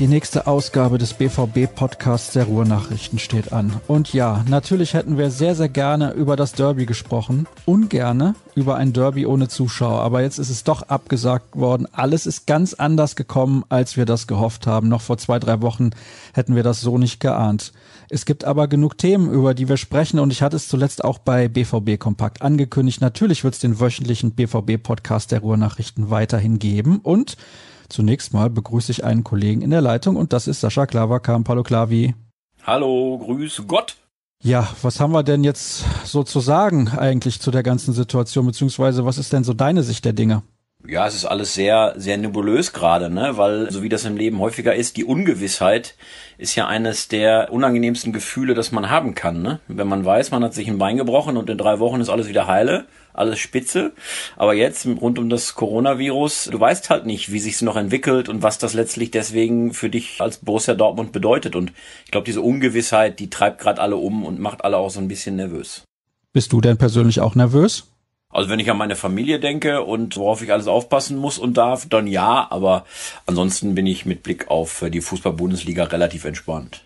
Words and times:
Die 0.00 0.08
nächste 0.08 0.48
Ausgabe 0.48 0.98
des 0.98 1.14
BVB-Podcasts 1.14 2.32
der 2.32 2.46
Ruhrnachrichten 2.46 3.20
steht 3.20 3.52
an. 3.52 3.80
Und 3.86 4.12
ja, 4.12 4.44
natürlich 4.48 4.92
hätten 4.92 5.18
wir 5.18 5.30
sehr, 5.30 5.54
sehr 5.54 5.68
gerne 5.68 6.12
über 6.14 6.34
das 6.34 6.50
Derby 6.50 6.84
gesprochen. 6.84 7.46
Ungerne 7.64 8.34
über 8.56 8.74
ein 8.74 8.92
Derby 8.92 9.24
ohne 9.24 9.46
Zuschauer. 9.46 10.00
Aber 10.00 10.22
jetzt 10.22 10.40
ist 10.40 10.50
es 10.50 10.64
doch 10.64 10.82
abgesagt 10.82 11.54
worden. 11.54 11.86
Alles 11.92 12.26
ist 12.26 12.48
ganz 12.48 12.74
anders 12.74 13.14
gekommen, 13.14 13.62
als 13.68 13.96
wir 13.96 14.04
das 14.04 14.26
gehofft 14.26 14.66
haben. 14.66 14.88
Noch 14.88 15.00
vor 15.00 15.16
zwei, 15.16 15.38
drei 15.38 15.62
Wochen 15.62 15.90
hätten 16.32 16.56
wir 16.56 16.64
das 16.64 16.80
so 16.80 16.98
nicht 16.98 17.20
geahnt. 17.20 17.72
Es 18.10 18.26
gibt 18.26 18.44
aber 18.44 18.66
genug 18.66 18.98
Themen, 18.98 19.30
über 19.30 19.54
die 19.54 19.68
wir 19.68 19.76
sprechen. 19.76 20.18
Und 20.18 20.32
ich 20.32 20.42
hatte 20.42 20.56
es 20.56 20.66
zuletzt 20.66 21.04
auch 21.04 21.18
bei 21.18 21.46
BVB 21.46 22.00
Kompakt 22.00 22.42
angekündigt. 22.42 23.00
Natürlich 23.00 23.44
wird 23.44 23.54
es 23.54 23.60
den 23.60 23.78
wöchentlichen 23.78 24.32
BVB-Podcast 24.32 25.30
der 25.30 25.38
Ruhrnachrichten 25.38 26.10
weiterhin 26.10 26.58
geben. 26.58 26.98
Und 26.98 27.36
Zunächst 27.88 28.32
mal 28.32 28.50
begrüße 28.50 28.92
ich 28.92 29.04
einen 29.04 29.24
Kollegen 29.24 29.62
in 29.62 29.70
der 29.70 29.80
Leitung 29.80 30.16
und 30.16 30.32
das 30.32 30.46
ist 30.46 30.60
Sascha 30.60 30.86
Klaverkamp. 30.86 31.48
Hallo 31.48 31.62
Klavi. 31.62 32.14
Hallo, 32.62 33.18
grüß 33.18 33.64
Gott. 33.66 33.96
Ja, 34.42 34.68
was 34.82 35.00
haben 35.00 35.12
wir 35.12 35.22
denn 35.22 35.42
jetzt 35.44 35.84
so 36.04 36.22
zu 36.22 36.40
sagen 36.40 36.88
eigentlich 36.88 37.40
zu 37.40 37.50
der 37.50 37.62
ganzen 37.62 37.94
Situation, 37.94 38.46
beziehungsweise 38.46 39.04
was 39.04 39.18
ist 39.18 39.32
denn 39.32 39.44
so 39.44 39.54
deine 39.54 39.82
Sicht 39.82 40.04
der 40.04 40.12
Dinge? 40.12 40.42
Ja, 40.86 41.06
es 41.06 41.14
ist 41.14 41.24
alles 41.24 41.54
sehr, 41.54 41.94
sehr 41.96 42.18
nebulös 42.18 42.74
gerade, 42.74 43.08
ne? 43.08 43.38
Weil, 43.38 43.70
so 43.70 43.82
wie 43.82 43.88
das 43.88 44.04
im 44.04 44.18
Leben 44.18 44.38
häufiger 44.38 44.74
ist, 44.74 44.98
die 44.98 45.04
Ungewissheit 45.04 45.94
ist 46.36 46.56
ja 46.56 46.66
eines 46.66 47.08
der 47.08 47.50
unangenehmsten 47.50 48.12
Gefühle, 48.12 48.52
das 48.52 48.70
man 48.70 48.90
haben 48.90 49.14
kann, 49.14 49.40
ne? 49.40 49.60
Wenn 49.66 49.88
man 49.88 50.04
weiß, 50.04 50.30
man 50.30 50.44
hat 50.44 50.52
sich 50.52 50.68
ein 50.68 50.76
Bein 50.76 50.98
gebrochen 50.98 51.38
und 51.38 51.48
in 51.48 51.56
drei 51.56 51.78
Wochen 51.78 52.02
ist 52.02 52.10
alles 52.10 52.28
wieder 52.28 52.46
heile, 52.46 52.84
alles 53.14 53.38
spitze. 53.38 53.92
Aber 54.36 54.52
jetzt, 54.52 54.86
rund 54.86 55.18
um 55.18 55.30
das 55.30 55.54
Coronavirus, 55.54 56.50
du 56.52 56.60
weißt 56.60 56.90
halt 56.90 57.06
nicht, 57.06 57.32
wie 57.32 57.40
sich's 57.40 57.62
noch 57.62 57.76
entwickelt 57.76 58.28
und 58.28 58.42
was 58.42 58.58
das 58.58 58.74
letztlich 58.74 59.10
deswegen 59.10 59.72
für 59.72 59.88
dich 59.88 60.20
als 60.20 60.36
Borussia 60.38 60.74
Dortmund 60.74 61.12
bedeutet. 61.12 61.56
Und 61.56 61.72
ich 62.04 62.10
glaube, 62.10 62.26
diese 62.26 62.42
Ungewissheit, 62.42 63.20
die 63.20 63.30
treibt 63.30 63.58
gerade 63.58 63.80
alle 63.80 63.96
um 63.96 64.22
und 64.22 64.38
macht 64.38 64.62
alle 64.64 64.76
auch 64.76 64.90
so 64.90 65.00
ein 65.00 65.08
bisschen 65.08 65.36
nervös. 65.36 65.82
Bist 66.34 66.52
du 66.52 66.60
denn 66.60 66.76
persönlich 66.76 67.20
auch 67.20 67.34
nervös? 67.34 67.93
Also 68.34 68.50
wenn 68.50 68.58
ich 68.58 68.68
an 68.68 68.76
meine 68.76 68.96
Familie 68.96 69.38
denke 69.38 69.82
und 69.82 70.16
worauf 70.16 70.42
ich 70.42 70.52
alles 70.52 70.66
aufpassen 70.66 71.16
muss 71.16 71.38
und 71.38 71.56
darf, 71.56 71.88
dann 71.88 72.08
ja, 72.08 72.48
aber 72.50 72.84
ansonsten 73.26 73.76
bin 73.76 73.86
ich 73.86 74.06
mit 74.06 74.24
Blick 74.24 74.50
auf 74.50 74.84
die 74.92 75.00
Fußball-Bundesliga 75.00 75.84
relativ 75.84 76.24
entspannt. 76.24 76.82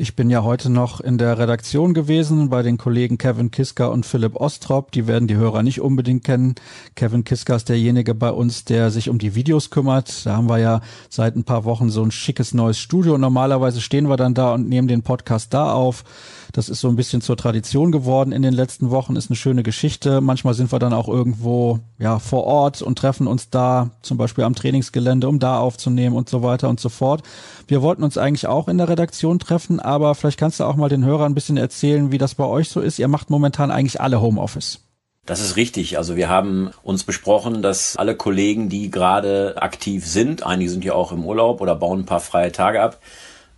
Ich 0.00 0.14
bin 0.14 0.30
ja 0.30 0.44
heute 0.44 0.70
noch 0.70 1.00
in 1.00 1.18
der 1.18 1.38
Redaktion 1.38 1.94
gewesen 1.94 2.50
bei 2.50 2.62
den 2.62 2.78
Kollegen 2.78 3.18
Kevin 3.18 3.50
Kiska 3.50 3.86
und 3.86 4.06
Philipp 4.06 4.36
Ostrop. 4.36 4.92
Die 4.92 5.08
werden 5.08 5.26
die 5.26 5.34
Hörer 5.36 5.64
nicht 5.64 5.80
unbedingt 5.80 6.22
kennen. 6.22 6.54
Kevin 6.94 7.24
Kiska 7.24 7.56
ist 7.56 7.68
derjenige 7.68 8.14
bei 8.14 8.30
uns, 8.30 8.64
der 8.64 8.90
sich 8.90 9.08
um 9.08 9.18
die 9.18 9.34
Videos 9.34 9.70
kümmert. 9.70 10.24
Da 10.24 10.36
haben 10.36 10.48
wir 10.48 10.58
ja 10.58 10.82
seit 11.08 11.34
ein 11.34 11.42
paar 11.42 11.64
Wochen 11.64 11.90
so 11.90 12.02
ein 12.04 12.12
schickes 12.12 12.54
neues 12.54 12.78
Studio. 12.78 13.18
Normalerweise 13.18 13.80
stehen 13.80 14.08
wir 14.08 14.16
dann 14.16 14.34
da 14.34 14.54
und 14.54 14.68
nehmen 14.68 14.86
den 14.86 15.02
Podcast 15.02 15.52
da 15.52 15.72
auf. 15.72 16.04
Das 16.52 16.68
ist 16.68 16.80
so 16.80 16.88
ein 16.88 16.96
bisschen 16.96 17.20
zur 17.20 17.36
Tradition 17.36 17.92
geworden 17.92 18.32
in 18.32 18.42
den 18.42 18.54
letzten 18.54 18.90
Wochen, 18.90 19.16
ist 19.16 19.30
eine 19.30 19.36
schöne 19.36 19.62
Geschichte. 19.62 20.20
Manchmal 20.20 20.54
sind 20.54 20.72
wir 20.72 20.78
dann 20.78 20.92
auch 20.92 21.08
irgendwo 21.08 21.80
ja 21.98 22.18
vor 22.18 22.44
Ort 22.44 22.82
und 22.82 22.98
treffen 22.98 23.26
uns 23.26 23.50
da, 23.50 23.90
zum 24.02 24.16
Beispiel 24.16 24.44
am 24.44 24.54
Trainingsgelände, 24.54 25.28
um 25.28 25.38
da 25.38 25.58
aufzunehmen 25.58 26.16
und 26.16 26.28
so 26.28 26.42
weiter 26.42 26.68
und 26.68 26.80
so 26.80 26.88
fort. 26.88 27.22
Wir 27.66 27.82
wollten 27.82 28.02
uns 28.02 28.16
eigentlich 28.16 28.46
auch 28.46 28.68
in 28.68 28.78
der 28.78 28.88
Redaktion 28.88 29.38
treffen, 29.38 29.80
aber 29.80 30.14
vielleicht 30.14 30.38
kannst 30.38 30.60
du 30.60 30.64
auch 30.64 30.76
mal 30.76 30.88
den 30.88 31.04
Hörern 31.04 31.32
ein 31.32 31.34
bisschen 31.34 31.56
erzählen, 31.56 32.12
wie 32.12 32.18
das 32.18 32.34
bei 32.34 32.44
euch 32.44 32.70
so 32.70 32.80
ist. 32.80 32.98
Ihr 32.98 33.08
macht 33.08 33.30
momentan 33.30 33.70
eigentlich 33.70 34.00
alle 34.00 34.20
Homeoffice. 34.20 34.80
Das 35.28 35.40
ist 35.40 35.56
richtig. 35.56 35.98
Also 35.98 36.16
wir 36.16 36.30
haben 36.30 36.70
uns 36.82 37.04
besprochen, 37.04 37.60
dass 37.60 37.96
alle 37.98 38.16
Kollegen, 38.16 38.70
die 38.70 38.90
gerade 38.90 39.60
aktiv 39.60 40.06
sind, 40.06 40.42
einige 40.42 40.70
sind 40.70 40.86
ja 40.86 40.94
auch 40.94 41.12
im 41.12 41.22
Urlaub 41.22 41.60
oder 41.60 41.74
bauen 41.74 42.00
ein 42.00 42.06
paar 42.06 42.20
freie 42.20 42.50
Tage 42.50 42.80
ab, 42.80 42.98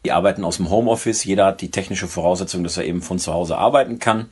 die 0.05 0.13
arbeiten 0.13 0.45
aus 0.45 0.57
dem 0.57 0.71
Homeoffice. 0.71 1.25
Jeder 1.25 1.47
hat 1.47 1.61
die 1.61 1.71
technische 1.71 2.09
Voraussetzung, 2.09 2.65
dass 2.65 2.77
er 2.77 2.85
eben 2.85 3.03
von 3.03 3.19
zu 3.19 3.33
Hause 3.33 3.59
arbeiten 3.59 3.99
kann. 3.99 4.31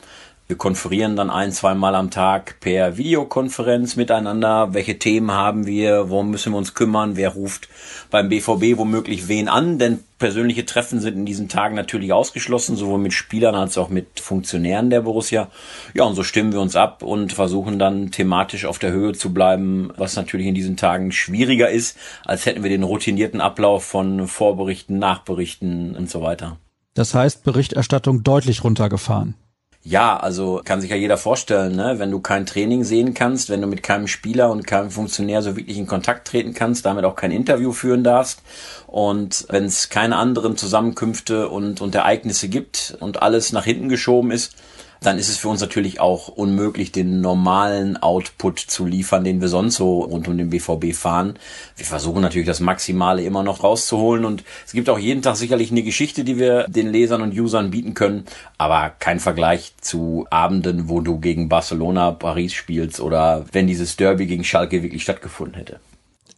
Wir 0.48 0.56
konferieren 0.56 1.14
dann 1.14 1.28
ein, 1.28 1.52
zwei 1.52 1.74
Mal 1.74 1.94
am 1.94 2.10
Tag 2.10 2.58
per 2.60 2.96
Videokonferenz 2.96 3.96
miteinander. 3.96 4.72
Welche 4.72 4.98
Themen 4.98 5.30
haben 5.30 5.66
wir? 5.66 6.08
Worum 6.08 6.30
müssen 6.30 6.54
wir 6.54 6.56
uns 6.56 6.72
kümmern? 6.72 7.16
Wer 7.16 7.34
ruft 7.34 7.68
beim 8.10 8.30
BVB 8.30 8.78
womöglich 8.78 9.28
wen 9.28 9.48
an? 9.48 9.78
Denn 9.78 9.98
persönliche 10.18 10.64
Treffen 10.64 11.00
sind 11.00 11.16
in 11.18 11.26
diesen 11.26 11.50
Tagen 11.50 11.74
natürlich 11.74 12.14
ausgeschlossen, 12.14 12.76
sowohl 12.76 12.98
mit 12.98 13.12
Spielern 13.12 13.54
als 13.54 13.76
auch 13.76 13.90
mit 13.90 14.20
Funktionären 14.20 14.88
der 14.88 15.02
Borussia. 15.02 15.50
Ja, 15.92 16.04
und 16.04 16.14
so 16.14 16.22
stimmen 16.22 16.54
wir 16.54 16.62
uns 16.62 16.76
ab 16.76 17.02
und 17.02 17.34
versuchen 17.34 17.78
dann 17.78 18.10
thematisch 18.10 18.64
auf 18.64 18.78
der 18.78 18.92
Höhe 18.92 19.12
zu 19.12 19.34
bleiben, 19.34 19.92
was 19.98 20.16
natürlich 20.16 20.46
in 20.46 20.54
diesen 20.54 20.78
Tagen 20.78 21.12
schwieriger 21.12 21.68
ist, 21.68 21.98
als 22.24 22.46
hätten 22.46 22.62
wir 22.62 22.70
den 22.70 22.84
routinierten 22.84 23.42
Ablauf 23.42 23.84
von 23.84 24.26
Vorberichten, 24.26 24.98
Nachberichten 24.98 25.94
und 25.94 26.08
so 26.08 26.22
weiter. 26.22 26.56
Das 26.94 27.12
heißt, 27.12 27.44
Berichterstattung 27.44 28.22
deutlich 28.22 28.64
runtergefahren. 28.64 29.34
Ja, 29.84 30.18
also 30.18 30.60
kann 30.64 30.80
sich 30.80 30.90
ja 30.90 30.96
jeder 30.96 31.16
vorstellen, 31.16 31.76
ne? 31.76 31.98
wenn 31.98 32.10
du 32.10 32.20
kein 32.20 32.46
Training 32.46 32.84
sehen 32.84 33.14
kannst, 33.14 33.48
wenn 33.48 33.62
du 33.62 33.68
mit 33.68 33.82
keinem 33.82 34.08
Spieler 34.08 34.50
und 34.50 34.66
keinem 34.66 34.90
Funktionär 34.90 35.40
so 35.40 35.56
wirklich 35.56 35.78
in 35.78 35.86
Kontakt 35.86 36.28
treten 36.28 36.52
kannst, 36.52 36.84
damit 36.84 37.04
auch 37.04 37.14
kein 37.14 37.30
Interview 37.30 37.72
führen 37.72 38.02
darfst 38.04 38.42
und 38.86 39.46
wenn 39.48 39.64
es 39.64 39.88
keine 39.88 40.16
anderen 40.16 40.56
Zusammenkünfte 40.56 41.48
und, 41.48 41.80
und 41.80 41.94
Ereignisse 41.94 42.48
gibt 42.48 42.96
und 43.00 43.22
alles 43.22 43.52
nach 43.52 43.64
hinten 43.64 43.88
geschoben 43.88 44.32
ist, 44.32 44.56
dann 45.00 45.18
ist 45.18 45.28
es 45.28 45.36
für 45.36 45.48
uns 45.48 45.60
natürlich 45.60 46.00
auch 46.00 46.28
unmöglich, 46.28 46.92
den 46.92 47.20
normalen 47.20 47.96
Output 47.96 48.58
zu 48.58 48.86
liefern, 48.86 49.24
den 49.24 49.40
wir 49.40 49.48
sonst 49.48 49.76
so 49.76 50.00
rund 50.00 50.28
um 50.28 50.36
den 50.36 50.50
BVB 50.50 50.94
fahren. 50.94 51.34
Wir 51.76 51.86
versuchen 51.86 52.22
natürlich 52.22 52.46
das 52.46 52.60
Maximale 52.60 53.22
immer 53.22 53.42
noch 53.42 53.62
rauszuholen 53.62 54.24
und 54.24 54.44
es 54.66 54.72
gibt 54.72 54.88
auch 54.88 54.98
jeden 54.98 55.22
Tag 55.22 55.36
sicherlich 55.36 55.70
eine 55.70 55.82
Geschichte, 55.82 56.24
die 56.24 56.38
wir 56.38 56.66
den 56.68 56.90
Lesern 56.90 57.22
und 57.22 57.38
Usern 57.38 57.70
bieten 57.70 57.94
können, 57.94 58.24
aber 58.58 58.92
kein 58.98 59.20
Vergleich 59.20 59.72
zu 59.80 60.26
Abenden, 60.30 60.88
wo 60.88 61.00
du 61.00 61.18
gegen 61.18 61.48
Barcelona, 61.48 62.12
Paris 62.12 62.52
spielst 62.52 63.00
oder 63.00 63.44
wenn 63.52 63.66
dieses 63.66 63.96
Derby 63.96 64.26
gegen 64.26 64.44
Schalke 64.44 64.82
wirklich 64.82 65.02
stattgefunden 65.02 65.54
hätte. 65.54 65.80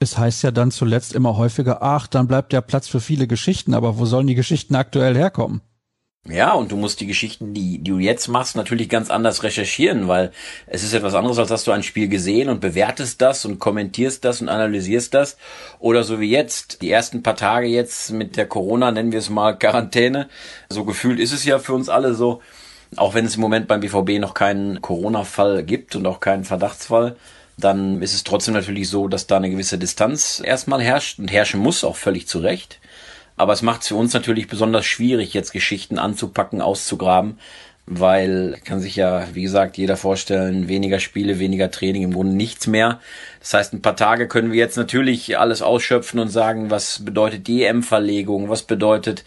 Es 0.03 0.16
heißt 0.16 0.43
ja 0.43 0.50
dann 0.50 0.70
zuletzt 0.70 1.15
immer 1.15 1.37
häufiger, 1.37 1.82
ach, 1.82 2.06
dann 2.06 2.26
bleibt 2.26 2.54
ja 2.54 2.62
Platz 2.62 2.88
für 2.88 3.00
viele 3.00 3.26
Geschichten, 3.26 3.75
aber 3.75 3.99
wo 3.99 4.06
sollen 4.06 4.26
die 4.26 4.34
Geschichten 4.34 4.75
aktuell 4.75 5.15
herkommen? 5.15 5.60
Ja, 6.28 6.53
und 6.53 6.70
du 6.70 6.76
musst 6.76 7.00
die 7.00 7.06
Geschichten, 7.06 7.54
die, 7.54 7.78
die 7.78 7.91
du 7.91 7.98
jetzt 7.98 8.28
machst, 8.28 8.54
natürlich 8.54 8.91
ganz 8.91 9.10
anders 9.10 9.42
recherchieren, 9.42 10.06
weil 10.06 10.32
es 10.66 10.82
ist 10.82 10.92
etwas 10.92 11.14
anderes, 11.14 11.38
als 11.38 11.50
hast 11.50 11.66
du 11.66 11.72
ein 11.72 11.82
Spiel 11.82 12.08
gesehen 12.08 12.50
und 12.50 12.60
bewertest 12.60 13.22
das 13.22 13.47
und 13.47 13.58
kommentierst 13.58 14.22
das 14.22 14.42
und 14.42 14.50
analysierst 14.50 15.14
das. 15.14 15.38
Oder 15.78 16.04
so 16.04 16.20
wie 16.20 16.31
jetzt, 16.31 16.82
die 16.82 16.91
ersten 16.91 17.22
paar 17.22 17.36
Tage 17.36 17.69
jetzt 17.69 18.12
mit 18.12 18.36
der 18.36 18.47
Corona, 18.47 18.91
nennen 18.91 19.12
wir 19.12 19.19
es 19.19 19.31
mal 19.31 19.58
Quarantäne. 19.58 20.28
So 20.69 20.84
gefühlt 20.84 21.19
ist 21.20 21.32
es 21.32 21.44
ja 21.47 21.58
für 21.58 21.72
uns 21.72 21.88
alle 21.88 22.14
so, 22.14 22.42
auch 22.97 23.14
wenn 23.14 23.25
es 23.25 23.37
im 23.37 23.41
Moment 23.41 23.66
beim 23.66 23.81
BVB 23.81 24.20
noch 24.20 24.34
keinen 24.34 24.82
Corona-Fall 24.82 25.62
gibt 25.64 25.97
und 25.97 26.06
auch 26.06 26.20
keinen 26.20 26.44
Verdachtsfall, 26.44 27.16
dann 27.56 28.02
ist 28.02 28.14
es 28.14 28.25
trotzdem 28.25 28.54
natürlich 28.54 28.91
so, 28.91 29.08
dass 29.08 29.26
da 29.26 29.38
eine 29.38 29.50
gewisse 29.50 29.78
Distanz 29.78 30.42
erstmal 30.44 30.82
herrscht 30.82 31.19
und 31.19 31.28
herrschen 31.28 31.60
muss, 31.60 31.82
auch 31.82 31.97
völlig 31.97 32.28
zu 32.28 32.41
Recht. 32.41 32.78
Aber 33.40 33.54
es 33.54 33.62
macht 33.62 33.80
es 33.80 33.88
für 33.88 33.94
uns 33.94 34.12
natürlich 34.12 34.48
besonders 34.48 34.84
schwierig, 34.84 35.32
jetzt 35.32 35.52
Geschichten 35.52 35.98
anzupacken, 35.98 36.60
auszugraben, 36.60 37.38
weil 37.90 38.56
kann 38.64 38.80
sich 38.80 38.94
ja, 38.94 39.26
wie 39.32 39.42
gesagt, 39.42 39.76
jeder 39.76 39.96
vorstellen, 39.96 40.68
weniger 40.68 41.00
Spiele, 41.00 41.40
weniger 41.40 41.72
Training, 41.72 42.04
im 42.04 42.14
Grunde 42.14 42.37
nichts 42.37 42.69
mehr. 42.69 43.00
Das 43.40 43.52
heißt, 43.54 43.72
ein 43.72 43.82
paar 43.82 43.96
Tage 43.96 44.28
können 44.28 44.52
wir 44.52 44.58
jetzt 44.58 44.76
natürlich 44.76 45.38
alles 45.38 45.60
ausschöpfen 45.60 46.20
und 46.20 46.28
sagen, 46.28 46.70
was 46.70 47.04
bedeutet 47.04 47.48
die 47.48 47.64
EM-Verlegung, 47.64 48.48
was 48.48 48.62
bedeutet 48.62 49.25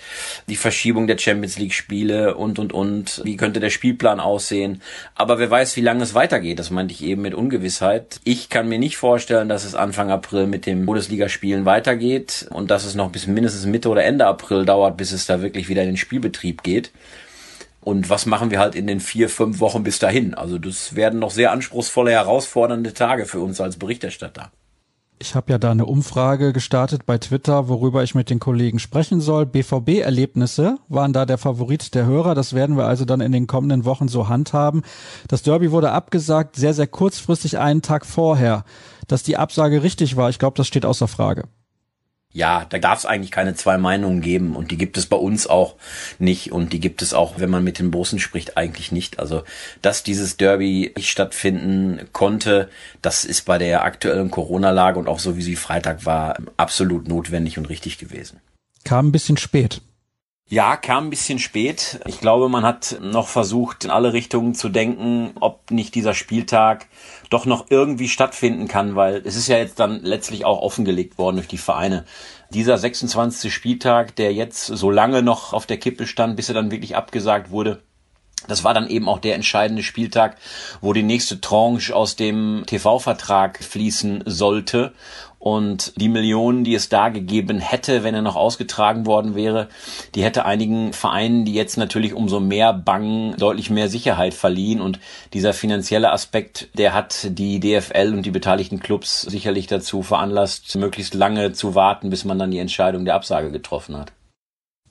die 0.48 0.56
Verschiebung 0.56 1.08
der 1.08 1.18
Champions 1.18 1.60
League-Spiele 1.60 2.36
und, 2.36 2.58
und, 2.58 2.72
und, 2.72 3.22
wie 3.26 3.36
könnte 3.36 3.60
der 3.60 3.70
Spielplan 3.70 4.22
aussehen. 4.22 4.82
Aber 5.16 5.40
wer 5.40 5.52
weiß, 5.52 5.76
wie 5.76 5.82
lange 5.82 6.04
es 6.04 6.14
weitergeht, 6.14 6.60
das 6.60 6.70
meinte 6.70 6.94
ich 6.94 7.04
eben 7.04 7.24
mit 7.24 7.34
Ungewissheit. 7.34 8.22
Ich 8.24 8.50
kann 8.50 8.70
mir 8.70 8.80
nicht 8.80 8.96
vorstellen, 8.96 9.50
dass 9.50 9.66
es 9.66 9.76
Anfang 9.76 10.10
April 10.10 10.48
mit 10.48 10.66
dem 10.68 10.86
Bundesligaspielen 10.86 11.66
weitergeht 11.66 12.48
und 12.50 12.72
dass 12.72 12.86
es 12.86 12.96
noch 12.96 13.12
bis 13.12 13.28
mindestens 13.28 13.66
Mitte 13.66 13.90
oder 13.90 14.06
Ende 14.06 14.26
April 14.26 14.64
dauert, 14.64 14.96
bis 14.96 15.12
es 15.12 15.26
da 15.26 15.42
wirklich 15.42 15.68
wieder 15.68 15.82
in 15.82 15.90
den 15.90 15.98
Spielbetrieb 15.98 16.64
geht. 16.64 16.92
Und 17.84 18.10
was 18.10 18.26
machen 18.26 18.52
wir 18.52 18.60
halt 18.60 18.76
in 18.76 18.88
den 18.88 19.00
vier, 19.00 19.30
fünf 19.30 19.60
Wochen 19.60 19.84
bis 19.84 20.00
dahin? 20.00 20.34
Also 20.34 20.58
das 20.58 20.96
werden 20.96 21.20
noch 21.20 21.32
sehr 21.32 21.52
anspruchsvolle, 21.52 22.12
herausfordernde 22.12 22.94
Tage 22.94 23.26
für 23.26 23.40
uns 23.40 23.60
als 23.60 23.78
Berichterstatter. 23.78 24.52
Ich 25.20 25.36
habe 25.36 25.54
ja 25.54 25.58
da 25.58 25.72
eine 25.72 25.86
Umfrage 25.86 26.52
gestartet 26.52 27.06
bei 27.06 27.18
Twitter, 27.18 27.70
worüber 27.70 28.04
ich 28.04 28.14
mit 28.14 28.30
den 28.30 28.40
Kollegen 28.40 28.80
sprechen 28.80 29.22
soll. 29.22 29.46
BVB-Erlebnisse 29.46 30.80
waren 30.90 31.14
da 31.14 31.26
der 31.26 31.38
Favorit 31.38 31.96
der 31.96 32.06
Hörer. 32.06 32.36
Das 32.36 32.54
werden 32.54 32.76
wir 32.76 32.88
also 32.88 33.06
dann 33.06 33.22
in 33.22 33.32
den 33.32 33.48
kommenden 33.48 33.86
Wochen 33.86 34.10
so 34.10 34.28
handhaben. 34.28 34.82
Das 35.30 35.42
Derby 35.42 35.72
wurde 35.72 35.92
abgesagt, 35.92 36.58
sehr, 36.58 36.74
sehr 36.74 36.88
kurzfristig 36.88 37.58
einen 37.58 37.82
Tag 37.82 38.06
vorher. 38.06 38.66
Dass 39.08 39.24
die 39.24 39.38
Absage 39.38 39.82
richtig 39.82 40.18
war, 40.18 40.30
ich 40.30 40.40
glaube, 40.40 40.58
das 40.58 40.68
steht 40.68 40.86
außer 40.86 41.08
Frage. 41.08 41.46
Ja, 42.36 42.66
da 42.68 42.80
darf 42.80 43.00
es 43.00 43.06
eigentlich 43.06 43.30
keine 43.30 43.54
zwei 43.54 43.78
Meinungen 43.78 44.22
geben 44.22 44.56
und 44.56 44.72
die 44.72 44.78
gibt 44.78 44.98
es 44.98 45.06
bei 45.06 45.16
uns 45.16 45.46
auch 45.46 45.76
nicht 46.18 46.52
und 46.52 46.74
die 46.74 46.80
gibt 46.80 47.04
es 47.04 47.14
auch, 47.14 47.36
wenn 47.38 47.52
man 47.52 47.64
mit 47.64 47.78
den 47.78 47.92
Bosen 47.92 48.18
spricht, 48.18 48.58
eigentlich 48.58 48.92
nicht. 48.92 49.20
Also, 49.20 49.44
dass 49.84 50.02
dieses 50.02 50.36
Derby 50.36 50.92
nicht 50.98 51.10
stattfinden 51.10 52.10
konnte, 52.12 52.70
das 53.04 53.24
ist 53.24 53.44
bei 53.44 53.60
der 53.60 53.84
aktuellen 53.84 54.32
Corona-Lage 54.32 54.98
und 54.98 55.08
auch 55.08 55.20
so 55.20 55.38
wie 55.38 55.44
sie 55.44 55.56
Freitag 55.56 56.08
war, 56.08 56.38
absolut 56.58 57.08
notwendig 57.08 57.60
und 57.60 57.70
richtig 57.70 58.00
gewesen. 58.00 58.40
Kam 58.84 59.08
ein 59.08 59.12
bisschen 59.12 59.38
spät. 59.38 59.82
Ja, 60.54 60.78
kam 60.78 61.08
ein 61.08 61.10
bisschen 61.10 61.40
spät. 61.40 62.00
Ich 62.06 62.20
glaube, 62.20 62.48
man 62.48 62.64
hat 62.64 63.00
noch 63.02 63.28
versucht, 63.28 63.86
in 63.86 63.90
alle 63.90 64.14
Richtungen 64.14 64.54
zu 64.54 64.70
denken, 64.70 65.32
ob 65.40 65.72
nicht 65.72 65.96
dieser 65.96 66.14
Spieltag 66.14 66.86
doch 67.32 67.48
noch 67.48 67.72
irgendwie 67.72 68.08
stattfinden 68.08 68.68
kann, 68.68 68.96
weil 68.96 69.24
es 69.26 69.36
ist 69.36 69.48
ja 69.48 69.58
jetzt 69.58 69.80
dann 69.80 70.04
letztlich 70.04 70.46
auch 70.46 70.62
offengelegt 70.62 71.18
worden 71.18 71.38
durch 71.38 71.48
die 71.48 71.58
Vereine. 71.58 72.06
Dieser 72.52 72.78
26. 72.78 73.52
Spieltag, 73.52 74.16
der 74.16 74.32
jetzt 74.32 74.68
so 74.68 74.92
lange 74.92 75.24
noch 75.24 75.54
auf 75.54 75.66
der 75.66 75.78
Kippe 75.78 76.06
stand, 76.06 76.36
bis 76.36 76.50
er 76.50 76.54
dann 76.54 76.70
wirklich 76.70 76.96
abgesagt 76.96 77.50
wurde, 77.50 77.82
das 78.48 78.64
war 78.64 78.74
dann 78.74 78.90
eben 78.90 79.08
auch 79.08 79.20
der 79.20 79.36
entscheidende 79.36 79.84
Spieltag, 79.84 80.38
wo 80.82 80.94
die 80.94 81.04
nächste 81.04 81.40
Tranche 81.42 81.96
aus 81.96 82.16
dem 82.16 82.64
TV-Vertrag 82.68 83.64
fließen 83.64 84.24
sollte. 84.28 84.94
Und 85.44 85.92
die 85.98 86.08
Millionen, 86.08 86.64
die 86.64 86.74
es 86.74 86.88
da 86.88 87.10
gegeben 87.10 87.60
hätte, 87.60 88.06
wenn 88.06 88.16
er 88.16 88.22
noch 88.22 88.38
ausgetragen 88.38 89.06
worden 89.06 89.36
wäre, 89.36 89.68
die 90.16 90.24
hätte 90.24 90.46
einigen 90.46 90.94
Vereinen, 90.94 91.44
die 91.44 91.54
jetzt 91.54 91.76
natürlich 91.76 92.14
umso 92.14 92.40
mehr 92.40 92.72
bangen, 92.72 93.36
deutlich 93.36 93.70
mehr 93.70 93.90
Sicherheit 93.90 94.34
verliehen. 94.34 94.80
Und 94.80 95.02
dieser 95.34 95.52
finanzielle 95.52 96.14
Aspekt, 96.14 96.70
der 96.78 96.94
hat 96.94 97.28
die 97.30 97.60
DFL 97.60 98.14
und 98.14 98.26
die 98.26 98.32
beteiligten 98.32 98.80
Clubs 98.80 99.24
sicherlich 99.24 99.68
dazu 99.68 100.02
veranlasst, 100.02 100.74
möglichst 100.78 101.14
lange 101.14 101.52
zu 101.52 101.76
warten, 101.76 102.10
bis 102.10 102.24
man 102.24 102.40
dann 102.40 102.52
die 102.52 102.60
Entscheidung 102.60 103.04
der 103.04 103.16
Absage 103.16 103.52
getroffen 103.52 103.98
hat. 103.98 104.14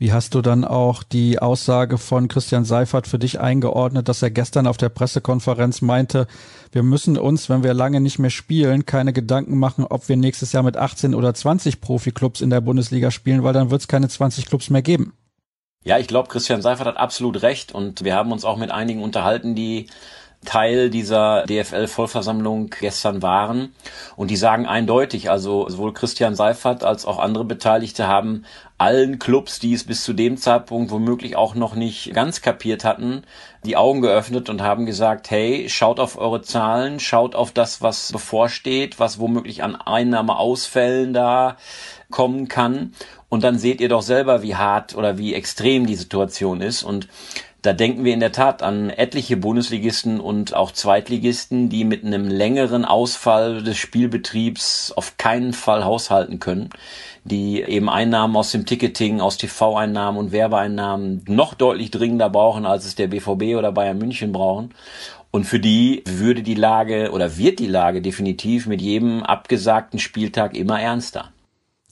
Wie 0.03 0.13
hast 0.13 0.35
du 0.35 0.43
dann 0.43 0.65
auch 0.65 1.05
die 1.05 1.39
Aussage 1.39 1.97
von 1.97 2.27
Christian 2.27 2.65
Seifert 2.65 3.07
für 3.07 3.21
dich 3.21 3.39
eingeordnet, 3.39 4.09
dass 4.09 4.21
er 4.21 4.33
gestern 4.33 4.67
auf 4.67 4.77
der 4.77 4.89
Pressekonferenz 4.89 5.81
meinte, 5.81 6.27
wir 6.73 6.83
müssen 6.83 7.17
uns, 7.17 7.49
wenn 7.49 7.63
wir 7.63 7.73
lange 7.73 8.01
nicht 8.01 8.19
mehr 8.19 8.31
spielen, 8.31 8.85
keine 8.85 9.13
Gedanken 9.13 9.61
machen, 9.61 9.85
ob 9.89 10.09
wir 10.09 10.17
nächstes 10.17 10.51
Jahr 10.51 10.65
mit 10.65 10.77
18 10.77 11.15
oder 11.15 11.33
20 11.33 11.81
Profiklubs 11.81 12.41
in 12.41 12.51
der 12.51 12.61
Bundesliga 12.61 13.13
spielen, 13.13 13.45
weil 13.45 13.53
dann 13.53 13.71
wird 13.71 13.83
es 13.83 13.87
keine 13.87 14.09
20 14.09 14.47
Clubs 14.47 14.71
mehr 14.71 14.83
geben. 14.83 15.13
Ja, 15.85 16.01
ich 16.01 16.09
glaube, 16.09 16.29
Christian 16.29 16.63
Seifert 16.63 16.89
hat 16.89 16.97
absolut 16.97 17.43
recht 17.43 17.71
und 17.71 18.03
wir 18.03 18.17
haben 18.17 18.33
uns 18.33 18.45
auch 18.45 18.57
mit 18.57 18.73
einigen 18.73 19.05
unterhalten, 19.05 19.55
die 19.55 19.87
Teil 20.45 20.91
dieser 20.91 21.45
DFL-Vollversammlung 21.47 22.71
gestern 22.81 23.23
waren. 23.23 23.75
Und 24.17 24.31
die 24.31 24.37
sagen 24.37 24.67
eindeutig, 24.67 25.31
also 25.31 25.69
sowohl 25.69 25.93
Christian 25.93 26.35
Seifert 26.35 26.85
als 26.85 27.07
auch 27.07 27.19
andere 27.19 27.45
Beteiligte 27.45 28.09
haben 28.09 28.45
allen 28.83 29.21
Clubs, 29.21 29.61
die 29.61 29.75
es 29.75 29.85
bis 29.85 30.03
zu 30.03 30.13
dem 30.13 30.37
Zeitpunkt 30.37 30.91
womöglich 30.91 31.37
auch 31.37 31.55
noch 31.55 31.77
nicht 31.77 32.13
ganz 32.15 32.43
kapiert 32.43 32.85
hatten, 32.85 33.23
die 33.65 33.77
Augen 33.77 34.01
geöffnet 34.01 34.51
und 34.51 34.61
haben 34.61 34.87
gesagt, 34.87 35.31
hey, 35.31 35.69
schaut 35.69 36.01
auf 36.01 36.19
eure 36.19 36.43
Zahlen, 36.43 36.99
schaut 36.99 37.37
auf 37.37 37.53
das, 37.53 37.81
was 37.81 38.11
bevorsteht, 38.11 38.99
was 38.99 39.21
womöglich 39.21 39.63
an 39.63 39.77
Einnahmeausfällen 39.77 41.13
da 41.13 41.57
kommen 42.11 42.49
kann. 42.49 42.93
Und 43.29 43.45
dann 43.45 43.57
seht 43.57 43.81
ihr 43.81 43.89
doch 43.89 44.03
selber, 44.03 44.43
wie 44.43 44.57
hart 44.57 44.97
oder 44.97 45.17
wie 45.17 45.33
extrem 45.33 45.87
die 45.87 45.95
Situation 45.95 46.61
ist. 46.61 46.83
Und 46.83 47.07
da 47.63 47.73
denken 47.73 48.05
wir 48.05 48.13
in 48.13 48.19
der 48.19 48.33
Tat 48.33 48.61
an 48.61 48.91
etliche 48.91 49.37
Bundesligisten 49.37 50.19
und 50.19 50.55
auch 50.55 50.73
Zweitligisten, 50.73 51.69
die 51.69 51.85
mit 51.85 52.05
einem 52.05 52.29
längeren 52.29 52.85
Ausfall 52.85 53.63
des 53.63 53.79
Spielbetriebs 53.79 54.93
auf 54.97 55.17
keinen 55.17 55.53
Fall 55.53 55.85
haushalten 55.85 56.41
können, 56.41 56.71
die 57.23 57.63
eben 57.63 57.89
Einnahmen 57.89 58.35
aus 58.35 58.51
dem 58.51 58.67
Ticketing, 58.67 59.21
aus 59.21 59.39
TV-Einnahmen 59.39 60.19
und 60.19 60.33
Werbeeinnahmen 60.33 61.25
noch 61.29 61.55
deutlich 61.55 61.93
dringender 61.93 62.31
brauchen, 62.31 62.67
als 62.67 62.85
es 62.85 62.97
der 62.97 63.07
BVB 63.07 63.57
oder 63.57 63.71
Bayern 63.71 63.99
München 63.99 64.33
brauchen. 64.33 64.75
Und 65.31 65.45
für 65.45 65.61
die 65.61 66.03
würde 66.05 66.43
die 66.43 66.55
Lage 66.55 67.13
oder 67.13 67.39
wird 67.39 67.61
die 67.61 67.69
Lage 67.69 68.03
definitiv 68.03 68.67
mit 68.67 68.83
jedem 68.83 69.23
abgesagten 69.23 70.01
Spieltag 70.01 70.57
immer 70.57 70.81
ernster. 70.81 71.31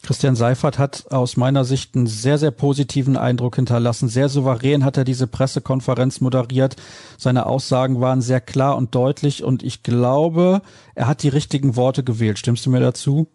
Christian 0.02 0.35
Seifert 0.35 0.79
hat 0.79 1.11
aus 1.11 1.37
meiner 1.37 1.64
Sicht 1.64 1.94
einen 1.94 2.06
sehr, 2.06 2.38
sehr 2.38 2.50
positiven 2.50 3.17
Eindruck 3.17 3.56
hinterlassen. 3.56 4.08
Sehr 4.08 4.29
souverän 4.29 4.85
hat 4.85 4.97
er 4.97 5.05
diese 5.05 5.26
Pressekonferenz 5.26 6.20
moderiert. 6.20 6.76
Seine 7.19 7.47
Aussagen 7.47 8.00
waren 8.00 8.23
sehr 8.23 8.41
klar 8.41 8.76
und 8.76 8.94
deutlich 8.94 9.44
und 9.44 9.62
ich 9.62 9.82
glaube, 9.82 10.62
er 10.94 11.06
hat 11.06 11.23
die 11.23 11.29
richtigen 11.29 11.76
Worte 11.76 12.02
gewählt. 12.02 12.38
Stimmst 12.38 12.64
du 12.64 12.70
mir 12.70 12.81
dazu? 12.81 13.29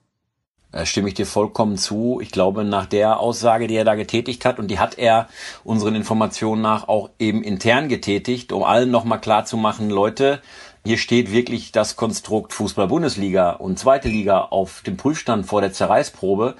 Da 0.75 0.85
stimme 0.85 1.07
ich 1.07 1.13
dir 1.13 1.25
vollkommen 1.25 1.77
zu. 1.77 2.19
Ich 2.21 2.31
glaube, 2.31 2.65
nach 2.65 2.85
der 2.85 3.21
Aussage, 3.21 3.67
die 3.67 3.75
er 3.75 3.85
da 3.85 3.95
getätigt 3.95 4.43
hat, 4.43 4.59
und 4.59 4.67
die 4.69 4.77
hat 4.77 4.97
er 4.97 5.29
unseren 5.63 5.95
Informationen 5.95 6.61
nach 6.61 6.89
auch 6.89 7.11
eben 7.17 7.43
intern 7.43 7.87
getätigt, 7.87 8.51
um 8.51 8.61
allen 8.61 8.91
nochmal 8.91 9.21
klar 9.21 9.45
zu 9.45 9.55
machen, 9.55 9.89
Leute, 9.89 10.41
hier 10.85 10.99
steht 10.99 11.31
wirklich 11.31 11.71
das 11.71 11.95
Konstrukt 11.95 12.53
Fußball-Bundesliga 12.53 13.53
und 13.53 13.79
zweite 13.79 14.07
Liga 14.07 14.41
auf 14.41 14.83
dem 14.85 14.97
Prüfstand 14.97 15.47
vor 15.47 15.61
der 15.61 15.73
Zerreißprobe. 15.73 16.53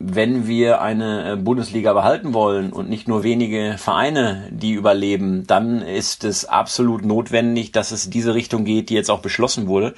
Wenn 0.00 0.48
wir 0.48 0.80
eine 0.80 1.32
äh, 1.32 1.36
Bundesliga 1.36 1.92
behalten 1.92 2.34
wollen 2.34 2.72
und 2.72 2.88
nicht 2.88 3.06
nur 3.06 3.22
wenige 3.22 3.76
Vereine, 3.78 4.48
die 4.50 4.72
überleben, 4.72 5.46
dann 5.46 5.82
ist 5.82 6.24
es 6.24 6.46
absolut 6.46 7.04
notwendig, 7.04 7.70
dass 7.70 7.92
es 7.92 8.10
diese 8.10 8.34
Richtung 8.34 8.64
geht, 8.64 8.90
die 8.90 8.94
jetzt 8.94 9.10
auch 9.10 9.20
beschlossen 9.20 9.68
wurde. 9.68 9.94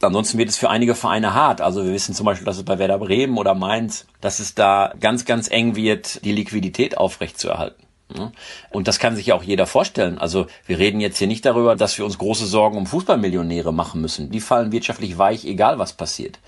Ansonsten 0.00 0.38
wird 0.38 0.48
es 0.48 0.56
für 0.56 0.70
einige 0.70 0.94
Vereine 0.94 1.34
hart. 1.34 1.60
Also 1.60 1.84
wir 1.84 1.92
wissen 1.92 2.14
zum 2.14 2.24
Beispiel, 2.24 2.46
dass 2.46 2.56
es 2.56 2.64
bei 2.64 2.78
Werder 2.78 2.98
Bremen 2.98 3.36
oder 3.36 3.54
Mainz, 3.54 4.06
dass 4.22 4.40
es 4.40 4.54
da 4.54 4.94
ganz, 5.00 5.26
ganz 5.26 5.50
eng 5.50 5.76
wird, 5.76 6.24
die 6.24 6.32
Liquidität 6.32 6.96
aufrechtzuerhalten. 6.96 7.85
Ne? 8.14 8.32
Und 8.70 8.88
das 8.88 8.98
kann 8.98 9.16
sich 9.16 9.26
ja 9.26 9.34
auch 9.34 9.42
jeder 9.42 9.66
vorstellen. 9.66 10.18
Also 10.18 10.46
wir 10.66 10.78
reden 10.78 11.00
jetzt 11.00 11.18
hier 11.18 11.26
nicht 11.26 11.44
darüber, 11.44 11.76
dass 11.76 11.98
wir 11.98 12.04
uns 12.04 12.18
große 12.18 12.46
Sorgen 12.46 12.76
um 12.76 12.86
Fußballmillionäre 12.86 13.72
machen 13.72 14.00
müssen. 14.00 14.30
Die 14.30 14.40
fallen 14.40 14.72
wirtschaftlich 14.72 15.18
weich, 15.18 15.44
egal 15.44 15.78
was 15.78 15.92
passiert. 15.92 16.38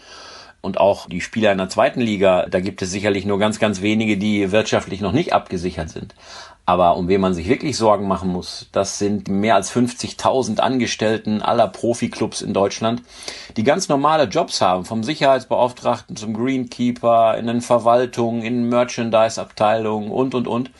Und 0.60 0.78
auch 0.78 1.08
die 1.08 1.20
Spieler 1.20 1.52
in 1.52 1.58
der 1.58 1.68
zweiten 1.68 2.00
Liga, 2.00 2.46
da 2.46 2.60
gibt 2.60 2.82
es 2.82 2.90
sicherlich 2.90 3.24
nur 3.24 3.38
ganz, 3.38 3.58
ganz 3.58 3.80
wenige, 3.80 4.16
die 4.16 4.50
wirtschaftlich 4.50 5.00
noch 5.00 5.12
nicht 5.12 5.32
abgesichert 5.32 5.90
sind. 5.90 6.14
Aber 6.68 6.98
um 6.98 7.08
wen 7.08 7.22
man 7.22 7.32
sich 7.32 7.48
wirklich 7.48 7.78
Sorgen 7.78 8.06
machen 8.06 8.28
muss, 8.28 8.66
das 8.72 8.98
sind 8.98 9.28
mehr 9.28 9.54
als 9.54 9.74
50.000 9.74 10.58
Angestellten 10.60 11.40
aller 11.40 11.66
Profiklubs 11.66 12.42
in 12.42 12.52
Deutschland, 12.52 13.00
die 13.56 13.64
ganz 13.64 13.88
normale 13.88 14.24
Jobs 14.24 14.60
haben, 14.60 14.84
vom 14.84 15.02
Sicherheitsbeauftragten 15.02 16.14
zum 16.14 16.34
Greenkeeper, 16.34 17.38
in 17.38 17.46
den 17.46 17.62
Verwaltungen, 17.62 18.42
in 18.42 18.68
Merchandise-Abteilungen 18.68 20.10
und, 20.10 20.34
und, 20.34 20.46
und. 20.46 20.70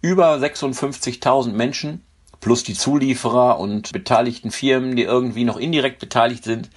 Über 0.00 0.34
56.000 0.34 1.52
Menschen 1.52 2.04
plus 2.40 2.64
die 2.64 2.74
Zulieferer 2.74 3.60
und 3.60 3.92
beteiligten 3.92 4.50
Firmen, 4.50 4.96
die 4.96 5.04
irgendwie 5.04 5.44
noch 5.44 5.58
indirekt 5.58 6.00
beteiligt 6.00 6.42
sind. 6.42 6.70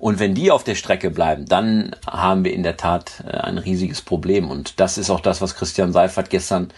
Und 0.00 0.18
wenn 0.18 0.34
die 0.34 0.50
auf 0.50 0.64
der 0.64 0.74
Strecke 0.74 1.10
bleiben, 1.10 1.46
dann 1.46 1.94
haben 2.04 2.42
wir 2.42 2.52
in 2.52 2.64
der 2.64 2.76
Tat 2.76 3.22
äh, 3.26 3.36
ein 3.36 3.58
riesiges 3.58 4.02
Problem. 4.02 4.50
Und 4.50 4.80
das 4.80 4.98
ist 4.98 5.10
auch 5.10 5.20
das, 5.20 5.40
was 5.40 5.54
Christian 5.54 5.92
Seifert 5.92 6.30
gestern 6.30 6.72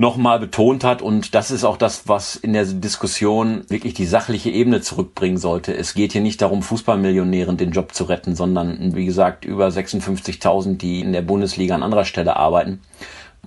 nochmal 0.00 0.40
betont 0.40 0.82
hat. 0.82 1.02
Und 1.02 1.34
das 1.34 1.50
ist 1.50 1.62
auch 1.62 1.76
das, 1.76 2.08
was 2.08 2.34
in 2.34 2.54
der 2.54 2.64
Diskussion 2.64 3.64
wirklich 3.68 3.92
die 3.92 4.06
sachliche 4.06 4.50
Ebene 4.50 4.80
zurückbringen 4.80 5.36
sollte. 5.36 5.76
Es 5.76 5.92
geht 5.92 6.12
hier 6.12 6.22
nicht 6.22 6.40
darum, 6.40 6.62
Fußballmillionären 6.62 7.58
den 7.58 7.70
Job 7.70 7.94
zu 7.94 8.04
retten, 8.04 8.34
sondern, 8.34 8.94
wie 8.96 9.04
gesagt, 9.04 9.44
über 9.44 9.68
56.000, 9.68 10.78
die 10.78 11.00
in 11.00 11.12
der 11.12 11.20
Bundesliga 11.20 11.74
an 11.74 11.82
anderer 11.82 12.06
Stelle 12.06 12.36
arbeiten 12.36 12.80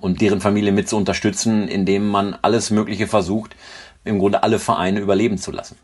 und 0.00 0.20
deren 0.20 0.40
Familie 0.40 0.70
mit 0.70 0.88
zu 0.88 0.96
unterstützen, 0.96 1.66
indem 1.66 2.08
man 2.08 2.36
alles 2.40 2.70
Mögliche 2.70 3.08
versucht, 3.08 3.56
im 4.04 4.20
Grunde 4.20 4.44
alle 4.44 4.60
Vereine 4.60 5.00
überleben 5.00 5.38
zu 5.38 5.50
lassen. 5.50 5.76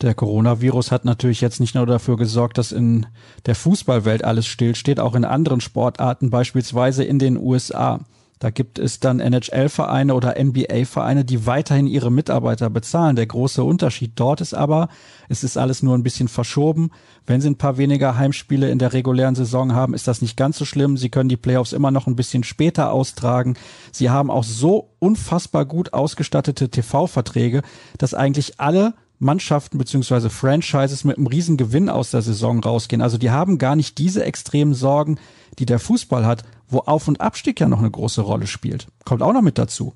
Der 0.00 0.14
Coronavirus 0.14 0.92
hat 0.92 1.04
natürlich 1.04 1.42
jetzt 1.42 1.60
nicht 1.60 1.74
nur 1.74 1.86
dafür 1.86 2.16
gesorgt, 2.16 2.56
dass 2.56 2.72
in 2.72 3.06
der 3.44 3.54
Fußballwelt 3.54 4.24
alles 4.24 4.46
stillsteht, 4.46 4.98
auch 4.98 5.14
in 5.14 5.24
anderen 5.26 5.60
Sportarten, 5.60 6.30
beispielsweise 6.30 7.04
in 7.04 7.18
den 7.18 7.36
USA. 7.36 8.00
Da 8.38 8.50
gibt 8.50 8.78
es 8.78 9.00
dann 9.00 9.18
NHL-Vereine 9.18 10.14
oder 10.14 10.34
NBA-Vereine, 10.38 11.24
die 11.24 11.46
weiterhin 11.46 11.86
ihre 11.86 12.10
Mitarbeiter 12.10 12.68
bezahlen. 12.68 13.16
Der 13.16 13.26
große 13.26 13.64
Unterschied 13.64 14.12
dort 14.16 14.42
ist 14.42 14.52
aber, 14.52 14.88
es 15.30 15.42
ist 15.42 15.56
alles 15.56 15.82
nur 15.82 15.94
ein 15.94 16.02
bisschen 16.02 16.28
verschoben. 16.28 16.90
Wenn 17.26 17.40
sie 17.40 17.48
ein 17.48 17.56
paar 17.56 17.78
weniger 17.78 18.18
Heimspiele 18.18 18.70
in 18.70 18.78
der 18.78 18.92
regulären 18.92 19.34
Saison 19.34 19.74
haben, 19.74 19.94
ist 19.94 20.06
das 20.06 20.20
nicht 20.20 20.36
ganz 20.36 20.58
so 20.58 20.66
schlimm. 20.66 20.98
Sie 20.98 21.08
können 21.08 21.30
die 21.30 21.38
Playoffs 21.38 21.72
immer 21.72 21.90
noch 21.90 22.06
ein 22.06 22.16
bisschen 22.16 22.44
später 22.44 22.92
austragen. 22.92 23.54
Sie 23.90 24.10
haben 24.10 24.30
auch 24.30 24.44
so 24.44 24.90
unfassbar 24.98 25.64
gut 25.64 25.94
ausgestattete 25.94 26.68
TV-Verträge, 26.68 27.62
dass 27.96 28.12
eigentlich 28.12 28.60
alle 28.60 28.92
Mannschaften 29.18 29.78
beziehungsweise 29.78 30.28
Franchises 30.28 31.04
mit 31.04 31.16
einem 31.16 31.26
riesen 31.26 31.56
Gewinn 31.56 31.88
aus 31.88 32.10
der 32.10 32.20
Saison 32.20 32.60
rausgehen. 32.60 33.00
Also 33.00 33.16
die 33.16 33.30
haben 33.30 33.56
gar 33.56 33.76
nicht 33.76 33.96
diese 33.98 34.24
extremen 34.24 34.74
Sorgen, 34.74 35.18
die 35.58 35.64
der 35.64 35.78
Fußball 35.78 36.26
hat, 36.26 36.44
wo 36.68 36.80
Auf- 36.80 37.08
und 37.08 37.20
Abstieg 37.20 37.60
ja 37.60 37.68
noch 37.68 37.78
eine 37.78 37.90
große 37.90 38.22
Rolle 38.22 38.46
spielt. 38.46 38.86
Kommt 39.04 39.22
auch 39.22 39.32
noch 39.32 39.42
mit 39.42 39.58
dazu. 39.58 39.94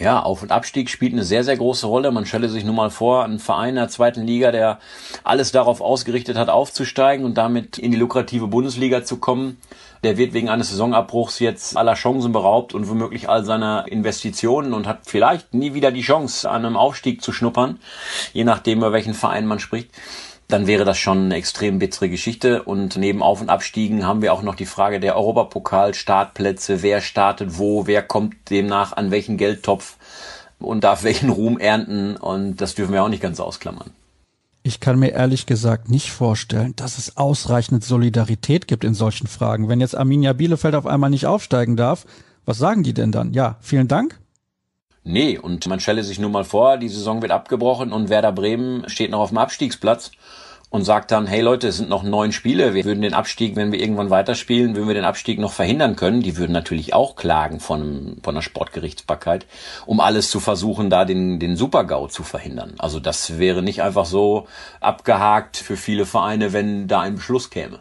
Ja, 0.00 0.20
Auf- 0.20 0.42
und 0.42 0.50
Abstieg 0.50 0.90
spielt 0.90 1.12
eine 1.12 1.22
sehr, 1.22 1.44
sehr 1.44 1.56
große 1.56 1.86
Rolle. 1.86 2.10
Man 2.10 2.26
stelle 2.26 2.48
sich 2.48 2.64
nun 2.64 2.74
mal 2.74 2.90
vor, 2.90 3.24
ein 3.24 3.38
Verein 3.38 3.70
in 3.70 3.74
der 3.76 3.88
zweiten 3.88 4.26
Liga, 4.26 4.50
der 4.50 4.80
alles 5.22 5.52
darauf 5.52 5.80
ausgerichtet 5.80 6.36
hat, 6.36 6.48
aufzusteigen 6.48 7.24
und 7.24 7.34
damit 7.34 7.78
in 7.78 7.92
die 7.92 7.96
lukrative 7.96 8.48
Bundesliga 8.48 9.04
zu 9.04 9.18
kommen, 9.18 9.58
der 10.02 10.16
wird 10.16 10.34
wegen 10.34 10.48
eines 10.48 10.70
Saisonabbruchs 10.70 11.38
jetzt 11.38 11.76
aller 11.76 11.94
Chancen 11.94 12.32
beraubt 12.32 12.74
und 12.74 12.88
womöglich 12.88 13.28
all 13.28 13.44
seiner 13.44 13.86
Investitionen 13.88 14.74
und 14.74 14.88
hat 14.88 15.02
vielleicht 15.04 15.54
nie 15.54 15.74
wieder 15.74 15.92
die 15.92 16.02
Chance, 16.02 16.50
an 16.50 16.66
einem 16.66 16.76
Aufstieg 16.76 17.22
zu 17.22 17.32
schnuppern, 17.32 17.78
je 18.32 18.44
nachdem, 18.44 18.78
über 18.78 18.92
welchen 18.92 19.14
Verein 19.14 19.46
man 19.46 19.60
spricht 19.60 19.90
dann 20.54 20.68
wäre 20.68 20.84
das 20.84 20.98
schon 20.98 21.24
eine 21.24 21.34
extrem 21.34 21.80
bittere 21.80 22.08
Geschichte. 22.08 22.62
Und 22.62 22.96
neben 22.96 23.24
Auf- 23.24 23.40
und 23.40 23.50
Abstiegen 23.50 24.06
haben 24.06 24.22
wir 24.22 24.32
auch 24.32 24.42
noch 24.42 24.54
die 24.54 24.66
Frage 24.66 25.00
der 25.00 25.16
Europapokal-Startplätze. 25.16 26.80
Wer 26.80 27.00
startet 27.00 27.58
wo? 27.58 27.88
Wer 27.88 28.02
kommt 28.02 28.36
demnach 28.50 28.92
an 28.92 29.10
welchen 29.10 29.36
Geldtopf 29.36 29.96
und 30.60 30.84
darf 30.84 31.02
welchen 31.02 31.30
Ruhm 31.30 31.58
ernten? 31.58 32.16
Und 32.16 32.58
das 32.58 32.76
dürfen 32.76 32.92
wir 32.92 33.02
auch 33.02 33.08
nicht 33.08 33.20
ganz 33.20 33.40
ausklammern. 33.40 33.90
Ich 34.62 34.78
kann 34.78 34.96
mir 34.96 35.10
ehrlich 35.10 35.46
gesagt 35.46 35.90
nicht 35.90 36.12
vorstellen, 36.12 36.76
dass 36.76 36.98
es 36.98 37.16
ausreichend 37.16 37.82
Solidarität 37.82 38.68
gibt 38.68 38.84
in 38.84 38.94
solchen 38.94 39.26
Fragen. 39.26 39.68
Wenn 39.68 39.80
jetzt 39.80 39.96
Arminia 39.96 40.34
Bielefeld 40.34 40.76
auf 40.76 40.86
einmal 40.86 41.10
nicht 41.10 41.26
aufsteigen 41.26 41.76
darf, 41.76 42.06
was 42.44 42.58
sagen 42.58 42.84
die 42.84 42.94
denn 42.94 43.10
dann? 43.10 43.32
Ja, 43.32 43.56
vielen 43.60 43.88
Dank. 43.88 44.20
Nee, 45.02 45.36
und 45.36 45.66
man 45.66 45.80
stelle 45.80 46.04
sich 46.04 46.20
nur 46.20 46.30
mal 46.30 46.44
vor, 46.44 46.76
die 46.76 46.88
Saison 46.88 47.22
wird 47.22 47.32
abgebrochen 47.32 47.92
und 47.92 48.08
Werder 48.08 48.32
Bremen 48.32 48.88
steht 48.88 49.10
noch 49.10 49.18
auf 49.18 49.30
dem 49.30 49.38
Abstiegsplatz 49.38 50.12
und 50.74 50.82
sagt 50.82 51.12
dann, 51.12 51.28
hey 51.28 51.40
Leute, 51.40 51.68
es 51.68 51.76
sind 51.76 51.88
noch 51.88 52.02
neun 52.02 52.32
Spiele, 52.32 52.74
wir 52.74 52.84
würden 52.84 53.02
den 53.02 53.14
Abstieg, 53.14 53.54
wenn 53.54 53.70
wir 53.70 53.78
irgendwann 53.78 54.10
weiterspielen, 54.10 54.74
würden 54.74 54.88
wir 54.88 54.96
den 54.96 55.04
Abstieg 55.04 55.38
noch 55.38 55.52
verhindern 55.52 55.94
können. 55.94 56.20
Die 56.20 56.36
würden 56.36 56.50
natürlich 56.50 56.94
auch 56.94 57.14
klagen 57.14 57.60
von, 57.60 58.16
von 58.24 58.34
der 58.34 58.42
Sportgerichtsbarkeit, 58.42 59.46
um 59.86 60.00
alles 60.00 60.30
zu 60.30 60.40
versuchen, 60.40 60.90
da 60.90 61.04
den, 61.04 61.38
den 61.38 61.54
Super-GAU 61.54 62.08
zu 62.08 62.24
verhindern. 62.24 62.74
Also 62.78 62.98
das 62.98 63.38
wäre 63.38 63.62
nicht 63.62 63.82
einfach 63.82 64.04
so 64.04 64.48
abgehakt 64.80 65.58
für 65.58 65.76
viele 65.76 66.06
Vereine, 66.06 66.52
wenn 66.52 66.88
da 66.88 67.02
ein 67.02 67.14
Beschluss 67.14 67.50
käme. 67.50 67.78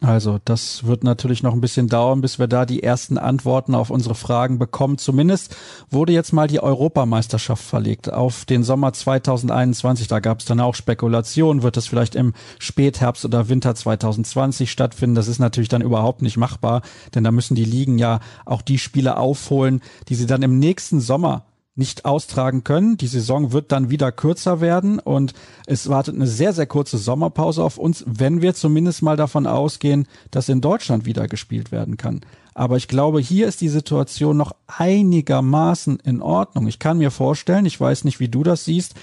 Also 0.00 0.38
das 0.44 0.84
wird 0.84 1.02
natürlich 1.02 1.42
noch 1.42 1.52
ein 1.52 1.60
bisschen 1.60 1.88
dauern, 1.88 2.20
bis 2.20 2.38
wir 2.38 2.46
da 2.46 2.66
die 2.66 2.84
ersten 2.84 3.18
Antworten 3.18 3.74
auf 3.74 3.90
unsere 3.90 4.14
Fragen 4.14 4.60
bekommen. 4.60 4.96
Zumindest 4.96 5.56
wurde 5.90 6.12
jetzt 6.12 6.32
mal 6.32 6.46
die 6.46 6.60
Europameisterschaft 6.60 7.64
verlegt 7.64 8.12
auf 8.12 8.44
den 8.44 8.62
Sommer 8.62 8.92
2021. 8.92 10.06
Da 10.06 10.20
gab 10.20 10.38
es 10.38 10.44
dann 10.44 10.60
auch 10.60 10.76
Spekulationen, 10.76 11.64
wird 11.64 11.76
das 11.76 11.88
vielleicht 11.88 12.14
im 12.14 12.32
Spätherbst 12.60 13.24
oder 13.24 13.48
Winter 13.48 13.74
2020 13.74 14.70
stattfinden. 14.70 15.16
Das 15.16 15.26
ist 15.26 15.40
natürlich 15.40 15.68
dann 15.68 15.82
überhaupt 15.82 16.22
nicht 16.22 16.36
machbar, 16.36 16.82
denn 17.16 17.24
da 17.24 17.32
müssen 17.32 17.56
die 17.56 17.64
Ligen 17.64 17.98
ja 17.98 18.20
auch 18.44 18.62
die 18.62 18.78
Spiele 18.78 19.16
aufholen, 19.16 19.80
die 20.08 20.14
sie 20.14 20.26
dann 20.26 20.42
im 20.42 20.60
nächsten 20.60 21.00
Sommer 21.00 21.47
nicht 21.78 22.04
austragen 22.04 22.64
können. 22.64 22.96
Die 22.96 23.06
Saison 23.06 23.52
wird 23.52 23.72
dann 23.72 23.88
wieder 23.88 24.10
kürzer 24.12 24.60
werden 24.60 24.98
und 24.98 25.32
es 25.66 25.88
wartet 25.88 26.16
eine 26.16 26.26
sehr, 26.26 26.52
sehr 26.52 26.66
kurze 26.66 26.98
Sommerpause 26.98 27.62
auf 27.62 27.78
uns, 27.78 28.04
wenn 28.06 28.42
wir 28.42 28.54
zumindest 28.54 29.02
mal 29.02 29.16
davon 29.16 29.46
ausgehen, 29.46 30.06
dass 30.30 30.48
in 30.48 30.60
Deutschland 30.60 31.06
wieder 31.06 31.28
gespielt 31.28 31.70
werden 31.72 31.96
kann. 31.96 32.20
Aber 32.52 32.76
ich 32.76 32.88
glaube, 32.88 33.20
hier 33.20 33.46
ist 33.46 33.60
die 33.60 33.68
Situation 33.68 34.36
noch 34.36 34.52
einigermaßen 34.66 36.00
in 36.00 36.20
Ordnung. 36.20 36.66
Ich 36.66 36.80
kann 36.80 36.98
mir 36.98 37.12
vorstellen, 37.12 37.66
ich 37.66 37.80
weiß 37.80 38.02
nicht, 38.02 38.18
wie 38.18 38.28
du 38.28 38.42
das 38.42 38.64
siehst, 38.64 38.94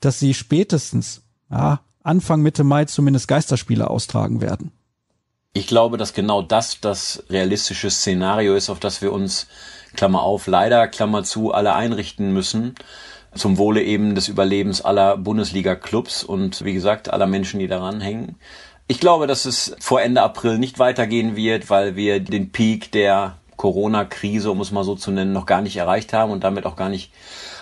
dass 0.00 0.18
sie 0.18 0.34
spätestens 0.34 1.22
ja, 1.50 1.80
Anfang 2.02 2.42
Mitte 2.42 2.64
Mai 2.64 2.86
zumindest 2.86 3.28
Geisterspiele 3.28 3.88
austragen 3.88 4.40
werden. 4.40 4.72
Ich 5.52 5.68
glaube, 5.68 5.96
dass 5.96 6.12
genau 6.12 6.42
das 6.42 6.80
das 6.80 7.22
realistische 7.30 7.88
Szenario 7.88 8.56
ist, 8.56 8.68
auf 8.68 8.80
das 8.80 9.00
wir 9.00 9.12
uns 9.12 9.46
Klammer 9.94 10.22
auf, 10.22 10.46
leider, 10.46 10.88
Klammer 10.88 11.24
zu, 11.24 11.52
alle 11.52 11.74
einrichten 11.74 12.32
müssen. 12.32 12.74
Zum 13.34 13.58
Wohle 13.58 13.82
eben 13.82 14.14
des 14.14 14.28
Überlebens 14.28 14.82
aller 14.82 15.16
Bundesliga-Clubs 15.16 16.22
und 16.22 16.64
wie 16.64 16.74
gesagt 16.74 17.12
aller 17.12 17.26
Menschen, 17.26 17.58
die 17.58 17.66
daran 17.66 18.00
hängen. 18.00 18.36
Ich 18.86 19.00
glaube, 19.00 19.26
dass 19.26 19.44
es 19.44 19.74
vor 19.80 20.02
Ende 20.02 20.22
April 20.22 20.58
nicht 20.58 20.78
weitergehen 20.78 21.36
wird, 21.36 21.70
weil 21.70 21.96
wir 21.96 22.20
den 22.20 22.52
Peak 22.52 22.92
der 22.92 23.38
Corona-Krise, 23.56 24.50
um 24.50 24.60
es 24.60 24.72
mal 24.72 24.84
so 24.84 24.94
zu 24.94 25.10
nennen, 25.10 25.32
noch 25.32 25.46
gar 25.46 25.62
nicht 25.62 25.76
erreicht 25.76 26.12
haben 26.12 26.32
und 26.32 26.44
damit 26.44 26.66
auch 26.66 26.76
gar 26.76 26.90
nicht 26.90 27.10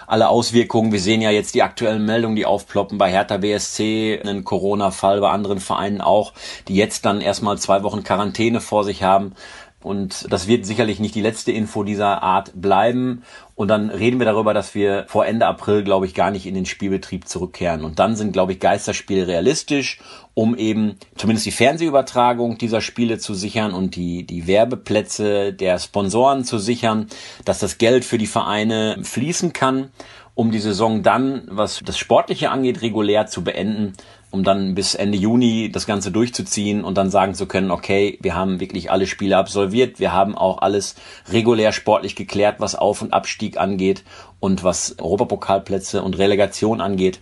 alle 0.06 0.28
Auswirkungen. 0.28 0.92
Wir 0.92 1.00
sehen 1.00 1.22
ja 1.22 1.30
jetzt 1.30 1.54
die 1.54 1.62
aktuellen 1.62 2.04
Meldungen, 2.04 2.36
die 2.36 2.44
aufploppen 2.44 2.98
bei 2.98 3.10
Hertha 3.10 3.36
BSC, 3.38 4.20
einen 4.20 4.44
Corona-Fall, 4.44 5.20
bei 5.20 5.30
anderen 5.30 5.60
Vereinen 5.60 6.00
auch, 6.00 6.32
die 6.68 6.74
jetzt 6.74 7.04
dann 7.04 7.20
erstmal 7.20 7.58
zwei 7.58 7.82
Wochen 7.82 8.02
Quarantäne 8.02 8.60
vor 8.60 8.84
sich 8.84 9.02
haben. 9.02 9.34
Und 9.82 10.32
das 10.32 10.46
wird 10.46 10.64
sicherlich 10.66 11.00
nicht 11.00 11.14
die 11.14 11.22
letzte 11.22 11.52
Info 11.52 11.82
dieser 11.82 12.22
Art 12.22 12.52
bleiben. 12.54 13.22
Und 13.54 13.68
dann 13.68 13.90
reden 13.90 14.18
wir 14.18 14.26
darüber, 14.26 14.54
dass 14.54 14.74
wir 14.74 15.04
vor 15.08 15.26
Ende 15.26 15.46
April, 15.46 15.82
glaube 15.82 16.06
ich, 16.06 16.14
gar 16.14 16.30
nicht 16.30 16.46
in 16.46 16.54
den 16.54 16.66
Spielbetrieb 16.66 17.28
zurückkehren. 17.28 17.84
Und 17.84 17.98
dann 17.98 18.16
sind, 18.16 18.32
glaube 18.32 18.52
ich, 18.52 18.60
Geisterspiele 18.60 19.26
realistisch, 19.26 20.00
um 20.34 20.56
eben 20.56 20.96
zumindest 21.16 21.46
die 21.46 21.52
Fernsehübertragung 21.52 22.58
dieser 22.58 22.80
Spiele 22.80 23.18
zu 23.18 23.34
sichern 23.34 23.72
und 23.72 23.96
die, 23.96 24.24
die 24.24 24.46
Werbeplätze 24.46 25.52
der 25.52 25.78
Sponsoren 25.78 26.44
zu 26.44 26.58
sichern, 26.58 27.08
dass 27.44 27.58
das 27.58 27.78
Geld 27.78 28.04
für 28.04 28.18
die 28.18 28.26
Vereine 28.26 28.98
fließen 29.02 29.52
kann, 29.52 29.90
um 30.34 30.50
die 30.50 30.60
Saison 30.60 31.02
dann, 31.02 31.42
was 31.50 31.82
das 31.84 31.98
Sportliche 31.98 32.50
angeht, 32.50 32.82
regulär 32.82 33.26
zu 33.26 33.44
beenden 33.44 33.94
um 34.32 34.42
dann 34.42 34.74
bis 34.74 34.94
Ende 34.94 35.18
Juni 35.18 35.70
das 35.70 35.86
Ganze 35.86 36.10
durchzuziehen 36.10 36.82
und 36.82 36.96
dann 36.96 37.10
sagen 37.10 37.34
zu 37.34 37.46
können, 37.46 37.70
okay, 37.70 38.18
wir 38.22 38.34
haben 38.34 38.58
wirklich 38.60 38.90
alle 38.90 39.06
Spiele 39.06 39.36
absolviert, 39.36 40.00
wir 40.00 40.12
haben 40.12 40.36
auch 40.36 40.62
alles 40.62 40.96
regulär 41.30 41.70
sportlich 41.70 42.16
geklärt, 42.16 42.56
was 42.58 42.74
Auf- 42.74 43.02
und 43.02 43.12
Abstieg 43.12 43.58
angeht 43.58 44.02
und 44.40 44.64
was 44.64 44.98
Europapokalplätze 44.98 46.02
und 46.02 46.18
Relegation 46.18 46.80
angeht. 46.80 47.20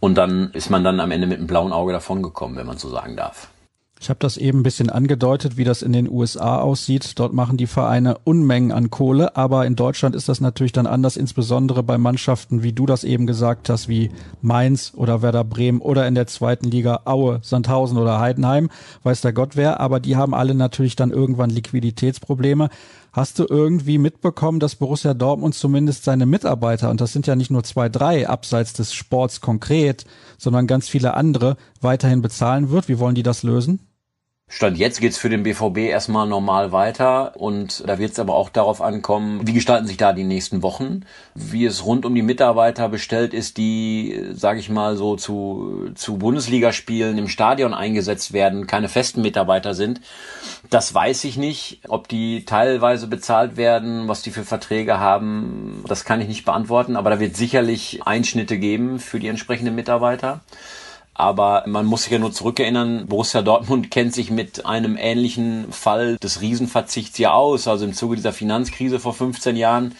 Und 0.00 0.16
dann 0.16 0.50
ist 0.52 0.70
man 0.70 0.84
dann 0.84 1.00
am 1.00 1.10
Ende 1.10 1.26
mit 1.26 1.38
einem 1.38 1.46
blauen 1.48 1.72
Auge 1.72 1.92
davongekommen, 1.92 2.56
wenn 2.56 2.66
man 2.66 2.78
so 2.78 2.88
sagen 2.88 3.16
darf. 3.16 3.48
Ich 4.02 4.10
habe 4.10 4.18
das 4.18 4.36
eben 4.36 4.58
ein 4.58 4.62
bisschen 4.64 4.90
angedeutet, 4.90 5.56
wie 5.56 5.62
das 5.62 5.80
in 5.80 5.92
den 5.92 6.10
USA 6.10 6.58
aussieht. 6.58 7.20
Dort 7.20 7.34
machen 7.34 7.56
die 7.56 7.68
Vereine 7.68 8.18
Unmengen 8.24 8.72
an 8.72 8.90
Kohle, 8.90 9.36
aber 9.36 9.64
in 9.64 9.76
Deutschland 9.76 10.16
ist 10.16 10.28
das 10.28 10.40
natürlich 10.40 10.72
dann 10.72 10.88
anders, 10.88 11.16
insbesondere 11.16 11.84
bei 11.84 11.98
Mannschaften, 11.98 12.64
wie 12.64 12.72
du 12.72 12.84
das 12.84 13.04
eben 13.04 13.28
gesagt 13.28 13.68
hast, 13.68 13.88
wie 13.88 14.10
Mainz 14.40 14.92
oder 14.96 15.22
Werder 15.22 15.44
Bremen 15.44 15.80
oder 15.80 16.08
in 16.08 16.16
der 16.16 16.26
zweiten 16.26 16.68
Liga 16.68 17.02
Aue, 17.04 17.38
Sandhausen 17.42 17.96
oder 17.96 18.18
Heidenheim, 18.18 18.70
weiß 19.04 19.20
der 19.20 19.32
Gott 19.32 19.54
wer, 19.54 19.78
aber 19.78 20.00
die 20.00 20.16
haben 20.16 20.34
alle 20.34 20.56
natürlich 20.56 20.96
dann 20.96 21.12
irgendwann 21.12 21.50
Liquiditätsprobleme. 21.50 22.70
Hast 23.12 23.38
du 23.38 23.46
irgendwie 23.48 23.98
mitbekommen, 23.98 24.58
dass 24.58 24.74
Borussia 24.74 25.14
Dortmund 25.14 25.54
zumindest 25.54 26.02
seine 26.02 26.26
Mitarbeiter, 26.26 26.90
und 26.90 27.00
das 27.00 27.12
sind 27.12 27.28
ja 27.28 27.36
nicht 27.36 27.52
nur 27.52 27.62
zwei, 27.62 27.88
drei 27.88 28.28
abseits 28.28 28.72
des 28.72 28.94
Sports 28.94 29.40
konkret, 29.40 30.06
sondern 30.38 30.66
ganz 30.66 30.88
viele 30.88 31.14
andere, 31.14 31.56
weiterhin 31.80 32.20
bezahlen 32.20 32.70
wird? 32.70 32.88
Wie 32.88 32.98
wollen 32.98 33.14
die 33.14 33.22
das 33.22 33.44
lösen? 33.44 33.78
Stand 34.54 34.76
jetzt 34.76 35.00
geht's 35.00 35.16
für 35.16 35.30
den 35.30 35.44
BVB 35.44 35.78
erstmal 35.78 36.28
normal 36.28 36.72
weiter 36.72 37.32
und 37.36 37.88
da 37.88 37.98
wird 37.98 38.12
es 38.12 38.18
aber 38.18 38.34
auch 38.34 38.50
darauf 38.50 38.82
ankommen, 38.82 39.40
wie 39.46 39.54
gestalten 39.54 39.86
sich 39.86 39.96
da 39.96 40.12
die 40.12 40.24
nächsten 40.24 40.62
Wochen, 40.62 41.06
wie 41.34 41.64
es 41.64 41.86
rund 41.86 42.04
um 42.04 42.14
die 42.14 42.20
Mitarbeiter 42.20 42.90
bestellt 42.90 43.32
ist, 43.32 43.56
die, 43.56 44.26
sage 44.34 44.60
ich 44.60 44.68
mal, 44.68 44.98
so 44.98 45.16
zu, 45.16 45.92
zu 45.94 46.18
Bundesligaspielen 46.18 47.16
im 47.16 47.28
Stadion 47.28 47.72
eingesetzt 47.72 48.34
werden, 48.34 48.66
keine 48.66 48.90
festen 48.90 49.22
Mitarbeiter 49.22 49.72
sind. 49.72 50.02
Das 50.68 50.92
weiß 50.92 51.24
ich 51.24 51.38
nicht, 51.38 51.80
ob 51.88 52.08
die 52.08 52.44
teilweise 52.44 53.06
bezahlt 53.06 53.56
werden, 53.56 54.06
was 54.06 54.20
die 54.20 54.32
für 54.32 54.44
Verträge 54.44 55.00
haben, 55.00 55.82
das 55.88 56.04
kann 56.04 56.20
ich 56.20 56.28
nicht 56.28 56.44
beantworten, 56.44 56.96
aber 56.96 57.08
da 57.08 57.20
wird 57.20 57.38
sicherlich 57.38 58.02
Einschnitte 58.04 58.58
geben 58.58 58.98
für 58.98 59.18
die 59.18 59.28
entsprechenden 59.28 59.74
Mitarbeiter. 59.74 60.42
Aber 61.14 61.64
man 61.66 61.84
muss 61.84 62.04
sich 62.04 62.12
ja 62.12 62.18
nur 62.18 62.32
zurückerinnern, 62.32 63.06
Borussia 63.06 63.42
Dortmund 63.42 63.90
kennt 63.90 64.14
sich 64.14 64.30
mit 64.30 64.64
einem 64.64 64.96
ähnlichen 64.96 65.70
Fall 65.70 66.16
des 66.16 66.40
Riesenverzichts 66.40 67.18
ja 67.18 67.32
aus. 67.34 67.68
Also 67.68 67.84
im 67.84 67.92
Zuge 67.92 68.16
dieser 68.16 68.32
Finanzkrise 68.32 68.98
vor 68.98 69.12
15 69.12 69.56
Jahren 69.56 69.94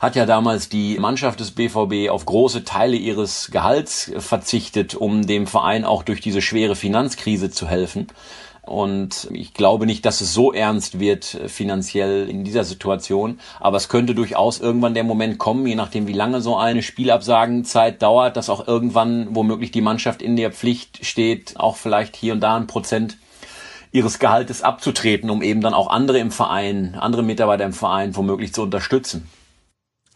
hat 0.00 0.16
ja 0.16 0.24
damals 0.24 0.68
die 0.70 0.98
Mannschaft 0.98 1.40
des 1.40 1.50
BVB 1.50 2.10
auf 2.10 2.24
große 2.24 2.64
Teile 2.64 2.96
ihres 2.96 3.50
Gehalts 3.50 4.10
verzichtet, 4.16 4.94
um 4.94 5.26
dem 5.26 5.46
Verein 5.46 5.84
auch 5.84 6.02
durch 6.02 6.20
diese 6.20 6.40
schwere 6.40 6.74
Finanzkrise 6.74 7.50
zu 7.50 7.68
helfen. 7.68 8.06
Und 8.66 9.28
ich 9.32 9.54
glaube 9.54 9.86
nicht, 9.86 10.04
dass 10.04 10.20
es 10.20 10.34
so 10.34 10.52
ernst 10.52 10.98
wird 10.98 11.34
äh, 11.34 11.48
finanziell 11.48 12.28
in 12.28 12.44
dieser 12.44 12.64
Situation. 12.64 13.38
Aber 13.60 13.76
es 13.76 13.88
könnte 13.88 14.14
durchaus 14.14 14.60
irgendwann 14.60 14.94
der 14.94 15.04
Moment 15.04 15.38
kommen, 15.38 15.66
je 15.66 15.76
nachdem, 15.76 16.08
wie 16.08 16.12
lange 16.12 16.40
so 16.40 16.56
eine 16.56 16.82
Spielabsagenzeit 16.82 18.02
dauert, 18.02 18.36
dass 18.36 18.50
auch 18.50 18.66
irgendwann 18.66 19.28
womöglich 19.30 19.70
die 19.70 19.80
Mannschaft 19.80 20.20
in 20.20 20.36
der 20.36 20.50
Pflicht 20.50 21.06
steht, 21.06 21.58
auch 21.58 21.76
vielleicht 21.76 22.16
hier 22.16 22.32
und 22.32 22.40
da 22.40 22.56
ein 22.56 22.66
Prozent 22.66 23.16
ihres 23.92 24.18
Gehaltes 24.18 24.62
abzutreten, 24.62 25.30
um 25.30 25.42
eben 25.42 25.60
dann 25.60 25.72
auch 25.72 25.88
andere 25.88 26.18
im 26.18 26.32
Verein, 26.32 26.96
andere 26.98 27.22
Mitarbeiter 27.22 27.64
im 27.64 27.72
Verein 27.72 28.16
womöglich 28.16 28.52
zu 28.52 28.62
unterstützen. 28.62 29.28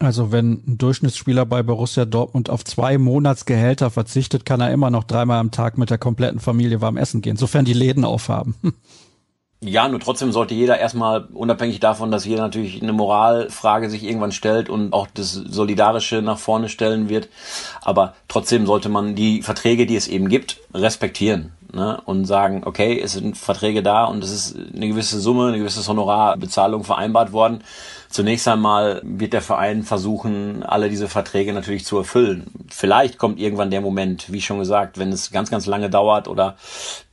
Also 0.01 0.31
wenn 0.31 0.63
ein 0.67 0.77
Durchschnittsspieler 0.79 1.45
bei 1.45 1.61
Borussia 1.61 2.05
Dortmund 2.05 2.49
auf 2.49 2.65
zwei 2.65 2.97
Monatsgehälter 2.97 3.91
verzichtet, 3.91 4.45
kann 4.45 4.59
er 4.59 4.71
immer 4.71 4.89
noch 4.89 5.03
dreimal 5.03 5.39
am 5.39 5.51
Tag 5.51 5.77
mit 5.77 5.91
der 5.91 5.99
kompletten 5.99 6.39
Familie 6.39 6.81
warm 6.81 6.97
essen 6.97 7.21
gehen, 7.21 7.37
sofern 7.37 7.65
die 7.65 7.73
Läden 7.73 8.03
aufhaben. 8.05 8.55
Ja, 9.63 9.87
nur 9.87 9.99
trotzdem 9.99 10.31
sollte 10.31 10.55
jeder 10.55 10.79
erstmal, 10.79 11.25
unabhängig 11.25 11.79
davon, 11.79 12.09
dass 12.09 12.25
jeder 12.25 12.41
natürlich 12.41 12.81
eine 12.81 12.93
Moralfrage 12.93 13.91
sich 13.91 14.03
irgendwann 14.03 14.31
stellt 14.31 14.69
und 14.69 14.91
auch 14.91 15.05
das 15.13 15.33
Solidarische 15.33 16.23
nach 16.23 16.39
vorne 16.39 16.67
stellen 16.67 17.09
wird, 17.09 17.29
aber 17.83 18.15
trotzdem 18.27 18.65
sollte 18.65 18.89
man 18.89 19.13
die 19.13 19.43
Verträge, 19.43 19.85
die 19.85 19.95
es 19.95 20.07
eben 20.07 20.29
gibt, 20.29 20.57
respektieren 20.73 21.51
ne? 21.73 22.01
und 22.05 22.25
sagen, 22.25 22.63
okay, 22.65 22.99
es 22.99 23.13
sind 23.13 23.37
Verträge 23.37 23.83
da 23.83 24.05
und 24.05 24.23
es 24.23 24.31
ist 24.31 24.57
eine 24.75 24.87
gewisse 24.87 25.19
Summe, 25.19 25.49
eine 25.49 25.59
gewisse 25.59 25.85
Honorarbezahlung 25.87 26.83
vereinbart 26.83 27.31
worden. 27.31 27.63
Zunächst 28.11 28.47
einmal 28.47 29.01
wird 29.03 29.31
der 29.31 29.41
Verein 29.41 29.83
versuchen, 29.83 30.63
alle 30.63 30.89
diese 30.89 31.07
Verträge 31.07 31.53
natürlich 31.53 31.85
zu 31.85 31.97
erfüllen. 31.97 32.51
Vielleicht 32.69 33.17
kommt 33.17 33.39
irgendwann 33.39 33.71
der 33.71 33.79
Moment, 33.79 34.31
wie 34.33 34.41
schon 34.41 34.59
gesagt, 34.59 34.99
wenn 34.99 35.13
es 35.13 35.31
ganz, 35.31 35.49
ganz 35.49 35.65
lange 35.65 35.89
dauert 35.89 36.27
oder 36.27 36.57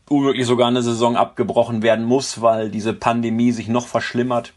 womöglich 0.09 0.47
sogar 0.47 0.67
eine 0.67 0.83
Saison 0.83 1.17
abgebrochen 1.17 1.83
werden 1.83 2.05
muss, 2.05 2.43
weil 2.43 2.71
diese 2.71 2.95
Pandemie 2.95 3.53
sich 3.53 3.69
noch 3.69 3.87
verschlimmert, 3.87 4.53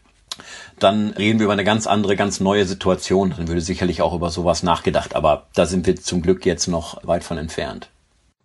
dann 0.80 1.10
reden 1.10 1.38
wir 1.38 1.44
über 1.44 1.52
eine 1.52 1.62
ganz 1.62 1.86
andere, 1.86 2.16
ganz 2.16 2.40
neue 2.40 2.64
Situation. 2.64 3.34
Dann 3.36 3.46
würde 3.46 3.60
sicherlich 3.60 4.02
auch 4.02 4.12
über 4.12 4.30
sowas 4.30 4.64
nachgedacht. 4.64 5.14
Aber 5.14 5.46
da 5.54 5.66
sind 5.66 5.86
wir 5.86 5.94
zum 5.94 6.22
Glück 6.22 6.44
jetzt 6.44 6.66
noch 6.66 7.06
weit 7.06 7.22
von 7.22 7.38
entfernt. 7.38 7.88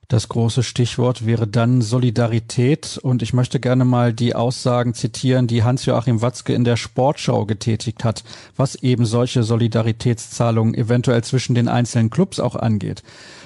Das 0.09 0.29
große 0.29 0.63
Stichwort 0.63 1.25
wäre 1.25 1.47
dann 1.47 1.81
Solidarität. 1.81 2.97
Und 3.01 3.21
ich 3.21 3.33
möchte 3.33 3.59
gerne 3.59 3.83
mal 3.83 4.13
die 4.13 4.35
Aussagen 4.35 4.93
zitieren, 4.93 5.47
die 5.47 5.63
Hans-Joachim 5.63 6.21
Watzke 6.21 6.53
in 6.53 6.63
der 6.63 6.77
Sportschau 6.77 7.45
getätigt 7.45 8.05
hat, 8.05 8.23
was 8.55 8.75
eben 8.75 9.05
solche 9.05 9.43
Solidaritätszahlungen 9.43 10.75
eventuell 10.75 11.25
zwischen 11.25 11.55
den 11.55 11.67
einzelnen 11.67 12.09
Clubs 12.09 12.39
auch 12.39 12.55
angeht. 12.55 13.03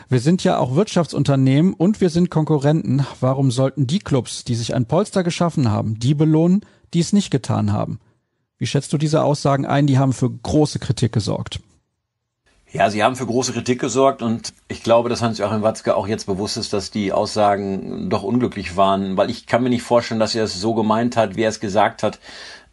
Wir 0.08 0.20
sind 0.20 0.44
ja 0.44 0.60
auch 0.60 0.75
Wirtschaftsunternehmen 0.75 1.74
und 1.74 2.00
wir 2.00 2.12
sind 2.12 2.30
Konkurrenten. 2.30 3.08
Warum 3.20 3.50
sollten 3.50 3.88
die 3.88 4.00
Clubs, 4.00 4.44
die 4.44 4.56
sich 4.56 4.75
ein 4.75 4.86
Polster 4.86 5.24
geschaffen 5.24 5.72
haben, 5.72 5.98
die 5.98 6.13
belohnen, 6.13 6.62
die 6.94 7.00
es 7.00 7.12
nicht 7.12 7.32
getan 7.32 7.74
haben? 7.74 8.00
Wie 8.60 8.68
schätzt 8.68 8.94
du 8.94 9.00
diese 9.00 9.24
Aussagen 9.24 9.65
ein? 9.65 9.88
Die 9.88 9.98
haben 9.98 10.13
für 10.13 10.30
große 10.30 10.77
Kritik 10.77 11.12
gesorgt. 11.12 11.60
Ja, 12.74 12.90
sie 12.90 13.04
haben 13.04 13.18
für 13.18 13.25
große 13.25 13.51
Kritik 13.51 13.82
gesorgt 13.82 14.22
und 14.22 14.54
ich 14.70 14.82
glaube, 14.82 15.10
dass 15.10 15.22
Hans-Joachim 15.22 15.62
Watzke 15.62 15.94
auch 15.94 16.08
jetzt 16.08 16.25
bewusst 16.25 16.56
ist, 16.56 16.72
dass 16.72 16.90
die 16.90 17.12
Aussagen 17.12 18.10
doch 18.10 18.24
unglücklich 18.24 18.78
waren, 18.78 19.18
weil 19.18 19.30
ich 19.30 19.46
kann 19.46 19.62
mir 19.62 19.70
nicht 19.70 19.84
vorstellen, 19.84 20.22
dass 20.22 20.36
er 20.36 20.46
es 20.46 20.54
so 20.54 20.74
gemeint 20.74 21.18
hat, 21.18 21.36
wie 21.36 21.44
er 21.44 21.50
es 21.50 21.60
gesagt 21.60 22.01
hat. 22.01 22.20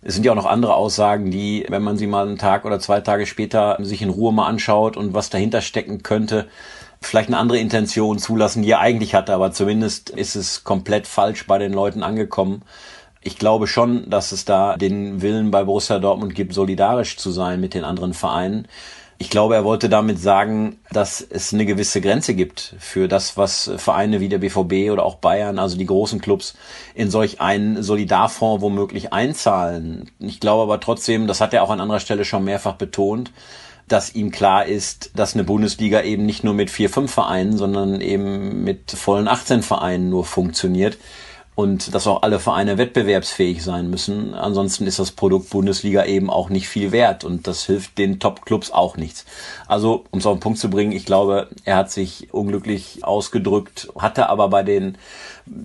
Es 0.00 0.14
sind 0.14 0.24
ja 0.24 0.30
auch 0.30 0.36
noch 0.36 0.46
andere 0.46 0.74
Aussagen, 0.74 1.32
die, 1.32 1.66
wenn 1.68 1.82
man 1.82 1.96
sie 1.96 2.06
mal 2.06 2.28
einen 2.28 2.38
Tag 2.38 2.64
oder 2.64 2.78
zwei 2.78 3.00
Tage 3.00 3.26
später 3.26 3.76
sich 3.80 4.00
in 4.00 4.10
Ruhe 4.10 4.32
mal 4.32 4.46
anschaut 4.46 4.96
und 4.96 5.14
was 5.14 5.30
dahinter 5.30 5.62
stecken 5.62 6.04
könnte, 6.04 6.46
vielleicht 7.00 7.28
eine 7.28 7.38
andere 7.38 7.58
Intention 7.58 8.20
zulassen, 8.20 8.62
die 8.62 8.70
er 8.70 8.78
eigentlich 8.78 9.16
hatte, 9.16 9.34
aber 9.34 9.50
zumindest 9.50 10.10
ist 10.10 10.36
es 10.36 10.62
komplett 10.62 11.08
falsch 11.08 11.44
bei 11.48 11.58
den 11.58 11.72
Leuten 11.72 12.04
angekommen. 12.04 12.62
Ich 13.20 13.36
glaube 13.36 13.66
schon, 13.66 14.08
dass 14.08 14.30
es 14.30 14.44
da 14.44 14.76
den 14.76 15.22
Willen 15.22 15.50
bei 15.50 15.64
Borussia 15.64 15.98
Dortmund 15.98 16.36
gibt, 16.36 16.54
solidarisch 16.54 17.16
zu 17.16 17.32
sein 17.32 17.60
mit 17.60 17.74
den 17.74 17.82
anderen 17.82 18.14
Vereinen. 18.14 18.68
Ich 19.20 19.30
glaube, 19.30 19.56
er 19.56 19.64
wollte 19.64 19.88
damit 19.88 20.20
sagen, 20.20 20.78
dass 20.92 21.20
es 21.20 21.52
eine 21.52 21.66
gewisse 21.66 22.00
Grenze 22.00 22.34
gibt 22.34 22.76
für 22.78 23.08
das, 23.08 23.36
was 23.36 23.68
Vereine 23.76 24.20
wie 24.20 24.28
der 24.28 24.38
BVB 24.38 24.92
oder 24.92 25.04
auch 25.04 25.16
Bayern, 25.16 25.58
also 25.58 25.76
die 25.76 25.86
großen 25.86 26.20
Clubs, 26.20 26.54
in 26.94 27.10
solch 27.10 27.40
einen 27.40 27.82
Solidarfonds 27.82 28.62
womöglich 28.62 29.12
einzahlen. 29.12 30.08
Ich 30.20 30.38
glaube 30.38 30.62
aber 30.62 30.78
trotzdem, 30.78 31.26
das 31.26 31.40
hat 31.40 31.52
er 31.52 31.64
auch 31.64 31.70
an 31.70 31.80
anderer 31.80 31.98
Stelle 31.98 32.24
schon 32.24 32.44
mehrfach 32.44 32.74
betont, 32.74 33.32
dass 33.88 34.14
ihm 34.14 34.30
klar 34.30 34.66
ist, 34.66 35.10
dass 35.16 35.34
eine 35.34 35.42
Bundesliga 35.42 36.02
eben 36.02 36.24
nicht 36.24 36.44
nur 36.44 36.54
mit 36.54 36.70
vier, 36.70 36.88
fünf 36.88 37.12
Vereinen, 37.12 37.56
sondern 37.56 38.00
eben 38.00 38.62
mit 38.62 38.92
vollen 38.92 39.26
18 39.26 39.62
Vereinen 39.62 40.10
nur 40.10 40.24
funktioniert 40.24 40.96
und 41.58 41.92
dass 41.92 42.06
auch 42.06 42.22
alle 42.22 42.38
Vereine 42.38 42.78
wettbewerbsfähig 42.78 43.64
sein 43.64 43.90
müssen. 43.90 44.32
Ansonsten 44.32 44.86
ist 44.86 45.00
das 45.00 45.10
Produkt 45.10 45.50
Bundesliga 45.50 46.04
eben 46.04 46.30
auch 46.30 46.50
nicht 46.50 46.68
viel 46.68 46.92
wert 46.92 47.24
und 47.24 47.48
das 47.48 47.64
hilft 47.64 47.98
den 47.98 48.20
Top-Clubs 48.20 48.70
auch 48.70 48.96
nichts. 48.96 49.24
Also, 49.66 50.04
um 50.12 50.20
es 50.20 50.26
auf 50.26 50.36
den 50.36 50.40
Punkt 50.40 50.60
zu 50.60 50.70
bringen, 50.70 50.92
ich 50.92 51.04
glaube, 51.04 51.48
er 51.64 51.74
hat 51.74 51.90
sich 51.90 52.32
unglücklich 52.32 53.00
ausgedrückt, 53.02 53.88
hatte 53.98 54.28
aber 54.28 54.46
bei 54.50 54.62
den, 54.62 54.98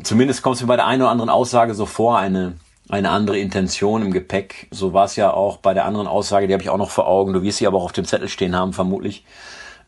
zumindest 0.02 0.42
kommt 0.42 0.56
es 0.56 0.64
mir 0.64 0.68
bei 0.68 0.78
der 0.78 0.88
einen 0.88 1.04
oder 1.04 1.12
anderen 1.12 1.30
Aussage 1.30 1.76
so 1.76 1.86
vor, 1.86 2.18
eine 2.18 2.54
eine 2.90 3.12
andere 3.12 3.38
Intention 3.38 4.02
im 4.02 4.12
Gepäck. 4.12 4.70
So 4.72 4.94
war 4.94 5.06
es 5.06 5.16
ja 5.16 5.32
auch 5.32 5.58
bei 5.58 5.76
der 5.76 5.86
anderen 5.86 6.08
Aussage, 6.08 6.48
die 6.48 6.54
habe 6.54 6.64
ich 6.64 6.72
auch 6.72 6.78
noch 6.78 6.90
vor 6.90 7.08
Augen. 7.08 7.34
Du 7.34 7.44
wirst 7.44 7.60
sie 7.60 7.68
aber 7.68 7.78
auch 7.78 7.86
auf 7.86 7.92
dem 7.92 8.06
Zettel 8.06 8.30
stehen 8.30 8.56
haben, 8.56 8.74
vermutlich, 8.74 9.26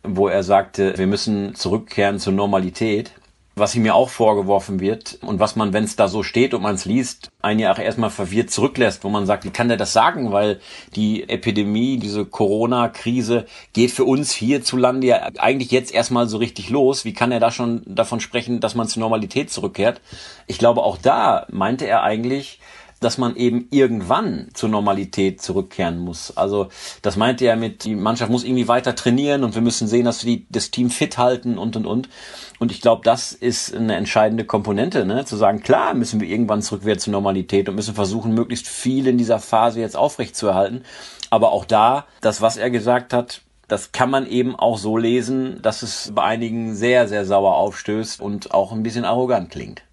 wo 0.03 0.27
er 0.27 0.43
sagte, 0.43 0.99
wir 0.99 1.07
müssen 1.07 1.55
zurückkehren 1.55 2.19
zur 2.19 2.33
Normalität. 2.33 3.11
Was 3.57 3.73
ihm 3.73 3.83
mir 3.83 3.95
auch 3.95 4.09
vorgeworfen 4.09 4.81
wird 4.81 5.17
und 5.21 5.39
was 5.39 5.55
man, 5.55 5.71
wenn 5.71 5.85
es 5.85 5.95
da 5.95 6.09
so 6.09 6.23
steht 6.23 6.53
und 6.53 6.61
man 6.61 6.75
es 6.75 6.83
liest, 6.83 7.31
ein 7.41 7.57
Jahr 7.57 7.79
erstmal 7.79 8.09
verwirrt 8.09 8.51
zurücklässt, 8.51 9.05
wo 9.05 9.09
man 9.09 9.25
sagt, 9.25 9.45
wie 9.45 9.49
kann 9.49 9.69
der 9.69 9.77
das 9.77 9.93
sagen? 9.93 10.33
Weil 10.33 10.59
die 10.95 11.29
Epidemie, 11.29 11.97
diese 11.97 12.25
Corona-Krise 12.25 13.45
geht 13.71 13.91
für 13.91 14.03
uns 14.03 14.33
hierzulande 14.33 15.07
ja 15.07 15.29
eigentlich 15.37 15.71
jetzt 15.71 15.93
erstmal 15.93 16.27
so 16.27 16.37
richtig 16.37 16.69
los. 16.69 17.05
Wie 17.05 17.13
kann 17.13 17.31
er 17.31 17.39
da 17.39 17.49
schon 17.49 17.81
davon 17.85 18.19
sprechen, 18.19 18.59
dass 18.59 18.75
man 18.75 18.89
zur 18.89 18.99
Normalität 18.99 19.49
zurückkehrt? 19.49 20.01
Ich 20.47 20.57
glaube, 20.57 20.83
auch 20.83 20.97
da 20.97 21.47
meinte 21.49 21.87
er 21.87 22.03
eigentlich, 22.03 22.59
dass 23.05 23.19
man 23.19 23.35
eben 23.35 23.67
irgendwann 23.69 24.47
zur 24.53 24.69
Normalität 24.69 25.39
zurückkehren 25.41 25.99
muss. 25.99 26.35
Also 26.35 26.69
das 27.03 27.15
meinte 27.15 27.45
er 27.45 27.55
mit, 27.55 27.83
die 27.83 27.93
Mannschaft 27.95 28.31
muss 28.31 28.43
irgendwie 28.43 28.67
weiter 28.67 28.95
trainieren 28.95 29.43
und 29.43 29.53
wir 29.53 29.61
müssen 29.61 29.87
sehen, 29.87 30.05
dass 30.05 30.25
wir 30.25 30.37
die, 30.37 30.47
das 30.49 30.71
Team 30.71 30.89
fit 30.89 31.19
halten 31.19 31.59
und 31.59 31.75
und 31.75 31.85
und. 31.85 32.09
Und 32.57 32.71
ich 32.71 32.81
glaube, 32.81 33.03
das 33.05 33.31
ist 33.31 33.75
eine 33.75 33.95
entscheidende 33.95 34.43
Komponente, 34.43 35.05
ne? 35.05 35.23
zu 35.23 35.35
sagen, 35.35 35.61
klar 35.61 35.93
müssen 35.93 36.19
wir 36.19 36.27
irgendwann 36.27 36.63
zurückkehren 36.63 36.99
zur 36.99 37.11
Normalität 37.11 37.69
und 37.69 37.75
müssen 37.75 37.93
versuchen, 37.93 38.33
möglichst 38.33 38.67
viel 38.67 39.05
in 39.05 39.19
dieser 39.19 39.39
Phase 39.39 39.81
jetzt 39.81 39.95
aufrechtzuerhalten. 39.95 40.83
Aber 41.29 41.51
auch 41.51 41.65
da, 41.65 42.05
das, 42.21 42.41
was 42.41 42.57
er 42.57 42.71
gesagt 42.71 43.13
hat, 43.13 43.41
das 43.67 43.91
kann 43.91 44.09
man 44.09 44.27
eben 44.27 44.55
auch 44.55 44.77
so 44.79 44.97
lesen, 44.97 45.61
dass 45.61 45.83
es 45.83 46.11
bei 46.15 46.23
einigen 46.23 46.75
sehr, 46.75 47.07
sehr 47.07 47.25
sauer 47.25 47.55
aufstößt 47.55 48.19
und 48.19 48.51
auch 48.51 48.71
ein 48.71 48.83
bisschen 48.83 49.05
arrogant 49.05 49.51
klingt. 49.51 49.84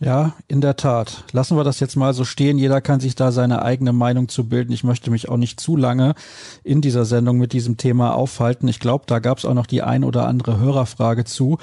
Ja, 0.00 0.34
in 0.46 0.60
der 0.60 0.76
Tat. 0.76 1.24
Lassen 1.32 1.56
wir 1.56 1.64
das 1.64 1.80
jetzt 1.80 1.96
mal 1.96 2.14
so 2.14 2.24
stehen. 2.24 2.56
Jeder 2.56 2.80
kann 2.80 3.00
sich 3.00 3.16
da 3.16 3.32
seine 3.32 3.62
eigene 3.62 3.92
Meinung 3.92 4.28
zu 4.28 4.48
bilden. 4.48 4.72
Ich 4.72 4.84
möchte 4.84 5.10
mich 5.10 5.28
auch 5.28 5.36
nicht 5.36 5.58
zu 5.58 5.74
lange 5.76 6.14
in 6.62 6.80
dieser 6.80 7.04
Sendung 7.04 7.38
mit 7.38 7.52
diesem 7.52 7.78
Thema 7.78 8.14
aufhalten. 8.14 8.68
Ich 8.68 8.78
glaube, 8.78 9.04
da 9.08 9.18
gab 9.18 9.38
es 9.38 9.44
auch 9.44 9.54
noch 9.54 9.66
die 9.66 9.82
ein 9.82 10.04
oder 10.04 10.28
andere 10.28 10.60
Hörerfrage 10.60 11.24
zu. 11.24 11.58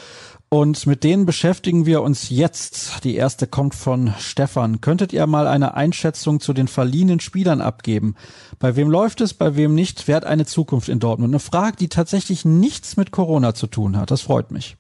Und 0.50 0.86
mit 0.86 1.06
denen 1.06 1.26
beschäftigen 1.26 1.86
wir 1.86 2.02
uns 2.02 2.30
jetzt. 2.30 3.06
Die 3.06 3.16
erste 3.16 3.48
kommt 3.48 3.74
von 3.74 4.14
Stefan. 4.20 4.82
Könntet 4.82 5.14
ihr 5.14 5.28
mal 5.28 5.48
eine 5.48 5.76
Einschätzung 5.76 6.42
zu 6.42 6.52
den 6.52 6.68
verliehenen 6.68 7.22
Spielern 7.22 7.62
abgeben? 7.62 8.16
Bei 8.60 8.76
wem 8.76 8.90
läuft 8.90 9.22
es, 9.22 9.34
bei 9.34 9.56
wem 9.56 9.76
nicht? 9.76 10.10
Wer 10.10 10.18
hat 10.18 10.26
eine 10.26 10.46
Zukunft 10.46 10.90
in 10.90 11.00
Dortmund? 11.00 11.32
Eine 11.32 11.40
Frage, 11.40 11.78
die 11.78 11.90
tatsächlich 11.90 12.44
nichts 12.44 12.98
mit 12.98 13.12
Corona 13.12 13.54
zu 13.54 13.68
tun 13.68 13.96
hat. 13.96 14.12
Das 14.12 14.22
freut 14.22 14.52
mich. 14.52 14.76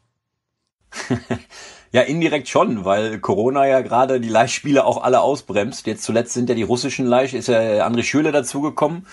Ja, 1.96 2.02
indirekt 2.02 2.50
schon, 2.50 2.84
weil 2.84 3.20
Corona 3.20 3.65
ja 3.68 3.80
gerade 3.80 4.20
die 4.20 4.28
Leihspiele 4.28 4.84
auch 4.84 5.02
alle 5.02 5.22
ausbremst. 5.22 5.88
Jetzt 5.88 6.04
zuletzt 6.04 6.34
sind 6.34 6.50
ja 6.50 6.56
die 6.56 6.63
russischen 6.63 7.06
Leih, 7.06 7.24
ist 7.24 7.48
ja 7.48 7.88
André 7.88 8.04
Schüle 8.04 8.34
dazugekommen, 8.34 9.06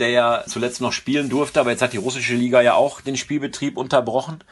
der 0.00 0.10
ja 0.10 0.42
zuletzt 0.44 0.80
noch 0.80 0.90
spielen 0.90 1.28
durfte, 1.28 1.60
aber 1.60 1.70
jetzt 1.70 1.82
hat 1.82 1.92
die 1.92 1.98
russische 1.98 2.34
Liga 2.34 2.62
ja 2.62 2.74
auch 2.74 3.00
den 3.00 3.16
Spielbetrieb 3.16 3.76
unterbrochen. 3.76 4.42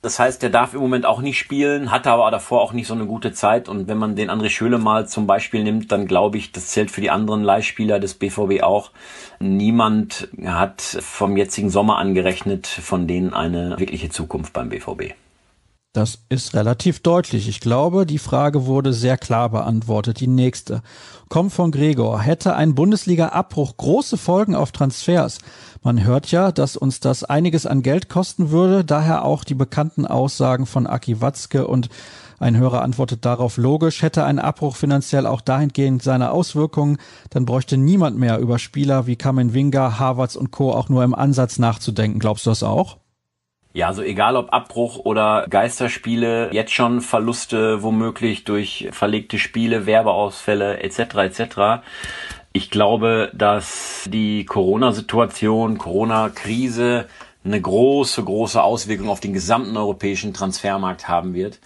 Das 0.00 0.18
heißt, 0.18 0.42
der 0.42 0.48
darf 0.48 0.72
im 0.72 0.80
Moment 0.80 1.04
auch 1.04 1.20
nicht 1.20 1.38
spielen, 1.38 1.90
hatte 1.90 2.10
aber 2.10 2.30
davor 2.30 2.62
auch 2.62 2.72
nicht 2.72 2.86
so 2.86 2.94
eine 2.94 3.04
gute 3.04 3.34
Zeit. 3.34 3.68
Und 3.68 3.88
wenn 3.88 3.98
man 3.98 4.16
den 4.16 4.30
André 4.30 4.48
Schöle 4.48 4.78
mal 4.78 5.06
zum 5.06 5.26
Beispiel 5.26 5.62
nimmt, 5.64 5.92
dann 5.92 6.06
glaube 6.06 6.38
ich, 6.38 6.52
das 6.52 6.68
zählt 6.68 6.90
für 6.90 7.02
die 7.02 7.10
anderen 7.10 7.42
Leihspieler 7.42 8.00
des 8.00 8.14
BVB 8.14 8.62
auch. 8.62 8.90
Niemand 9.38 10.28
hat 10.46 10.80
vom 10.80 11.36
jetzigen 11.36 11.68
Sommer 11.68 11.98
angerechnet 11.98 12.66
von 12.66 13.06
denen 13.06 13.34
eine 13.34 13.78
wirkliche 13.78 14.08
Zukunft 14.08 14.54
beim 14.54 14.70
BVB. 14.70 15.12
Das 15.94 16.26
ist 16.28 16.54
relativ 16.54 17.00
deutlich. 17.00 17.48
Ich 17.48 17.60
glaube, 17.60 18.04
die 18.04 18.18
Frage 18.18 18.66
wurde 18.66 18.92
sehr 18.92 19.16
klar 19.16 19.48
beantwortet. 19.48 20.20
Die 20.20 20.26
nächste 20.26 20.82
kommt 21.30 21.52
von 21.52 21.70
Gregor. 21.70 22.20
Hätte 22.20 22.54
ein 22.54 22.74
Bundesliga-Abbruch 22.74 23.78
große 23.78 24.18
Folgen 24.18 24.54
auf 24.54 24.70
Transfers? 24.70 25.38
Man 25.82 26.04
hört 26.04 26.30
ja, 26.30 26.52
dass 26.52 26.76
uns 26.76 27.00
das 27.00 27.24
einiges 27.24 27.64
an 27.64 27.82
Geld 27.82 28.10
kosten 28.10 28.50
würde. 28.50 28.84
Daher 28.84 29.24
auch 29.24 29.44
die 29.44 29.54
bekannten 29.54 30.06
Aussagen 30.06 30.66
von 30.66 30.86
Aki 30.86 31.22
Watzke 31.22 31.66
und 31.66 31.88
ein 32.38 32.56
Hörer 32.56 32.82
antwortet 32.82 33.24
darauf 33.24 33.56
logisch, 33.56 34.02
hätte 34.02 34.24
ein 34.24 34.38
Abbruch 34.38 34.76
finanziell 34.76 35.26
auch 35.26 35.40
dahingehend 35.40 36.04
seine 36.04 36.30
Auswirkungen, 36.30 36.98
dann 37.30 37.44
bräuchte 37.44 37.76
niemand 37.76 38.16
mehr 38.16 38.38
über 38.38 38.60
Spieler 38.60 39.08
wie 39.08 39.16
Kamen 39.16 39.54
Winga, 39.54 39.98
Harvards 39.98 40.36
und 40.36 40.52
Co. 40.52 40.72
auch 40.72 40.88
nur 40.88 41.02
im 41.02 41.14
Ansatz 41.14 41.58
nachzudenken. 41.58 42.20
Glaubst 42.20 42.46
du 42.46 42.50
das 42.50 42.62
auch? 42.62 42.98
Ja, 43.74 43.88
also 43.88 44.02
egal 44.02 44.36
ob 44.36 44.52
Abbruch 44.52 44.98
oder 44.98 45.46
Geisterspiele, 45.48 46.50
jetzt 46.52 46.72
schon 46.72 47.00
Verluste 47.00 47.82
womöglich 47.82 48.44
durch 48.44 48.88
verlegte 48.92 49.38
Spiele, 49.38 49.84
Werbeausfälle 49.84 50.80
etc. 50.80 50.98
etc. 51.16 51.84
Ich 52.52 52.70
glaube, 52.70 53.30
dass 53.34 54.08
die 54.10 54.46
Corona-Situation, 54.46 55.78
Corona-Krise 55.78 57.06
eine 57.44 57.60
große, 57.60 58.24
große 58.24 58.62
Auswirkung 58.62 59.10
auf 59.10 59.20
den 59.20 59.32
gesamten 59.32 59.76
europäischen 59.76 60.34
Transfermarkt 60.34 61.08
haben 61.08 61.34
wird. 61.34 61.58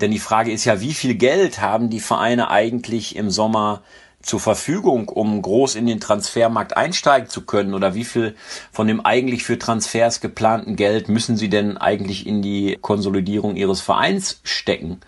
Denn 0.00 0.10
die 0.10 0.18
Frage 0.18 0.52
ist 0.52 0.66
ja, 0.66 0.80
wie 0.80 0.92
viel 0.92 1.14
Geld 1.14 1.60
haben 1.60 1.88
die 1.88 2.00
Vereine 2.00 2.50
eigentlich 2.50 3.16
im 3.16 3.30
Sommer 3.30 3.82
zur 4.26 4.40
Verfügung, 4.40 5.08
um 5.08 5.40
groß 5.40 5.76
in 5.76 5.86
den 5.86 6.00
Transfermarkt 6.00 6.76
einsteigen 6.76 7.28
zu 7.28 7.42
können? 7.42 7.74
Oder 7.74 7.94
wie 7.94 8.04
viel 8.04 8.34
von 8.72 8.86
dem 8.86 9.04
eigentlich 9.04 9.44
für 9.44 9.58
Transfers 9.58 10.20
geplanten 10.20 10.76
Geld 10.76 11.08
müssen 11.08 11.36
sie 11.36 11.48
denn 11.48 11.76
eigentlich 11.76 12.26
in 12.26 12.42
die 12.42 12.76
Konsolidierung 12.80 13.56
ihres 13.56 13.80
Vereins 13.80 14.40
stecken? 14.42 15.00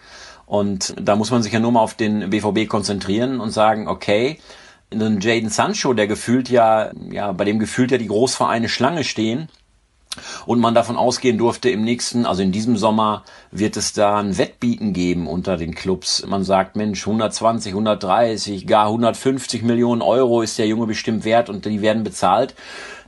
Und 0.46 0.94
da 0.98 1.16
muss 1.16 1.30
man 1.30 1.42
sich 1.42 1.52
ja 1.52 1.60
nur 1.60 1.72
mal 1.72 1.80
auf 1.80 1.94
den 1.94 2.30
BVB 2.30 2.68
konzentrieren 2.68 3.40
und 3.40 3.50
sagen, 3.50 3.88
okay, 3.88 4.38
einen 4.90 5.20
Jaden 5.20 5.50
Sancho, 5.50 5.92
der 5.92 6.06
gefühlt 6.06 6.48
ja, 6.48 6.90
ja, 7.10 7.32
bei 7.32 7.44
dem 7.44 7.58
gefühlt 7.58 7.90
ja 7.90 7.98
die 7.98 8.06
Großvereine 8.06 8.68
Schlange 8.68 9.04
stehen, 9.04 9.48
und 10.46 10.60
man 10.60 10.74
davon 10.74 10.96
ausgehen 10.96 11.38
durfte, 11.38 11.70
im 11.70 11.82
nächsten, 11.82 12.26
also 12.26 12.42
in 12.42 12.52
diesem 12.52 12.76
Sommer, 12.76 13.24
wird 13.50 13.76
es 13.76 13.92
da 13.92 14.18
ein 14.18 14.38
Wettbieten 14.38 14.92
geben 14.92 15.26
unter 15.26 15.56
den 15.56 15.74
Clubs. 15.74 16.24
Man 16.26 16.44
sagt, 16.44 16.76
Mensch, 16.76 17.06
120, 17.06 17.72
130, 17.72 18.66
gar 18.66 18.86
150 18.86 19.62
Millionen 19.62 20.02
Euro 20.02 20.42
ist 20.42 20.58
der 20.58 20.66
Junge 20.66 20.86
bestimmt 20.86 21.24
wert 21.24 21.48
und 21.48 21.64
die 21.64 21.82
werden 21.82 22.04
bezahlt. 22.04 22.54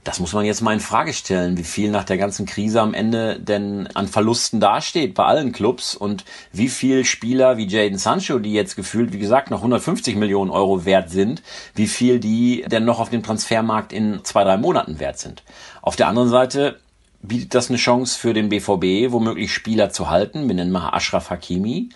Das 0.03 0.18
muss 0.18 0.33
man 0.33 0.46
jetzt 0.46 0.62
mal 0.62 0.73
in 0.73 0.81
Frage 0.81 1.12
stellen, 1.12 1.59
wie 1.59 1.64
viel 1.64 1.90
nach 1.90 2.05
der 2.05 2.16
ganzen 2.16 2.46
Krise 2.46 2.81
am 2.81 2.94
Ende 2.94 3.38
denn 3.38 3.87
an 3.92 4.09
Verlusten 4.09 4.59
dasteht 4.59 5.12
bei 5.14 5.25
allen 5.27 5.53
Clubs 5.53 5.94
und 5.94 6.25
wie 6.53 6.70
viel 6.70 7.05
Spieler 7.05 7.59
wie 7.59 7.66
Jaden 7.66 7.99
Sancho, 7.99 8.38
die 8.38 8.55
jetzt 8.55 8.77
gefühlt, 8.77 9.12
wie 9.12 9.18
gesagt, 9.18 9.51
noch 9.51 9.59
150 9.59 10.16
Millionen 10.16 10.51
Euro 10.51 10.87
wert 10.87 11.11
sind, 11.11 11.42
wie 11.75 11.87
viel 11.87 12.18
die 12.18 12.64
denn 12.66 12.87
noch 12.87 12.99
auf 12.99 13.11
dem 13.11 13.23
Transfermarkt 13.23 13.92
in 13.92 14.20
zwei, 14.25 14.42
drei 14.42 14.57
Monaten 14.57 15.01
wert 15.01 15.18
sind. 15.18 15.42
Auf 15.83 15.96
der 15.96 16.09
anderen 16.09 16.31
Seite 16.31 16.81
bietet 17.22 17.54
das 17.54 17.68
eine 17.68 17.78
Chance 17.78 18.18
für 18.18 18.35
den 18.35 18.48
BVB, 18.48 19.12
womöglich 19.12 19.52
Spieler 19.52 19.90
zu 19.90 20.11
halten. 20.11 20.48
Wir 20.48 20.54
nennen 20.54 20.72
mal 20.72 20.90
Ashraf 20.90 21.30
Hakimi, 21.30 21.90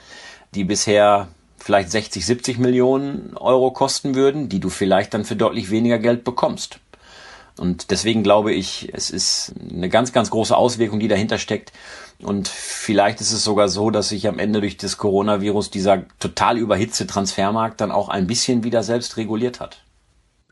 die 0.55 0.65
bisher 0.65 1.29
vielleicht 1.59 1.91
60, 1.91 2.25
70 2.25 2.59
Millionen 2.59 3.37
Euro 3.37 3.71
kosten 3.71 4.15
würden, 4.15 4.49
die 4.49 4.61
du 4.61 4.69
vielleicht 4.69 5.15
dann 5.15 5.25
für 5.25 5.37
deutlich 5.37 5.71
weniger 5.71 5.99
Geld 5.99 6.25
bekommst. 6.25 6.79
Und 7.57 7.91
deswegen 7.91 8.23
glaube 8.23 8.53
ich, 8.53 8.91
es 8.93 9.11
ist 9.11 9.55
eine 9.71 9.89
ganz, 9.89 10.13
ganz 10.13 10.29
große 10.31 10.57
Auswirkung, 10.57 10.99
die 10.99 11.09
dahinter 11.09 11.39
steckt. 11.39 11.73
Und 12.21 12.49
vielleicht 12.49 13.21
ist 13.21 13.33
es 13.33 13.45
sogar 13.45 13.69
so, 13.69 13.91
dass 13.91 14.09
sich 14.09 14.27
am 14.29 14.39
Ende 14.39 14.61
durch 14.61 14.77
das 14.77 14.99
Coronavirus 14.99 15.71
dieser 15.71 16.03
total 16.19 16.59
überhitzte 16.59 17.07
Transfermarkt 17.07 17.81
dann 17.81 17.93
auch 17.93 18.09
ein 18.09 18.27
bisschen 18.27 18.65
wieder 18.65 18.83
selbst 18.83 19.17
reguliert 19.17 19.61
hat 19.61 19.84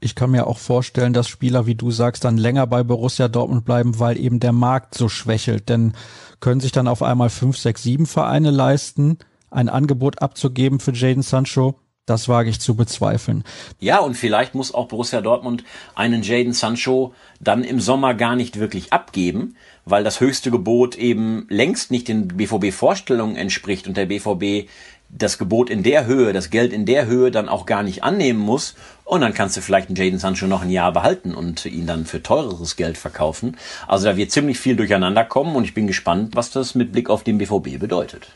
ich 0.02 0.14
kann 0.14 0.30
mir 0.30 0.46
auch 0.46 0.58
vorstellen, 0.58 1.12
dass 1.12 1.28
Spieler, 1.28 1.66
wie 1.66 1.74
du 1.74 1.90
sagst, 1.90 2.24
dann 2.24 2.36
länger 2.36 2.66
bei 2.66 2.82
Borussia 2.82 3.28
Dortmund 3.28 3.64
bleiben, 3.64 3.98
weil 3.98 4.18
eben 4.18 4.40
der 4.40 4.52
Markt 4.52 4.94
so 4.94 5.08
schwächelt. 5.08 5.68
Denn 5.68 5.94
können 6.40 6.60
sich 6.60 6.72
dann 6.72 6.88
auf 6.88 7.02
einmal 7.02 7.30
fünf, 7.30 7.56
sechs, 7.56 7.82
sieben 7.82 8.06
Vereine 8.06 8.50
leisten, 8.50 9.18
ein 9.50 9.68
Angebot 9.68 10.20
abzugeben 10.20 10.80
für 10.80 10.92
Jaden 10.92 11.22
Sancho? 11.22 11.78
Das 12.04 12.28
wage 12.28 12.50
ich 12.50 12.58
zu 12.58 12.74
bezweifeln. 12.74 13.44
Ja, 13.78 14.00
und 14.00 14.16
vielleicht 14.16 14.56
muss 14.56 14.74
auch 14.74 14.88
Borussia 14.88 15.20
Dortmund 15.20 15.62
einen 15.94 16.22
Jaden 16.22 16.52
Sancho 16.52 17.14
dann 17.38 17.62
im 17.62 17.78
Sommer 17.78 18.14
gar 18.14 18.34
nicht 18.34 18.58
wirklich 18.58 18.92
abgeben, 18.92 19.54
weil 19.84 20.02
das 20.02 20.18
höchste 20.18 20.50
Gebot 20.50 20.96
eben 20.96 21.46
längst 21.48 21.92
nicht 21.92 22.08
den 22.08 22.26
BVB-Vorstellungen 22.26 23.36
entspricht 23.36 23.86
und 23.86 23.96
der 23.96 24.06
BVB 24.06 24.68
das 25.12 25.38
Gebot 25.38 25.68
in 25.70 25.82
der 25.82 26.06
Höhe, 26.06 26.32
das 26.32 26.50
Geld 26.50 26.72
in 26.72 26.86
der 26.86 27.06
Höhe 27.06 27.30
dann 27.30 27.48
auch 27.48 27.66
gar 27.66 27.82
nicht 27.82 28.02
annehmen 28.02 28.40
muss. 28.40 28.74
Und 29.04 29.20
dann 29.20 29.34
kannst 29.34 29.56
du 29.56 29.60
vielleicht 29.60 29.88
einen 29.88 29.96
Jaden 29.96 30.18
Sancho 30.18 30.46
noch 30.46 30.62
ein 30.62 30.70
Jahr 30.70 30.92
behalten 30.92 31.34
und 31.34 31.66
ihn 31.66 31.86
dann 31.86 32.06
für 32.06 32.22
teureres 32.22 32.76
Geld 32.76 32.96
verkaufen. 32.96 33.58
Also 33.86 34.06
da 34.06 34.16
wird 34.16 34.30
ziemlich 34.30 34.58
viel 34.58 34.74
durcheinander 34.74 35.24
kommen 35.24 35.54
und 35.54 35.64
ich 35.64 35.74
bin 35.74 35.86
gespannt, 35.86 36.34
was 36.34 36.50
das 36.50 36.74
mit 36.74 36.92
Blick 36.92 37.10
auf 37.10 37.22
den 37.22 37.38
BVB 37.38 37.78
bedeutet. 37.78 38.28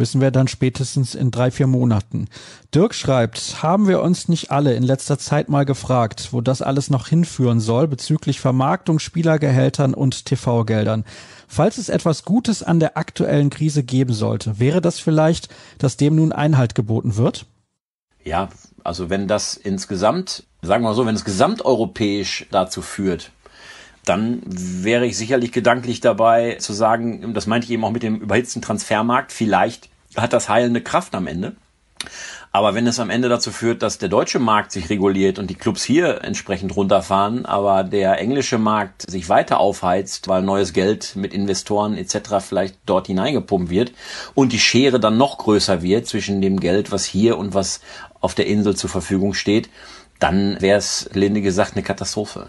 Wissen 0.00 0.22
wir 0.22 0.30
dann 0.30 0.48
spätestens 0.48 1.14
in 1.14 1.30
drei, 1.30 1.50
vier 1.50 1.66
Monaten. 1.66 2.28
Dirk 2.74 2.94
schreibt, 2.94 3.62
haben 3.62 3.86
wir 3.86 4.00
uns 4.00 4.28
nicht 4.28 4.50
alle 4.50 4.72
in 4.72 4.82
letzter 4.82 5.18
Zeit 5.18 5.50
mal 5.50 5.66
gefragt, 5.66 6.28
wo 6.30 6.40
das 6.40 6.62
alles 6.62 6.88
noch 6.88 7.06
hinführen 7.06 7.60
soll 7.60 7.86
bezüglich 7.86 8.40
Vermarktung, 8.40 8.98
Spielergehältern 8.98 9.92
und 9.92 10.24
TV-Geldern. 10.24 11.04
Falls 11.46 11.76
es 11.76 11.90
etwas 11.90 12.24
Gutes 12.24 12.62
an 12.62 12.80
der 12.80 12.96
aktuellen 12.96 13.50
Krise 13.50 13.82
geben 13.82 14.14
sollte, 14.14 14.58
wäre 14.58 14.80
das 14.80 14.98
vielleicht, 14.98 15.50
dass 15.76 15.98
dem 15.98 16.16
nun 16.16 16.32
Einhalt 16.32 16.74
geboten 16.74 17.18
wird? 17.18 17.44
Ja, 18.24 18.48
also 18.82 19.10
wenn 19.10 19.28
das 19.28 19.54
insgesamt, 19.54 20.44
sagen 20.62 20.82
wir 20.82 20.88
mal 20.88 20.94
so, 20.94 21.04
wenn 21.04 21.14
es 21.14 21.26
gesamteuropäisch 21.26 22.46
dazu 22.50 22.80
führt, 22.80 23.32
dann 24.06 24.40
wäre 24.46 25.04
ich 25.04 25.18
sicherlich 25.18 25.52
gedanklich 25.52 26.00
dabei 26.00 26.54
zu 26.54 26.72
sagen, 26.72 27.34
das 27.34 27.46
meinte 27.46 27.66
ich 27.66 27.70
eben 27.72 27.84
auch 27.84 27.90
mit 27.90 28.02
dem 28.02 28.16
überhitzten 28.16 28.62
Transfermarkt, 28.62 29.30
vielleicht 29.30 29.89
hat 30.16 30.32
das 30.32 30.48
heilende 30.48 30.80
Kraft 30.80 31.14
am 31.14 31.26
Ende. 31.26 31.56
Aber 32.52 32.74
wenn 32.74 32.88
es 32.88 32.98
am 32.98 33.10
Ende 33.10 33.28
dazu 33.28 33.52
führt, 33.52 33.82
dass 33.82 33.98
der 33.98 34.08
deutsche 34.08 34.40
Markt 34.40 34.72
sich 34.72 34.90
reguliert 34.90 35.38
und 35.38 35.50
die 35.50 35.54
Clubs 35.54 35.84
hier 35.84 36.24
entsprechend 36.24 36.74
runterfahren, 36.74 37.46
aber 37.46 37.84
der 37.84 38.18
englische 38.18 38.58
Markt 38.58 39.08
sich 39.08 39.28
weiter 39.28 39.60
aufheizt, 39.60 40.26
weil 40.26 40.42
neues 40.42 40.72
Geld 40.72 41.14
mit 41.14 41.32
Investoren 41.32 41.96
etc. 41.96 42.40
vielleicht 42.40 42.76
dort 42.86 43.06
hineingepumpt 43.06 43.70
wird 43.70 43.92
und 44.34 44.52
die 44.52 44.58
Schere 44.58 44.98
dann 44.98 45.16
noch 45.16 45.38
größer 45.38 45.82
wird 45.82 46.08
zwischen 46.08 46.42
dem 46.42 46.58
Geld, 46.58 46.90
was 46.90 47.04
hier 47.04 47.38
und 47.38 47.54
was 47.54 47.80
auf 48.20 48.34
der 48.34 48.46
Insel 48.46 48.74
zur 48.74 48.90
Verfügung 48.90 49.32
steht, 49.32 49.70
dann 50.18 50.60
wäre 50.60 50.78
es, 50.78 51.08
linde 51.12 51.42
gesagt, 51.42 51.74
eine 51.74 51.84
Katastrophe. 51.84 52.48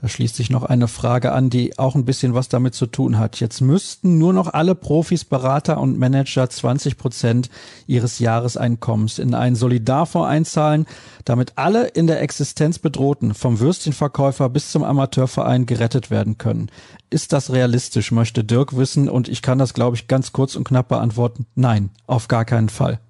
Da 0.00 0.06
schließt 0.06 0.36
sich 0.36 0.48
noch 0.48 0.62
eine 0.62 0.86
Frage 0.86 1.32
an, 1.32 1.50
die 1.50 1.76
auch 1.76 1.96
ein 1.96 2.04
bisschen 2.04 2.32
was 2.32 2.48
damit 2.48 2.72
zu 2.72 2.86
tun 2.86 3.18
hat. 3.18 3.40
Jetzt 3.40 3.60
müssten 3.60 4.16
nur 4.16 4.32
noch 4.32 4.46
alle 4.54 4.76
Profis, 4.76 5.24
Berater 5.24 5.80
und 5.80 5.98
Manager 5.98 6.48
20 6.48 6.96
Prozent 6.96 7.50
ihres 7.88 8.20
Jahreseinkommens 8.20 9.18
in 9.18 9.34
einen 9.34 9.56
Solidarfonds 9.56 10.28
einzahlen, 10.28 10.86
damit 11.24 11.54
alle 11.56 11.88
in 11.88 12.06
der 12.06 12.22
Existenz 12.22 12.78
bedrohten, 12.78 13.34
vom 13.34 13.58
Würstchenverkäufer 13.58 14.48
bis 14.48 14.70
zum 14.70 14.84
Amateurverein 14.84 15.66
gerettet 15.66 16.12
werden 16.12 16.38
können. 16.38 16.70
Ist 17.10 17.32
das 17.32 17.50
realistisch, 17.50 18.12
möchte 18.12 18.44
Dirk 18.44 18.76
wissen, 18.76 19.08
und 19.08 19.28
ich 19.28 19.42
kann 19.42 19.58
das, 19.58 19.74
glaube 19.74 19.96
ich, 19.96 20.06
ganz 20.06 20.32
kurz 20.32 20.54
und 20.54 20.62
knapp 20.62 20.86
beantworten. 20.86 21.46
Nein, 21.56 21.90
auf 22.06 22.28
gar 22.28 22.44
keinen 22.44 22.68
Fall 22.68 23.00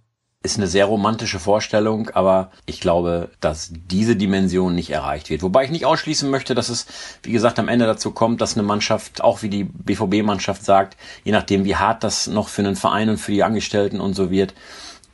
ist 0.45 0.57
eine 0.57 0.69
sehr 0.69 0.85
romantische 0.85 1.41
Vorstellung, 1.41 2.11
aber 2.11 2.53
ich 2.65 2.81
glaube, 2.81 3.31
dass 3.41 3.71
diese 3.73 4.15
Dimension 4.15 4.75
nicht 4.75 4.91
erreicht 4.91 5.31
wird. 5.31 5.43
Wobei 5.43 5.65
ich 5.65 5.71
nicht 5.71 5.85
ausschließen 5.85 6.31
möchte, 6.31 6.55
dass 6.55 6.69
es, 6.69 6.87
wie 7.25 7.33
gesagt, 7.33 7.59
am 7.59 7.67
Ende 7.67 7.87
dazu 7.87 8.13
kommt, 8.13 8.41
dass 8.41 8.57
eine 8.57 8.67
Mannschaft, 8.67 9.23
auch 9.23 9.43
wie 9.43 9.49
die 9.49 9.65
BVB-Mannschaft 9.65 10.65
sagt, 10.65 10.97
je 11.25 11.33
nachdem, 11.33 11.65
wie 11.65 11.75
hart 11.75 12.05
das 12.05 12.29
noch 12.29 12.49
für 12.49 12.63
einen 12.63 12.77
Verein 12.77 13.09
und 13.09 13.19
für 13.19 13.33
die 13.33 13.43
Angestellten 13.43 14.01
und 14.01 14.15
so 14.15 14.31
wird, 14.31 14.55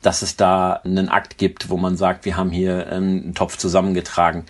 dass 0.03 0.21
es 0.21 0.35
da 0.35 0.73
einen 0.83 1.09
Akt 1.09 1.39
gibt, 1.39 1.69
wo 1.69 1.77
man 1.77 1.97
sagt, 1.97 2.25
wir 2.25 2.37
haben 2.37 2.51
hier 2.51 2.87
einen 2.87 3.33
Topf 3.33 3.57
zusammengetragen. 3.57 4.45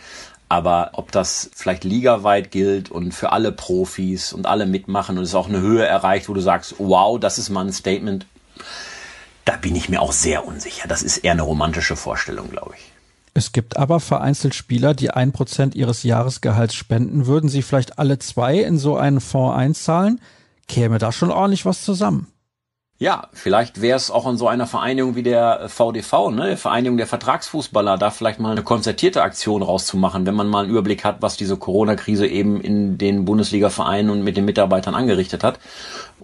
Aber 0.50 0.92
ob 0.94 1.12
das 1.12 1.50
vielleicht 1.56 1.86
ligaweit 1.86 2.52
gilt 2.52 2.92
und 2.92 3.14
für 3.14 3.32
alle 3.32 3.54
Profis 3.54 4.34
und 4.34 4.46
alle 4.46 4.66
mitmachen 4.66 5.18
und 5.18 5.24
es 5.24 5.34
auch 5.34 5.48
eine 5.48 5.62
Höhe 5.62 5.86
erreicht, 5.86 6.28
wo 6.28 6.34
du 6.34 6.42
sagst, 6.42 6.76
wow, 6.80 7.18
das 7.18 7.38
ist 7.38 7.50
mal 7.50 7.66
ein 7.66 7.74
Statement, 7.74 8.26
da 9.46 9.56
bin 9.56 9.76
ich 9.76 9.90
mir 9.90 10.02
auch 10.02 10.12
sehr 10.12 10.46
unsicher. 10.46 10.88
Das 10.88 11.04
ist 11.04 11.20
eher 11.20 11.32
eine 11.32 11.44
romantische 11.44 11.96
Vorstellung, 11.96 12.50
glaube 12.50 12.74
ich. 12.76 12.92
Es 13.34 13.52
gibt 13.52 13.78
aber 13.78 14.00
vereinzelt 14.00 14.56
Spieler, 14.56 14.94
die 14.94 15.12
ein 15.12 15.32
Prozent 15.32 15.76
ihres 15.76 16.04
Jahresgehalts 16.04 16.74
spenden. 16.74 17.28
Würden 17.28 17.50
sie 17.50 17.62
vielleicht 17.62 18.00
alle 18.00 18.18
zwei 18.18 18.60
in 18.60 18.78
so 18.78 18.98
einen 18.98 19.22
Fonds 19.22 19.58
einzahlen? 19.58 20.22
Käme 20.68 20.98
da 20.98 21.12
schon 21.12 21.32
ordentlich 21.32 21.66
was 21.66 21.84
zusammen. 21.84 22.28
Ja, 22.98 23.28
vielleicht 23.34 23.82
wäre 23.82 23.98
es 23.98 24.10
auch 24.10 24.26
in 24.26 24.38
so 24.38 24.48
einer 24.48 24.68
Vereinigung 24.68 25.18
wie 25.18 25.24
der 25.24 25.68
VDV, 25.68 26.32
ne, 26.32 26.48
der 26.48 26.58
Vereinigung 26.58 26.96
der 26.96 27.08
Vertragsfußballer, 27.08 27.98
da 27.98 28.10
vielleicht 28.10 28.40
mal 28.40 28.54
eine 28.54 28.64
konzertierte 28.64 29.22
Aktion 29.22 29.64
rauszumachen, 29.64 30.26
wenn 30.26 30.34
man 30.34 30.48
mal 30.48 30.64
einen 30.64 30.70
Überblick 30.70 31.04
hat, 31.04 31.22
was 31.22 31.36
diese 31.36 31.58
Corona-Krise 31.58 32.26
eben 32.26 32.62
in 32.62 32.98
den 32.98 33.26
Bundesliga-Vereinen 33.26 34.10
und 34.10 34.24
mit 34.24 34.38
den 34.38 34.46
Mitarbeitern 34.46 34.96
angerichtet 34.96 35.44
hat. 35.44 35.60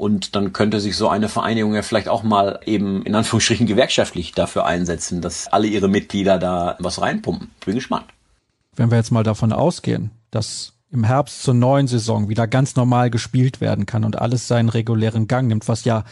Und 0.02 0.36
dann 0.36 0.52
könnte 0.52 0.80
sich 0.80 0.98
so 0.98 1.10
eine 1.10 1.30
Vereinigung 1.30 1.76
ja 1.76 1.84
vielleicht 1.84 2.10
auch 2.10 2.24
mal 2.24 2.60
eben 2.66 3.04
in 3.04 3.14
Anführungsstrichen 3.14 3.68
gewerkschaftlich 3.68 4.32
dafür 4.32 4.66
einsetzen, 4.66 5.22
dass 5.22 5.48
alle 5.50 5.68
ihre 5.68 5.88
Mitglieder 5.90 6.40
da 6.40 6.76
was 6.80 7.00
reinpumpen. 7.00 7.52
Bin 7.64 7.76
gespannt. 7.76 8.06
Wenn 8.76 8.90
wir 8.90 8.98
jetzt 8.98 9.12
mal 9.12 9.22
davon 9.22 9.54
ausgehen, 9.54 10.10
dass 10.32 10.74
im 10.90 11.04
Herbst 11.04 11.44
zur 11.44 11.54
neuen 11.54 11.86
Saison 11.86 12.30
wieder 12.30 12.48
ganz 12.48 12.76
normal 12.76 13.12
gespielt 13.12 13.62
werden 13.62 13.86
kann 13.86 14.04
und 14.04 14.18
alles 14.18 14.48
seinen 14.48 14.70
regulären 14.70 15.28
Gang 15.28 15.48
nimmt, 15.48 15.68
was 15.68 15.86
ja 15.86 16.04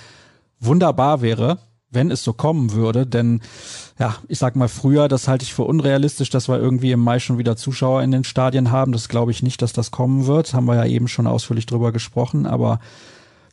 wunderbar 0.60 1.24
wäre, 1.24 1.58
wenn 1.90 2.12
es 2.12 2.24
so 2.24 2.34
kommen 2.34 2.74
würde, 2.74 3.08
denn 3.08 3.42
ja, 3.98 4.18
ich 4.28 4.38
sag 4.38 4.56
mal 4.56 4.70
früher, 4.70 5.08
das 5.08 5.28
halte 5.28 5.46
ich 5.46 5.56
für 5.56 5.64
unrealistisch, 5.64 6.30
dass 6.30 6.48
wir 6.48 6.60
irgendwie 6.60 6.92
im 6.92 7.00
Mai 7.00 7.18
schon 7.18 7.40
wieder 7.40 7.58
Zuschauer 7.58 8.04
in 8.04 8.12
den 8.12 8.24
Stadien 8.24 8.70
haben. 8.70 8.92
Das 8.92 9.10
glaube 9.10 9.32
ich 9.32 9.42
nicht, 9.42 9.64
dass 9.64 9.74
das 9.74 9.90
kommen 9.90 10.28
wird. 10.28 10.54
Haben 10.54 10.68
wir 10.68 10.76
ja 10.76 10.86
eben 10.86 11.08
schon 11.08 11.26
ausführlich 11.26 11.66
drüber 11.66 11.92
gesprochen, 11.92 12.46
aber 12.46 12.80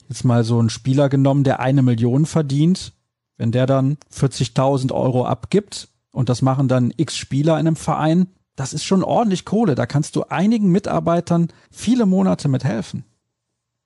jetzt 0.08 0.24
mal 0.24 0.44
so 0.44 0.60
ein 0.60 0.70
Spieler 0.70 1.08
genommen, 1.08 1.44
der 1.44 1.60
eine 1.60 1.82
Million 1.82 2.26
verdient, 2.26 2.92
wenn 3.36 3.52
der 3.52 3.66
dann 3.66 3.98
40.000 4.14 4.92
Euro 4.92 5.26
abgibt 5.26 5.88
und 6.10 6.28
das 6.28 6.42
machen 6.42 6.68
dann 6.68 6.92
x 6.96 7.16
Spieler 7.16 7.54
in 7.54 7.66
einem 7.66 7.76
Verein, 7.76 8.28
das 8.56 8.72
ist 8.72 8.84
schon 8.84 9.04
ordentlich 9.04 9.44
Kohle. 9.44 9.74
Da 9.74 9.86
kannst 9.86 10.16
du 10.16 10.24
einigen 10.24 10.72
Mitarbeitern 10.72 11.48
viele 11.70 12.06
Monate 12.06 12.48
mit 12.48 12.64
helfen. 12.64 13.04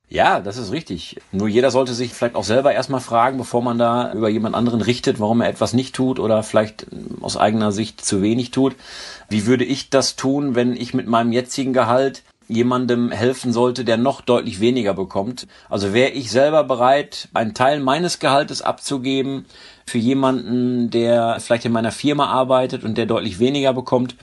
Ja, 0.08 0.40
das 0.40 0.56
ist 0.56 0.72
richtig. 0.72 1.20
Nur 1.30 1.46
jeder 1.46 1.70
sollte 1.70 1.94
sich 1.94 2.12
vielleicht 2.12 2.34
auch 2.34 2.44
selber 2.44 2.72
erstmal 2.72 3.00
fragen, 3.00 3.38
bevor 3.38 3.62
man 3.62 3.78
da 3.78 4.12
über 4.12 4.28
jemand 4.28 4.56
anderen 4.56 4.80
richtet, 4.80 5.20
warum 5.20 5.40
er 5.40 5.48
etwas 5.48 5.72
nicht 5.72 5.94
tut 5.94 6.18
oder 6.18 6.42
vielleicht 6.42 6.86
aus 7.20 7.36
eigener 7.36 7.70
Sicht 7.70 8.04
zu 8.04 8.20
wenig 8.20 8.50
tut. 8.50 8.74
Wie 9.28 9.46
würde 9.46 9.64
ich 9.64 9.88
das 9.88 10.16
tun, 10.16 10.56
wenn 10.56 10.74
ich 10.74 10.94
mit 10.94 11.06
meinem 11.06 11.30
jetzigen 11.30 11.72
Gehalt 11.72 12.24
jemandem 12.50 13.12
helfen 13.12 13.52
sollte, 13.52 13.84
der 13.84 13.96
noch 13.96 14.20
deutlich 14.20 14.60
weniger 14.60 14.92
bekommt? 14.92 15.46
Also 15.68 15.92
wäre 15.92 16.10
ich 16.10 16.30
selber 16.30 16.64
bereit, 16.64 17.28
einen 17.32 17.54
Teil 17.54 17.80
meines 17.80 18.18
Gehaltes 18.18 18.60
abzugeben 18.60 19.46
für 19.86 19.98
jemanden, 19.98 20.90
der 20.90 21.38
vielleicht 21.40 21.64
in 21.64 21.72
meiner 21.72 21.92
Firma 21.92 22.26
arbeitet 22.26 22.84
und 22.84 22.98
der 22.98 23.06
deutlich 23.06 23.38
weniger 23.38 23.72
bekommt? 23.72 24.16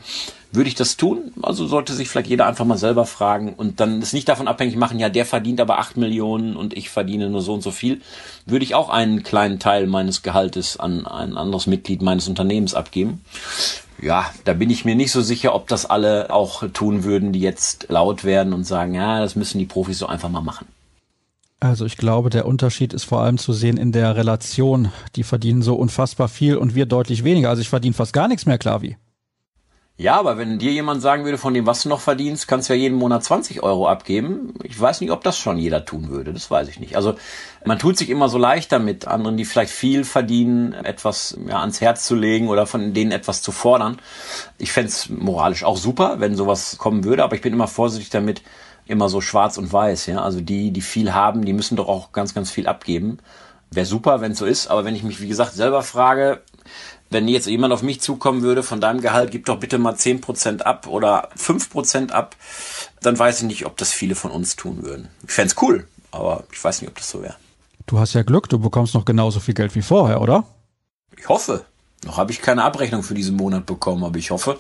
Würde 0.51 0.69
ich 0.69 0.75
das 0.75 0.95
tun? 0.95 1.33
Also 1.41 1.67
sollte 1.67 1.93
sich 1.93 2.07
vielleicht 2.07 2.29
jeder 2.29 2.45
einfach 2.47 2.65
mal 2.65 2.77
selber 2.77 3.05
fragen 3.05 3.53
und 3.53 3.79
dann 3.79 4.01
es 4.01 4.13
nicht 4.13 4.29
davon 4.29 4.47
abhängig 4.47 4.77
machen, 4.77 4.97
ja, 4.97 5.09
der 5.09 5.25
verdient 5.25 5.59
aber 5.59 5.77
acht 5.77 5.97
Millionen 5.97 6.55
und 6.55 6.75
ich 6.75 6.89
verdiene 6.89 7.29
nur 7.29 7.41
so 7.41 7.53
und 7.53 7.61
so 7.61 7.71
viel. 7.71 8.01
Würde 8.45 8.63
ich 8.63 8.73
auch 8.73 8.89
einen 8.89 9.23
kleinen 9.23 9.59
Teil 9.59 9.87
meines 9.87 10.21
Gehaltes 10.21 10.77
an 10.79 11.05
ein 11.05 11.35
anderes 11.35 11.67
Mitglied 11.67 12.01
meines 12.01 12.27
Unternehmens 12.29 12.73
abgeben? 12.73 13.21
Ja, 14.01 14.31
da 14.45 14.53
bin 14.53 14.69
ich 14.69 14.85
mir 14.85 14.95
nicht 14.95 15.11
so 15.11 15.21
sicher, 15.21 15.55
ob 15.55 15.67
das 15.67 15.85
alle 15.85 16.31
auch 16.31 16.63
tun 16.71 17.03
würden, 17.03 17.33
die 17.33 17.39
jetzt 17.39 17.87
laut 17.89 18.23
werden 18.23 18.53
und 18.53 18.63
sagen, 18.63 18.93
ja, 18.93 19.19
das 19.19 19.35
müssen 19.35 19.59
die 19.59 19.65
Profis 19.65 19.99
so 19.99 20.07
einfach 20.07 20.29
mal 20.29 20.41
machen. 20.41 20.67
Also 21.59 21.85
ich 21.85 21.97
glaube, 21.97 22.29
der 22.29 22.45
Unterschied 22.45 22.93
ist 22.93 23.05
vor 23.05 23.21
allem 23.21 23.39
zu 23.39 23.51
sehen 23.51 23.77
in 23.77 23.91
der 23.91 24.15
Relation. 24.15 24.91
Die 25.15 25.23
verdienen 25.23 25.63
so 25.63 25.75
unfassbar 25.75 26.27
viel 26.27 26.55
und 26.55 26.75
wir 26.75 26.85
deutlich 26.85 27.23
weniger. 27.23 27.49
Also 27.49 27.61
ich 27.61 27.69
verdiene 27.69 27.95
fast 27.95 28.13
gar 28.13 28.27
nichts 28.27 28.45
mehr, 28.45 28.59
Klavi. 28.59 28.97
Ja, 29.99 30.19
aber 30.19 30.37
wenn 30.37 30.59
dir 30.59 30.71
jemand 30.71 31.01
sagen 31.01 31.25
würde, 31.25 31.39
von 31.39 31.55
dem, 31.55 31.65
was 31.65 31.81
du 31.81 31.89
noch 31.89 32.01
verdienst, 32.01 32.47
kannst 32.47 32.69
du 32.69 32.73
ja 32.73 32.79
jeden 32.79 32.99
Monat 32.99 33.23
20 33.23 33.63
Euro 33.63 33.87
abgeben. 33.87 34.53
Ich 34.61 34.79
weiß 34.79 35.01
nicht, 35.01 35.09
ob 35.09 35.23
das 35.23 35.39
schon 35.39 35.57
jeder 35.57 35.85
tun 35.85 36.09
würde. 36.09 36.33
Das 36.33 36.51
weiß 36.51 36.67
ich 36.67 36.79
nicht. 36.79 36.95
Also 36.95 37.15
man 37.65 37.79
tut 37.79 37.97
sich 37.97 38.11
immer 38.11 38.29
so 38.29 38.37
leicht 38.37 38.71
damit, 38.71 39.07
anderen, 39.07 39.37
die 39.37 39.45
vielleicht 39.45 39.71
viel 39.71 40.03
verdienen, 40.03 40.73
etwas 40.73 41.35
ja, 41.47 41.61
ans 41.61 41.81
Herz 41.81 42.05
zu 42.05 42.13
legen 42.13 42.47
oder 42.47 42.67
von 42.67 42.93
denen 42.93 43.11
etwas 43.11 43.41
zu 43.41 43.51
fordern. 43.51 43.97
Ich 44.59 44.71
fände 44.71 44.93
moralisch 45.09 45.63
auch 45.63 45.77
super, 45.77 46.19
wenn 46.19 46.35
sowas 46.35 46.77
kommen 46.77 47.03
würde, 47.03 47.23
aber 47.23 47.35
ich 47.35 47.41
bin 47.41 47.53
immer 47.53 47.67
vorsichtig 47.67 48.11
damit, 48.11 48.43
immer 48.85 49.09
so 49.09 49.19
schwarz 49.19 49.57
und 49.57 49.73
weiß. 49.73 50.05
Ja, 50.05 50.21
Also 50.21 50.41
die, 50.41 50.69
die 50.69 50.81
viel 50.81 51.15
haben, 51.15 51.43
die 51.43 51.53
müssen 51.53 51.75
doch 51.75 51.87
auch 51.87 52.11
ganz, 52.11 52.35
ganz 52.35 52.51
viel 52.51 52.67
abgeben. 52.67 53.17
Wäre 53.71 53.87
super, 53.87 54.21
wenn 54.21 54.33
es 54.33 54.37
so 54.37 54.45
ist, 54.45 54.67
aber 54.67 54.85
wenn 54.85 54.95
ich 54.95 55.01
mich, 55.01 55.21
wie 55.21 55.27
gesagt, 55.27 55.53
selber 55.53 55.81
frage, 55.81 56.41
wenn 57.09 57.27
jetzt 57.27 57.47
jemand 57.47 57.73
auf 57.73 57.83
mich 57.83 58.01
zukommen 58.01 58.41
würde, 58.41 58.63
von 58.63 58.81
deinem 58.81 59.01
Gehalt, 59.01 59.31
gib 59.31 59.45
doch 59.45 59.59
bitte 59.59 59.77
mal 59.77 59.93
10% 59.93 60.61
ab 60.61 60.87
oder 60.87 61.29
5% 61.37 62.11
ab, 62.11 62.35
dann 63.01 63.17
weiß 63.17 63.41
ich 63.41 63.47
nicht, 63.47 63.65
ob 63.65 63.77
das 63.77 63.93
viele 63.93 64.15
von 64.15 64.31
uns 64.31 64.55
tun 64.55 64.83
würden. 64.83 65.09
Ich 65.25 65.31
fände 65.31 65.53
cool, 65.61 65.87
aber 66.11 66.43
ich 66.51 66.63
weiß 66.63 66.81
nicht, 66.81 66.89
ob 66.89 66.97
das 66.97 67.09
so 67.09 67.21
wäre. 67.21 67.35
Du 67.85 67.99
hast 67.99 68.13
ja 68.13 68.23
Glück, 68.23 68.49
du 68.49 68.59
bekommst 68.59 68.93
noch 68.93 69.05
genauso 69.05 69.39
viel 69.39 69.53
Geld 69.53 69.73
wie 69.75 69.81
vorher, 69.81 70.21
oder? 70.21 70.45
Ich 71.15 71.29
hoffe. 71.29 71.65
Noch 72.05 72.17
habe 72.17 72.31
ich 72.31 72.41
keine 72.41 72.63
Abrechnung 72.63 73.01
für 73.01 73.15
diesen 73.15 73.35
Monat 73.35 73.65
bekommen, 73.65 74.03
aber 74.03 74.19
ich 74.19 74.29
hoffe, 74.29 74.59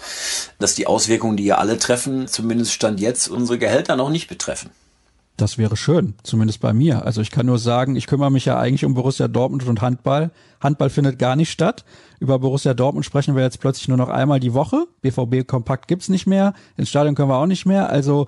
dass 0.57 0.73
die 0.73 0.87
Auswirkungen, 0.87 1.37
die 1.37 1.45
ihr 1.45 1.59
alle 1.59 1.77
treffen, 1.77 2.27
zumindest 2.27 2.73
Stand 2.73 2.99
jetzt 2.99 3.27
unsere 3.27 3.59
Gehälter 3.59 3.95
noch 3.95 4.09
nicht 4.09 4.27
betreffen. 4.27 4.71
Das 5.37 5.59
wäre 5.59 5.77
schön, 5.77 6.15
zumindest 6.23 6.61
bei 6.61 6.73
mir. 6.73 7.05
Also 7.05 7.21
ich 7.21 7.29
kann 7.29 7.45
nur 7.45 7.59
sagen, 7.59 7.95
ich 7.95 8.07
kümmere 8.07 8.31
mich 8.31 8.45
ja 8.45 8.57
eigentlich 8.57 8.83
um 8.85 8.95
Borussia 8.95 9.27
Dortmund 9.27 9.67
und 9.67 9.81
Handball. 9.81 10.31
Handball 10.59 10.89
findet 10.89 11.19
gar 11.19 11.35
nicht 11.35 11.51
statt. 11.51 11.85
Über 12.19 12.39
Borussia 12.39 12.73
Dortmund 12.73 13.05
sprechen 13.05 13.35
wir 13.35 13.43
jetzt 13.43 13.59
plötzlich 13.59 13.87
nur 13.87 13.97
noch 13.97 14.09
einmal 14.09 14.39
die 14.39 14.55
Woche. 14.55 14.87
BVB 15.01 15.47
Kompakt 15.47 15.87
gibt's 15.87 16.09
nicht 16.09 16.25
mehr. 16.25 16.55
Ins 16.75 16.89
Stadion 16.89 17.13
können 17.13 17.29
wir 17.29 17.37
auch 17.37 17.45
nicht 17.45 17.67
mehr. 17.67 17.91
Also 17.91 18.25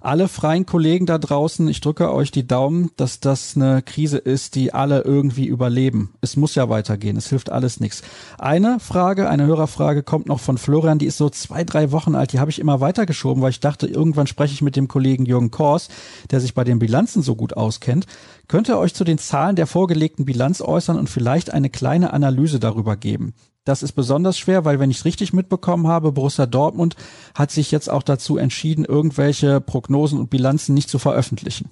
alle 0.00 0.28
freien 0.28 0.64
Kollegen 0.64 1.04
da 1.04 1.18
draußen, 1.18 1.68
ich 1.68 1.80
drücke 1.80 2.12
euch 2.12 2.30
die 2.30 2.46
Daumen, 2.46 2.90
dass 2.96 3.20
das 3.20 3.54
eine 3.54 3.82
Krise 3.82 4.16
ist, 4.16 4.54
die 4.54 4.72
alle 4.72 5.02
irgendwie 5.02 5.46
überleben. 5.46 6.14
Es 6.22 6.36
muss 6.36 6.54
ja 6.54 6.68
weitergehen. 6.70 7.16
Es 7.16 7.28
hilft 7.28 7.52
alles 7.52 7.80
nichts. 7.80 8.02
Eine 8.38 8.80
Frage, 8.80 9.28
eine 9.28 9.46
Hörerfrage 9.46 10.02
kommt 10.02 10.26
noch 10.26 10.40
von 10.40 10.56
Florian. 10.56 10.98
Die 10.98 11.06
ist 11.06 11.18
so 11.18 11.28
zwei, 11.28 11.64
drei 11.64 11.92
Wochen 11.92 12.14
alt. 12.14 12.32
Die 12.32 12.40
habe 12.40 12.50
ich 12.50 12.58
immer 12.58 12.80
weitergeschoben, 12.80 13.42
weil 13.42 13.50
ich 13.50 13.60
dachte, 13.60 13.86
irgendwann 13.86 14.26
spreche 14.26 14.54
ich 14.54 14.62
mit 14.62 14.76
dem 14.76 14.88
Kollegen 14.88 15.26
Jürgen 15.26 15.50
Kors, 15.50 15.88
der 16.30 16.40
sich 16.40 16.54
bei 16.54 16.64
den 16.64 16.78
Bilanzen 16.78 17.22
so 17.22 17.36
gut 17.36 17.56
auskennt. 17.56 18.06
Könnt 18.48 18.68
ihr 18.68 18.78
euch 18.78 18.94
zu 18.94 19.04
den 19.04 19.18
Zahlen 19.18 19.56
der 19.56 19.66
vorgelegten 19.66 20.24
Bilanz 20.24 20.62
äußern 20.62 20.98
und 20.98 21.10
vielleicht 21.10 21.52
eine 21.52 21.68
kleine 21.68 22.12
Analyse 22.12 22.58
darüber 22.58 22.96
geben? 22.96 23.34
Das 23.64 23.82
ist 23.82 23.92
besonders 23.92 24.38
schwer, 24.38 24.64
weil 24.64 24.80
wenn 24.80 24.90
ich 24.90 24.98
es 24.98 25.04
richtig 25.04 25.32
mitbekommen 25.32 25.86
habe, 25.86 26.12
Borussia 26.12 26.46
Dortmund 26.46 26.96
hat 27.34 27.50
sich 27.50 27.70
jetzt 27.70 27.90
auch 27.90 28.02
dazu 28.02 28.38
entschieden, 28.38 28.84
irgendwelche 28.84 29.60
Prognosen 29.60 30.18
und 30.18 30.30
Bilanzen 30.30 30.74
nicht 30.74 30.88
zu 30.88 30.98
veröffentlichen. 30.98 31.70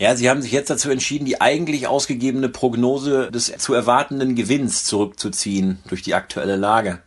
Ja, 0.00 0.16
sie 0.16 0.28
haben 0.28 0.42
sich 0.42 0.50
jetzt 0.50 0.70
dazu 0.70 0.90
entschieden, 0.90 1.24
die 1.24 1.40
eigentlich 1.40 1.86
ausgegebene 1.86 2.48
Prognose 2.48 3.30
des 3.30 3.52
zu 3.58 3.74
erwartenden 3.74 4.34
Gewinns 4.34 4.84
zurückzuziehen 4.84 5.78
durch 5.86 6.02
die 6.02 6.14
aktuelle 6.14 6.56
Lage. 6.56 6.98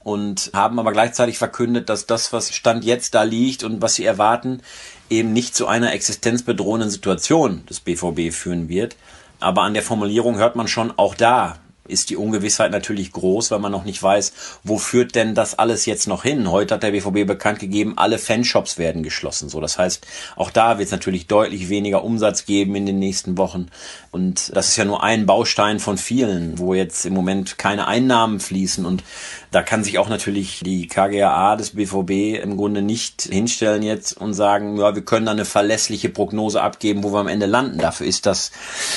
Und 0.00 0.50
haben 0.52 0.78
aber 0.78 0.92
gleichzeitig 0.92 1.38
verkündet, 1.38 1.88
dass 1.88 2.06
das, 2.06 2.32
was 2.32 2.52
Stand 2.54 2.84
jetzt 2.84 3.14
da 3.14 3.22
liegt 3.22 3.64
und 3.64 3.80
was 3.80 3.94
sie 3.94 4.04
erwarten, 4.04 4.60
eben 5.08 5.32
nicht 5.32 5.56
zu 5.56 5.66
einer 5.66 5.92
existenzbedrohenden 5.92 6.90
Situation 6.90 7.64
des 7.66 7.80
BVB 7.80 8.32
führen 8.32 8.68
wird. 8.68 8.96
Aber 9.40 9.62
an 9.62 9.74
der 9.74 9.82
Formulierung 9.82 10.36
hört 10.36 10.54
man 10.54 10.68
schon, 10.68 10.92
auch 10.96 11.14
da 11.14 11.58
ist 11.88 12.10
die 12.10 12.16
Ungewissheit 12.16 12.70
natürlich 12.70 13.12
groß, 13.12 13.50
weil 13.50 13.58
man 13.58 13.72
noch 13.72 13.84
nicht 13.84 14.02
weiß, 14.02 14.32
wo 14.62 14.78
führt 14.78 15.14
denn 15.14 15.34
das 15.34 15.58
alles 15.58 15.86
jetzt 15.86 16.06
noch 16.06 16.22
hin. 16.22 16.50
Heute 16.50 16.74
hat 16.74 16.82
der 16.82 16.92
BVB 16.92 17.26
bekannt 17.26 17.58
gegeben, 17.58 17.94
alle 17.96 18.18
Fanshops 18.18 18.78
werden 18.78 19.02
geschlossen. 19.02 19.48
So, 19.48 19.60
das 19.60 19.78
heißt, 19.78 20.06
auch 20.36 20.50
da 20.50 20.78
wird 20.78 20.86
es 20.86 20.92
natürlich 20.92 21.26
deutlich 21.26 21.68
weniger 21.68 22.04
Umsatz 22.04 22.44
geben 22.44 22.74
in 22.74 22.86
den 22.86 22.98
nächsten 22.98 23.38
Wochen. 23.38 23.68
Und 24.10 24.54
das 24.54 24.68
ist 24.68 24.76
ja 24.76 24.84
nur 24.84 25.02
ein 25.02 25.26
Baustein 25.26 25.80
von 25.80 25.98
vielen, 25.98 26.58
wo 26.58 26.74
jetzt 26.74 27.06
im 27.06 27.14
Moment 27.14 27.58
keine 27.58 27.86
Einnahmen 27.86 28.40
fließen. 28.40 28.86
Und 28.86 29.02
da 29.50 29.62
kann 29.62 29.84
sich 29.84 29.98
auch 29.98 30.08
natürlich 30.08 30.60
die 30.64 30.88
KGAA 30.88 31.56
des 31.56 31.70
BVB 31.70 32.42
im 32.42 32.56
Grunde 32.56 32.82
nicht 32.82 33.22
hinstellen 33.22 33.82
jetzt 33.82 34.16
und 34.16 34.34
sagen, 34.34 34.78
ja, 34.78 34.94
wir 34.94 35.02
können 35.02 35.26
da 35.26 35.32
eine 35.32 35.44
verlässliche 35.44 36.08
Prognose 36.08 36.62
abgeben, 36.62 37.02
wo 37.02 37.12
wir 37.12 37.20
am 37.20 37.28
Ende 37.28 37.46
landen. 37.46 37.78
Dafür 37.78 38.06
ist 38.06 38.26
das, 38.26 38.52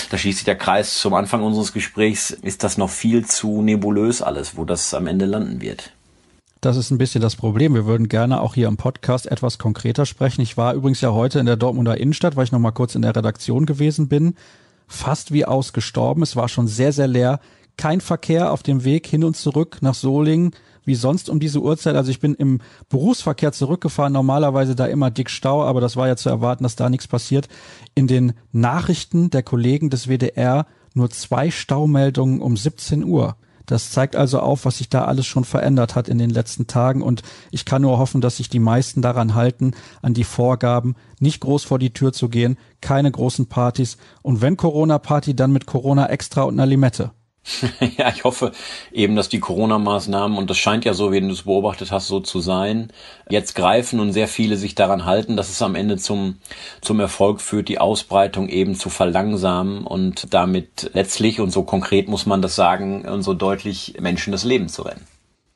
da 0.10 0.18
schließt 0.18 0.40
sich 0.40 0.46
der 0.46 0.58
Kreis 0.58 1.00
zum 1.00 1.14
Anfang 1.14 1.44
unseres 1.44 1.74
Gesprächs, 1.74 2.32
ist 2.32 2.64
das 2.64 2.78
noch 2.78 2.90
viel 2.90 3.26
zu 3.26 3.62
nebulös 3.62 4.22
alles, 4.22 4.58
wo 4.58 4.66
das 4.66 4.94
am 4.94 5.08
Ende 5.08 5.26
landen 5.26 5.62
wird. 5.62 5.94
Das 6.62 6.78
ist 6.78 6.92
ein 6.92 7.00
bisschen 7.00 7.22
das 7.22 7.36
Problem. 7.36 7.74
Wir 7.74 7.88
würden 7.88 8.08
gerne 8.08 8.40
auch 8.40 8.54
hier 8.54 8.68
im 8.68 8.78
Podcast 8.78 9.26
etwas 9.26 9.58
konkreter 9.58 10.06
sprechen. 10.06 10.42
Ich 10.42 10.58
war 10.58 10.76
übrigens 10.76 11.02
ja 11.02 11.12
heute 11.12 11.40
in 11.40 11.48
der 11.48 11.56
Dortmunder 11.56 11.98
Innenstadt, 11.98 12.36
weil 12.36 12.44
ich 12.44 12.52
noch 12.52 12.60
mal 12.60 12.70
kurz 12.70 12.94
in 12.94 13.02
der 13.02 13.16
Redaktion 13.16 13.66
gewesen 13.66 14.08
bin. 14.08 14.36
Fast 14.88 15.32
wie 15.32 15.44
ausgestorben. 15.44 16.22
Es 16.22 16.36
war 16.36 16.50
schon 16.50 16.68
sehr, 16.68 16.94
sehr 16.94 17.08
leer. 17.08 17.40
Kein 17.82 18.00
Verkehr 18.00 18.52
auf 18.52 18.62
dem 18.62 18.84
Weg 18.84 19.08
hin 19.08 19.24
und 19.24 19.36
zurück 19.36 19.80
nach 19.82 19.96
Solingen 19.96 20.52
wie 20.86 20.94
sonst 20.94 21.32
um 21.32 21.40
diese 21.40 21.62
Uhrzeit. 21.62 21.96
Also 21.96 22.12
ich 22.12 22.20
bin 22.20 22.36
im 22.36 22.60
Berufsverkehr 22.90 23.54
zurückgefahren, 23.54 24.14
normalerweise 24.14 24.76
da 24.76 24.86
immer 24.86 25.10
dick 25.10 25.32
Stau, 25.32 25.64
aber 25.64 25.82
das 25.82 25.96
war 25.96 26.08
ja 26.08 26.16
zu 26.16 26.30
erwarten, 26.30 26.62
dass 26.62 26.76
da 26.76 26.92
nichts 26.92 27.08
passiert. 27.08 27.48
In 27.96 28.06
den 28.06 28.34
Nachrichten 28.52 29.32
der 29.32 29.42
Kollegen 29.42 29.90
des 29.90 30.08
WDR 30.08 30.68
nur 30.94 31.10
zwei 31.10 31.50
Staumeldungen 31.50 32.40
um 32.40 32.56
17 32.56 33.04
Uhr. 33.04 33.36
Das 33.66 33.90
zeigt 33.90 34.16
also 34.16 34.42
auf, 34.42 34.66
was 34.66 34.78
sich 34.78 34.90
da 34.90 35.06
alles 35.06 35.26
schon 35.26 35.44
verändert 35.44 35.96
hat 35.96 36.08
in 36.08 36.20
den 36.20 36.30
letzten 36.30 36.68
Tagen 36.68 37.02
und 37.02 37.24
ich 37.50 37.66
kann 37.66 37.82
nur 37.82 37.98
hoffen, 37.98 38.22
dass 38.22 38.38
sich 38.38 38.48
die 38.48 38.60
meisten 38.60 39.02
daran 39.02 39.34
halten, 39.34 39.72
an 40.04 40.14
die 40.14 40.24
Vorgaben, 40.24 40.94
nicht 41.20 41.40
groß 41.40 41.64
vor 41.64 41.80
die 41.80 41.94
Tür 41.94 42.14
zu 42.14 42.30
gehen, 42.30 42.58
keine 42.80 43.10
großen 43.10 43.48
Partys 43.48 43.98
und 44.22 44.40
wenn 44.40 44.56
Corona-Party, 44.56 45.36
dann 45.36 45.52
mit 45.52 45.66
Corona 45.66 46.06
extra 46.12 46.44
und 46.44 46.54
einer 46.54 46.68
Limette. 46.68 47.12
ja, 47.98 48.10
ich 48.10 48.24
hoffe 48.24 48.52
eben, 48.92 49.16
dass 49.16 49.30
die 49.30 49.40
Corona-Maßnahmen, 49.40 50.38
und 50.38 50.50
das 50.50 50.58
scheint 50.58 50.86
ja 50.86 50.94
so, 50.94 51.12
wie 51.12 51.22
du 51.22 51.30
es 51.30 51.44
beobachtet 51.44 51.92
hast, 51.92 52.08
so 52.08 52.20
zu 52.20 52.40
sein, 52.40 52.92
jetzt 53.30 53.56
greifen 53.56 54.00
und 54.00 54.14
sehr 54.14 54.28
viele 54.28 54.58
sich 54.58 54.76
daran 54.76 55.06
halten, 55.06 55.38
dass 55.38 55.50
es 55.50 55.62
am 55.62 55.76
Ende 55.76 55.98
zum, 55.98 56.38
zum 56.82 57.00
Erfolg 57.00 57.42
führt, 57.42 57.68
die 57.68 57.80
Ausbreitung 57.80 58.48
eben 58.48 58.76
zu 58.76 58.90
verlangsamen 58.90 59.86
und 59.86 60.34
damit 60.34 60.92
letztlich, 60.94 61.40
und 61.40 61.52
so 61.52 61.64
konkret 61.64 62.08
muss 62.08 62.26
man 62.26 62.42
das 62.42 62.56
sagen, 62.56 63.06
und 63.06 63.24
so 63.24 63.34
deutlich 63.34 63.96
Menschen 64.00 64.32
das 64.32 64.44
Leben 64.44 64.70
zu 64.70 64.84
rennen. 64.84 65.08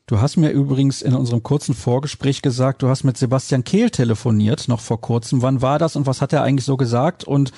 Du 0.07 0.21
hast 0.21 0.37
mir 0.37 0.51
übrigens 0.51 1.01
in 1.01 1.15
unserem 1.15 1.41
kurzen 1.41 1.73
Vorgespräch 1.73 2.43
gesagt, 2.43 2.83
du 2.83 2.89
hast 2.89 3.03
mit 3.03 3.17
Sebastian 3.17 3.63
Kehl 3.63 3.89
telefoniert, 3.89 4.67
noch 4.67 4.79
vor 4.79 5.01
kurzem. 5.01 5.41
Wann 5.41 5.63
war 5.63 5.79
das 5.79 5.95
und 5.95 6.05
was 6.05 6.21
hat 6.21 6.31
er 6.31 6.43
eigentlich 6.43 6.65
so 6.65 6.77
gesagt? 6.77 7.23
Und 7.23 7.51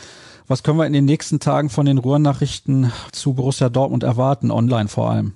was 0.47 0.63
können 0.63 0.77
wir 0.77 0.85
in 0.85 0.93
den 0.93 1.05
nächsten 1.05 1.39
Tagen 1.39 1.69
von 1.69 1.85
den 1.85 1.97
Ruhrnachrichten 1.97 2.91
zu 3.11 3.33
Borussia 3.33 3.69
Dortmund 3.69 4.03
erwarten, 4.03 4.51
online 4.51 4.87
vor 4.87 5.09
allem? 5.09 5.33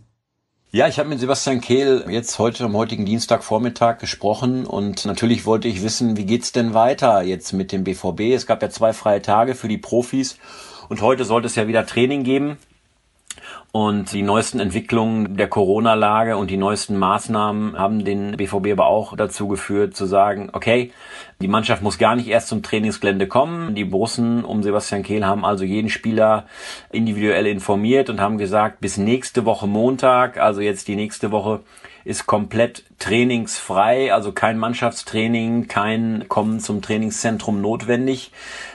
Ja, 0.74 0.88
ich 0.88 1.00
habe 1.00 1.10
mit 1.10 1.20
Sebastian 1.20 1.60
Kehl 1.60 2.06
jetzt 2.08 2.40
heute 2.40 2.64
am 2.64 2.78
heutigen 2.78 3.06
Dienstagvormittag 3.06 3.98
gesprochen 3.98 4.66
und 4.66 5.06
natürlich 5.06 5.46
wollte 5.46 5.68
ich 5.68 5.84
wissen, 5.84 6.16
wie 6.16 6.26
geht's 6.26 6.54
denn 6.54 6.74
weiter 6.74 7.22
jetzt 7.24 7.52
mit 7.52 7.74
dem 7.74 7.84
BVB? 7.84 8.34
Es 8.34 8.48
gab 8.48 8.62
ja 8.62 8.70
zwei 8.70 8.94
freie 8.94 9.22
Tage 9.22 9.54
für 9.54 9.68
die 9.68 9.78
Profis 9.78 10.38
und 10.88 11.02
heute 11.02 11.26
sollte 11.26 11.48
es 11.48 11.56
ja 11.56 11.68
wieder 11.68 11.86
Training 11.86 12.24
geben. 12.24 12.58
Und 13.74 14.12
die 14.12 14.22
neuesten 14.22 14.60
Entwicklungen 14.60 15.38
der 15.38 15.48
Corona-Lage 15.48 16.36
und 16.36 16.52
die 16.52 16.58
neuesten 16.58 16.98
Maßnahmen 16.98 17.78
haben 17.78 18.04
den 18.04 18.36
BVB 18.36 18.74
aber 18.74 18.88
auch 18.88 19.16
dazu 19.16 19.48
geführt 19.48 19.96
zu 19.96 20.06
sagen, 20.06 20.50
okay, 20.52 20.92
Die 21.42 21.48
Mannschaft 21.48 21.82
muss 21.82 21.98
gar 21.98 22.16
nicht 22.16 22.28
erst 22.28 22.50
zum 22.50 22.62
Trainingsgelände 22.62 23.28
kommen. 23.28 23.74
Die 23.74 23.84
Borussen 23.84 24.46
um 24.46 24.62
Sebastian 24.62 25.02
Kehl 25.02 25.26
haben 25.26 25.44
also 25.44 25.64
jeden 25.64 25.90
Spieler 25.90 26.46
individuell 26.92 27.48
informiert 27.48 28.12
und 28.12 28.22
haben 28.22 28.38
gesagt, 28.38 28.80
bis 28.80 28.98
nächste 28.98 29.44
Woche 29.44 29.66
Montag, 29.66 30.38
also 30.38 30.62
jetzt 30.62 30.88
die 30.88 30.96
nächste 30.96 31.32
Woche, 31.32 31.62
ist 32.06 32.28
komplett 32.28 32.84
trainingsfrei, 33.00 34.14
also 34.14 34.32
kein 34.32 34.60
Mannschaftstraining, 34.60 35.68
kein 35.68 36.26
Kommen 36.28 36.60
zum 36.60 36.84
Trainingszentrum 36.84 37.60
notwendig. 37.60 38.32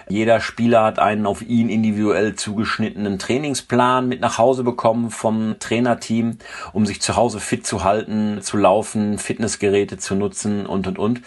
Jeder 0.08 0.38
Spieler 0.40 0.84
hat 0.84 1.00
einen 1.00 1.26
auf 1.26 1.42
ihn 1.42 1.68
individuell 1.68 2.36
zugeschnittenen 2.36 3.18
Trainingsplan 3.18 4.06
mit 4.06 4.20
nach 4.20 4.38
Hause 4.38 4.62
bekommen 4.62 5.10
vom 5.10 5.56
Trainerteam, 5.58 6.38
um 6.72 6.86
sich 6.86 7.02
zu 7.02 7.16
Hause 7.16 7.40
fit 7.40 7.66
zu 7.66 7.82
halten, 7.82 8.38
zu 8.40 8.56
laufen, 8.56 9.18
Fitnessgeräte 9.18 9.98
zu 9.98 10.14
nutzen 10.14 10.64
und, 10.64 10.86
und, 10.86 10.98
und. 11.00 11.22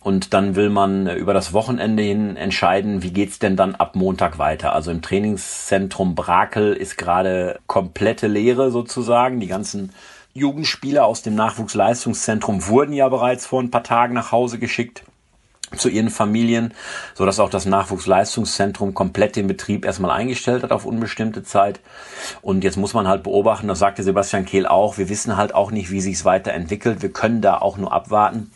Und 0.00 0.34
dann 0.34 0.56
will 0.56 0.68
man 0.68 1.06
über 1.16 1.32
das 1.32 1.54
Wochenende 1.54 2.02
hin 2.02 2.36
entscheiden, 2.36 3.02
wie 3.02 3.12
geht's 3.12 3.38
denn 3.38 3.56
dann 3.56 3.76
ab 3.76 3.94
Montag 3.94 4.38
weiter. 4.38 4.74
Also 4.74 4.90
im 4.90 5.00
Trainingszentrum 5.00 6.14
Brakel 6.14 6.74
ist 6.74 6.98
gerade 6.98 7.60
komplette 7.66 8.26
Leere 8.26 8.70
sozusagen. 8.70 9.40
Die 9.40 9.46
ganzen 9.46 9.92
Jugendspieler 10.34 11.06
aus 11.06 11.22
dem 11.22 11.34
Nachwuchsleistungszentrum 11.34 12.66
wurden 12.66 12.92
ja 12.92 13.08
bereits 13.08 13.46
vor 13.46 13.62
ein 13.62 13.70
paar 13.70 13.84
Tagen 13.84 14.12
nach 14.12 14.32
Hause 14.32 14.58
geschickt 14.58 15.04
zu 15.78 15.88
ihren 15.88 16.10
Familien, 16.10 16.74
so 17.14 17.26
dass 17.26 17.40
auch 17.40 17.50
das 17.50 17.66
Nachwuchsleistungszentrum 17.66 18.94
komplett 18.94 19.36
den 19.36 19.46
Betrieb 19.46 19.84
erstmal 19.84 20.10
eingestellt 20.10 20.62
hat 20.62 20.72
auf 20.72 20.84
unbestimmte 20.84 21.42
Zeit. 21.42 21.80
Und 22.40 22.64
jetzt 22.64 22.76
muss 22.76 22.94
man 22.94 23.08
halt 23.08 23.22
beobachten, 23.22 23.68
das 23.68 23.78
sagte 23.78 24.02
Sebastian 24.02 24.44
Kehl 24.44 24.66
auch, 24.66 24.98
wir 24.98 25.08
wissen 25.08 25.36
halt 25.36 25.54
auch 25.54 25.70
nicht, 25.70 25.90
wie 25.90 26.00
sich 26.00 26.14
es 26.14 26.24
weiterentwickelt. 26.24 27.02
Wir 27.02 27.12
können 27.12 27.40
da 27.40 27.58
auch 27.58 27.76
nur 27.76 27.92
abwarten 27.92 28.50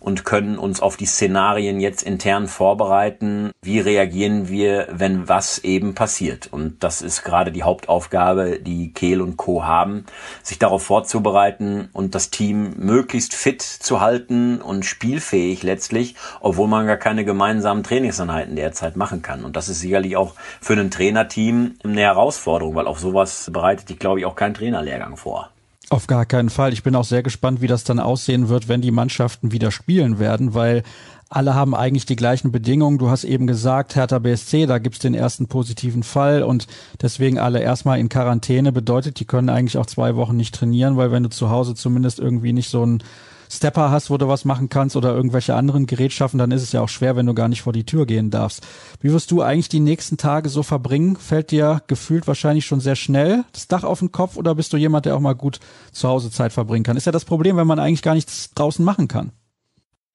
und 0.00 0.24
können 0.24 0.58
uns 0.58 0.80
auf 0.80 0.96
die 0.96 1.06
Szenarien 1.06 1.80
jetzt 1.80 2.02
intern 2.02 2.48
vorbereiten. 2.48 3.50
Wie 3.62 3.80
reagieren 3.80 4.48
wir, 4.48 4.88
wenn 4.92 5.28
was 5.28 5.58
eben 5.58 5.94
passiert? 5.94 6.48
Und 6.52 6.84
das 6.84 7.02
ist 7.02 7.24
gerade 7.24 7.52
die 7.52 7.64
Hauptaufgabe, 7.64 8.60
die 8.60 8.92
Kehl 8.92 9.20
und 9.20 9.36
Co. 9.36 9.64
haben, 9.64 10.06
sich 10.42 10.58
darauf 10.58 10.84
vorzubereiten 10.84 11.88
und 11.92 12.14
das 12.14 12.30
Team 12.30 12.74
möglichst 12.76 13.34
fit 13.34 13.62
zu 13.62 14.00
halten 14.00 14.60
und 14.60 14.84
spielfähig 14.84 15.62
letztlich, 15.62 16.14
obwohl 16.40 16.55
man 16.66 16.86
gar 16.86 16.96
keine 16.96 17.24
gemeinsamen 17.24 17.82
Trainingseinheiten 17.82 18.56
derzeit 18.56 18.96
machen 18.96 19.20
kann. 19.20 19.44
Und 19.44 19.56
das 19.56 19.68
ist 19.68 19.80
sicherlich 19.80 20.16
auch 20.16 20.34
für 20.60 20.72
ein 20.72 20.90
Trainerteam 20.90 21.74
eine 21.84 22.00
Herausforderung, 22.00 22.74
weil 22.74 22.86
auf 22.86 22.98
sowas 22.98 23.50
bereitet 23.52 23.88
sich, 23.88 23.98
glaube 23.98 24.20
ich, 24.20 24.24
auch 24.24 24.36
kein 24.36 24.54
Trainerlehrgang 24.54 25.18
vor. 25.18 25.50
Auf 25.88 26.06
gar 26.06 26.26
keinen 26.26 26.50
Fall. 26.50 26.72
Ich 26.72 26.82
bin 26.82 26.96
auch 26.96 27.04
sehr 27.04 27.22
gespannt, 27.22 27.60
wie 27.60 27.68
das 27.68 27.84
dann 27.84 28.00
aussehen 28.00 28.48
wird, 28.48 28.68
wenn 28.68 28.80
die 28.80 28.90
Mannschaften 28.90 29.52
wieder 29.52 29.70
spielen 29.70 30.18
werden, 30.18 30.54
weil 30.54 30.82
alle 31.28 31.54
haben 31.54 31.74
eigentlich 31.74 32.06
die 32.06 32.16
gleichen 32.16 32.52
Bedingungen. 32.52 32.98
Du 32.98 33.10
hast 33.10 33.24
eben 33.24 33.46
gesagt, 33.46 33.96
Hertha 33.96 34.18
BSC, 34.18 34.66
da 34.66 34.78
gibt's 34.78 35.00
den 35.00 35.14
ersten 35.14 35.48
positiven 35.48 36.02
Fall 36.02 36.42
und 36.42 36.66
deswegen 37.02 37.38
alle 37.38 37.60
erstmal 37.60 37.98
in 37.98 38.08
Quarantäne. 38.08 38.72
Bedeutet, 38.72 39.18
die 39.18 39.24
können 39.24 39.48
eigentlich 39.48 39.78
auch 39.78 39.86
zwei 39.86 40.14
Wochen 40.14 40.36
nicht 40.36 40.54
trainieren, 40.54 40.96
weil 40.96 41.10
wenn 41.10 41.24
du 41.24 41.28
zu 41.28 41.50
Hause 41.50 41.74
zumindest 41.74 42.20
irgendwie 42.20 42.52
nicht 42.52 42.70
so 42.70 42.84
ein 42.84 43.02
Stepper 43.50 43.90
hast, 43.90 44.10
wo 44.10 44.16
du 44.18 44.28
was 44.28 44.44
machen 44.44 44.68
kannst 44.68 44.96
oder 44.96 45.14
irgendwelche 45.14 45.54
anderen 45.54 45.86
Gerätschaften, 45.86 46.38
dann 46.38 46.50
ist 46.50 46.62
es 46.62 46.72
ja 46.72 46.80
auch 46.80 46.88
schwer, 46.88 47.16
wenn 47.16 47.26
du 47.26 47.34
gar 47.34 47.48
nicht 47.48 47.62
vor 47.62 47.72
die 47.72 47.84
Tür 47.84 48.06
gehen 48.06 48.30
darfst. 48.30 48.66
Wie 49.00 49.12
wirst 49.12 49.30
du 49.30 49.42
eigentlich 49.42 49.68
die 49.68 49.80
nächsten 49.80 50.16
Tage 50.16 50.48
so 50.48 50.62
verbringen? 50.62 51.16
Fällt 51.16 51.50
dir 51.50 51.82
gefühlt 51.86 52.26
wahrscheinlich 52.26 52.66
schon 52.66 52.80
sehr 52.80 52.96
schnell 52.96 53.44
das 53.52 53.68
Dach 53.68 53.84
auf 53.84 54.00
den 54.00 54.12
Kopf 54.12 54.36
oder 54.36 54.54
bist 54.54 54.72
du 54.72 54.76
jemand, 54.76 55.06
der 55.06 55.16
auch 55.16 55.20
mal 55.20 55.34
gut 55.34 55.60
zu 55.92 56.08
Hause 56.08 56.30
Zeit 56.30 56.52
verbringen 56.52 56.84
kann? 56.84 56.96
Ist 56.96 57.06
ja 57.06 57.12
das 57.12 57.24
Problem, 57.24 57.56
wenn 57.56 57.66
man 57.66 57.78
eigentlich 57.78 58.02
gar 58.02 58.14
nichts 58.14 58.50
draußen 58.54 58.84
machen 58.84 59.08
kann. 59.08 59.32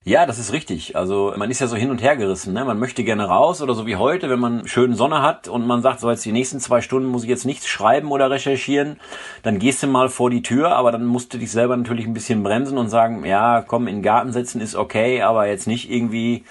Ja, 0.03 0.25
das 0.25 0.39
ist 0.39 0.51
richtig. 0.51 0.95
Also 0.95 1.31
man 1.37 1.51
ist 1.51 1.59
ja 1.59 1.67
so 1.67 1.75
hin 1.75 1.91
und 1.91 2.01
her 2.01 2.17
gerissen. 2.17 2.53
Ne? 2.53 2.65
Man 2.65 2.79
möchte 2.79 3.03
gerne 3.03 3.25
raus 3.25 3.61
oder 3.61 3.75
so 3.75 3.85
wie 3.85 3.97
heute, 3.97 4.31
wenn 4.31 4.39
man 4.39 4.67
schöne 4.67 4.95
Sonne 4.95 5.21
hat 5.21 5.47
und 5.47 5.67
man 5.67 5.83
sagt, 5.83 5.99
so 5.99 6.09
jetzt 6.09 6.25
die 6.25 6.31
nächsten 6.31 6.59
zwei 6.59 6.81
Stunden 6.81 7.07
muss 7.07 7.21
ich 7.21 7.29
jetzt 7.29 7.45
nichts 7.45 7.67
schreiben 7.67 8.09
oder 8.09 8.31
recherchieren, 8.31 8.99
dann 9.43 9.59
gehst 9.59 9.83
du 9.83 9.87
mal 9.87 10.09
vor 10.09 10.31
die 10.31 10.41
Tür, 10.41 10.75
aber 10.75 10.91
dann 10.91 11.05
musst 11.05 11.35
du 11.35 11.37
dich 11.37 11.51
selber 11.51 11.77
natürlich 11.77 12.07
ein 12.07 12.15
bisschen 12.15 12.41
bremsen 12.41 12.79
und 12.79 12.89
sagen, 12.89 13.23
ja, 13.25 13.61
komm, 13.61 13.85
in 13.85 13.97
den 13.97 14.01
Garten 14.01 14.33
setzen 14.33 14.59
ist 14.59 14.73
okay, 14.73 15.21
aber 15.21 15.45
jetzt 15.45 15.67
nicht 15.67 15.91
irgendwie 15.91 16.45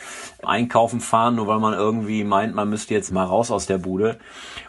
einkaufen 0.44 1.00
fahren, 1.00 1.34
nur 1.34 1.48
weil 1.48 1.58
man 1.58 1.74
irgendwie 1.74 2.22
meint, 2.22 2.54
man 2.54 2.70
müsste 2.70 2.94
jetzt 2.94 3.10
mal 3.10 3.24
raus 3.24 3.50
aus 3.50 3.66
der 3.66 3.78
Bude. 3.78 4.18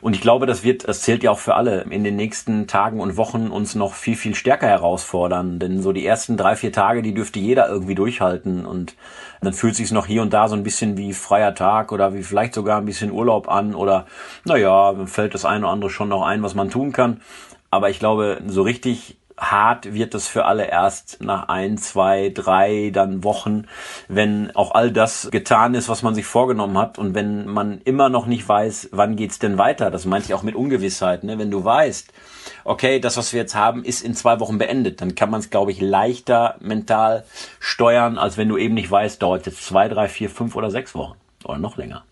Und 0.01 0.15
ich 0.15 0.21
glaube, 0.21 0.47
das 0.47 0.63
wird, 0.63 0.87
das 0.87 1.01
zählt 1.01 1.21
ja 1.21 1.29
auch 1.29 1.39
für 1.39 1.53
alle, 1.53 1.83
in 1.83 2.03
den 2.03 2.15
nächsten 2.15 2.65
Tagen 2.65 2.99
und 2.99 3.15
Wochen 3.15 3.47
uns 3.47 3.75
noch 3.75 3.93
viel, 3.93 4.15
viel 4.15 4.33
stärker 4.33 4.67
herausfordern. 4.67 5.59
Denn 5.59 5.83
so 5.83 5.91
die 5.91 6.05
ersten 6.05 6.35
drei, 6.35 6.55
vier 6.55 6.73
Tage, 6.73 7.03
die 7.03 7.13
dürfte 7.13 7.39
jeder 7.39 7.69
irgendwie 7.69 7.93
durchhalten. 7.93 8.65
Und 8.71 8.95
dann 9.41 9.53
fühlt 9.53 9.75
sich 9.75 9.91
noch 9.91 10.07
hier 10.07 10.21
und 10.21 10.33
da 10.33 10.47
so 10.47 10.55
ein 10.55 10.63
bisschen 10.63 10.97
wie 10.97 11.13
freier 11.13 11.53
Tag 11.53 11.91
oder 11.91 12.13
wie 12.13 12.23
vielleicht 12.23 12.55
sogar 12.55 12.79
ein 12.79 12.85
bisschen 12.85 13.11
Urlaub 13.11 13.47
an 13.49 13.75
oder 13.75 14.05
naja, 14.45 14.95
fällt 15.05 15.35
das 15.35 15.45
eine 15.45 15.65
oder 15.65 15.73
andere 15.73 15.91
schon 15.91 16.09
noch 16.09 16.23
ein, 16.23 16.41
was 16.41 16.55
man 16.55 16.71
tun 16.71 16.91
kann. 16.91 17.21
Aber 17.69 17.89
ich 17.89 17.99
glaube, 17.99 18.41
so 18.47 18.63
richtig 18.63 19.17
hart 19.41 19.93
wird 19.93 20.13
es 20.13 20.27
für 20.27 20.45
alle 20.45 20.65
erst 20.65 21.21
nach 21.21 21.49
ein, 21.49 21.77
zwei, 21.77 22.31
drei 22.33 22.91
dann 22.93 23.23
Wochen, 23.23 23.65
wenn 24.07 24.55
auch 24.55 24.75
all 24.75 24.91
das 24.91 25.29
getan 25.31 25.73
ist, 25.73 25.89
was 25.89 26.03
man 26.03 26.13
sich 26.13 26.25
vorgenommen 26.25 26.77
hat 26.77 26.99
und 26.99 27.15
wenn 27.15 27.47
man 27.47 27.81
immer 27.83 28.09
noch 28.09 28.27
nicht 28.27 28.47
weiß, 28.47 28.89
wann 28.91 29.15
geht's 29.15 29.39
denn 29.39 29.57
weiter. 29.57 29.89
Das 29.89 30.05
meinte 30.05 30.27
ich 30.27 30.33
auch 30.35 30.43
mit 30.43 30.55
Ungewissheit. 30.55 31.23
Ne? 31.23 31.39
Wenn 31.39 31.49
du 31.49 31.63
weißt, 31.63 32.13
okay, 32.63 32.99
das, 32.99 33.17
was 33.17 33.33
wir 33.33 33.41
jetzt 33.41 33.55
haben, 33.55 33.83
ist 33.83 34.01
in 34.01 34.13
zwei 34.13 34.39
Wochen 34.39 34.57
beendet, 34.57 35.01
dann 35.01 35.15
kann 35.15 35.29
man 35.29 35.39
es, 35.39 35.49
glaube 35.49 35.71
ich, 35.71 35.81
leichter 35.81 36.55
mental 36.59 37.25
steuern, 37.59 38.17
als 38.17 38.37
wenn 38.37 38.49
du 38.49 38.57
eben 38.57 38.75
nicht 38.75 38.89
weißt, 38.89 39.21
dauert 39.21 39.45
jetzt 39.45 39.65
zwei, 39.65 39.87
drei, 39.87 40.07
vier, 40.07 40.29
fünf 40.29 40.55
oder 40.55 40.71
sechs 40.71 40.95
Wochen 40.95 41.15
oder 41.43 41.57
noch 41.57 41.77
länger. 41.77 42.03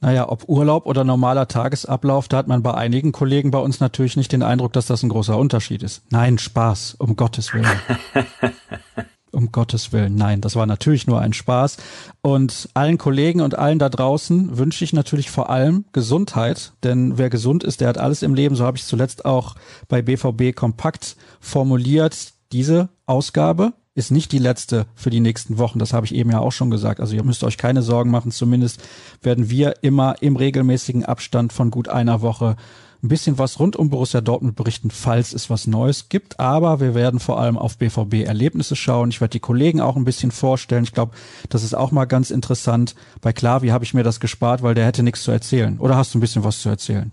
Naja, 0.00 0.28
ob 0.28 0.48
Urlaub 0.48 0.86
oder 0.86 1.04
normaler 1.04 1.46
Tagesablauf, 1.46 2.26
da 2.26 2.38
hat 2.38 2.48
man 2.48 2.64
bei 2.64 2.74
einigen 2.74 3.12
Kollegen 3.12 3.52
bei 3.52 3.60
uns 3.60 3.78
natürlich 3.78 4.16
nicht 4.16 4.32
den 4.32 4.42
Eindruck, 4.42 4.72
dass 4.72 4.86
das 4.86 5.04
ein 5.04 5.08
großer 5.08 5.38
Unterschied 5.38 5.84
ist. 5.84 6.02
Nein, 6.10 6.38
Spaß, 6.38 6.96
um 6.98 7.14
Gottes 7.14 7.54
Willen. 7.54 7.80
um 9.32 9.50
Gottes 9.50 9.92
Willen, 9.92 10.14
nein, 10.14 10.40
das 10.40 10.56
war 10.56 10.66
natürlich 10.66 11.06
nur 11.06 11.20
ein 11.20 11.32
Spaß. 11.32 11.78
Und 12.20 12.68
allen 12.74 12.98
Kollegen 12.98 13.40
und 13.40 13.58
allen 13.58 13.78
da 13.78 13.88
draußen 13.88 14.56
wünsche 14.56 14.84
ich 14.84 14.92
natürlich 14.92 15.30
vor 15.30 15.50
allem 15.50 15.84
Gesundheit, 15.92 16.72
denn 16.84 17.18
wer 17.18 17.30
gesund 17.30 17.64
ist, 17.64 17.80
der 17.80 17.88
hat 17.88 17.98
alles 17.98 18.22
im 18.22 18.34
Leben. 18.34 18.54
So 18.54 18.64
habe 18.64 18.76
ich 18.76 18.84
zuletzt 18.84 19.24
auch 19.24 19.56
bei 19.88 20.02
BVB 20.02 20.54
kompakt 20.54 21.16
formuliert. 21.40 22.32
Diese 22.52 22.90
Ausgabe 23.06 23.72
ist 23.94 24.10
nicht 24.10 24.32
die 24.32 24.38
letzte 24.38 24.86
für 24.94 25.10
die 25.10 25.20
nächsten 25.20 25.58
Wochen. 25.58 25.78
Das 25.78 25.92
habe 25.92 26.06
ich 26.06 26.14
eben 26.14 26.30
ja 26.30 26.38
auch 26.38 26.52
schon 26.52 26.70
gesagt. 26.70 27.00
Also 27.00 27.14
ihr 27.14 27.24
müsst 27.24 27.44
euch 27.44 27.58
keine 27.58 27.82
Sorgen 27.82 28.10
machen. 28.10 28.30
Zumindest 28.30 28.82
werden 29.20 29.50
wir 29.50 29.82
immer 29.82 30.16
im 30.22 30.36
regelmäßigen 30.36 31.04
Abstand 31.04 31.52
von 31.52 31.70
gut 31.70 31.88
einer 31.88 32.22
Woche 32.22 32.56
ein 33.02 33.08
bisschen 33.08 33.38
was 33.38 33.58
rund 33.58 33.74
um 33.74 33.90
Borussia 33.90 34.20
Dortmund 34.20 34.54
berichten, 34.54 34.90
falls 34.90 35.32
es 35.32 35.50
was 35.50 35.66
Neues 35.66 36.08
gibt. 36.08 36.38
Aber 36.38 36.80
wir 36.80 36.94
werden 36.94 37.18
vor 37.18 37.40
allem 37.40 37.58
auf 37.58 37.76
BVB-Erlebnisse 37.78 38.76
schauen. 38.76 39.10
Ich 39.10 39.20
werde 39.20 39.32
die 39.32 39.40
Kollegen 39.40 39.80
auch 39.80 39.96
ein 39.96 40.04
bisschen 40.04 40.30
vorstellen. 40.30 40.84
Ich 40.84 40.92
glaube, 40.92 41.12
das 41.48 41.64
ist 41.64 41.74
auch 41.74 41.90
mal 41.90 42.04
ganz 42.04 42.30
interessant. 42.30 42.94
Bei 43.20 43.32
Klavi 43.32 43.68
habe 43.68 43.84
ich 43.84 43.94
mir 43.94 44.04
das 44.04 44.20
gespart, 44.20 44.62
weil 44.62 44.74
der 44.74 44.86
hätte 44.86 45.02
nichts 45.02 45.24
zu 45.24 45.32
erzählen. 45.32 45.78
Oder 45.80 45.96
hast 45.96 46.14
du 46.14 46.18
ein 46.18 46.20
bisschen 46.20 46.44
was 46.44 46.60
zu 46.60 46.68
erzählen? 46.68 47.10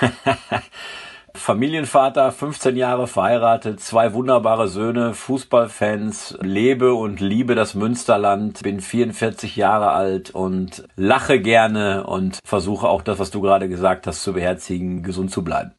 Familienvater, 1.34 2.32
15 2.32 2.76
Jahre 2.76 3.06
verheiratet, 3.06 3.80
zwei 3.80 4.12
wunderbare 4.14 4.68
Söhne, 4.68 5.14
Fußballfans, 5.14 6.38
lebe 6.40 6.94
und 6.94 7.20
liebe 7.20 7.54
das 7.54 7.74
Münsterland, 7.74 8.62
bin 8.62 8.80
44 8.80 9.56
Jahre 9.56 9.90
alt 9.90 10.30
und 10.30 10.84
lache 10.96 11.40
gerne 11.40 12.04
und 12.04 12.38
versuche 12.44 12.88
auch 12.88 13.02
das, 13.02 13.18
was 13.18 13.30
du 13.30 13.40
gerade 13.40 13.68
gesagt 13.68 14.06
hast, 14.06 14.22
zu 14.22 14.32
beherzigen, 14.32 15.02
gesund 15.02 15.30
zu 15.30 15.44
bleiben. 15.44 15.72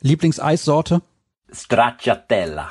Lieblingseissorte? 0.00 1.02
Stracciatella. 1.52 2.68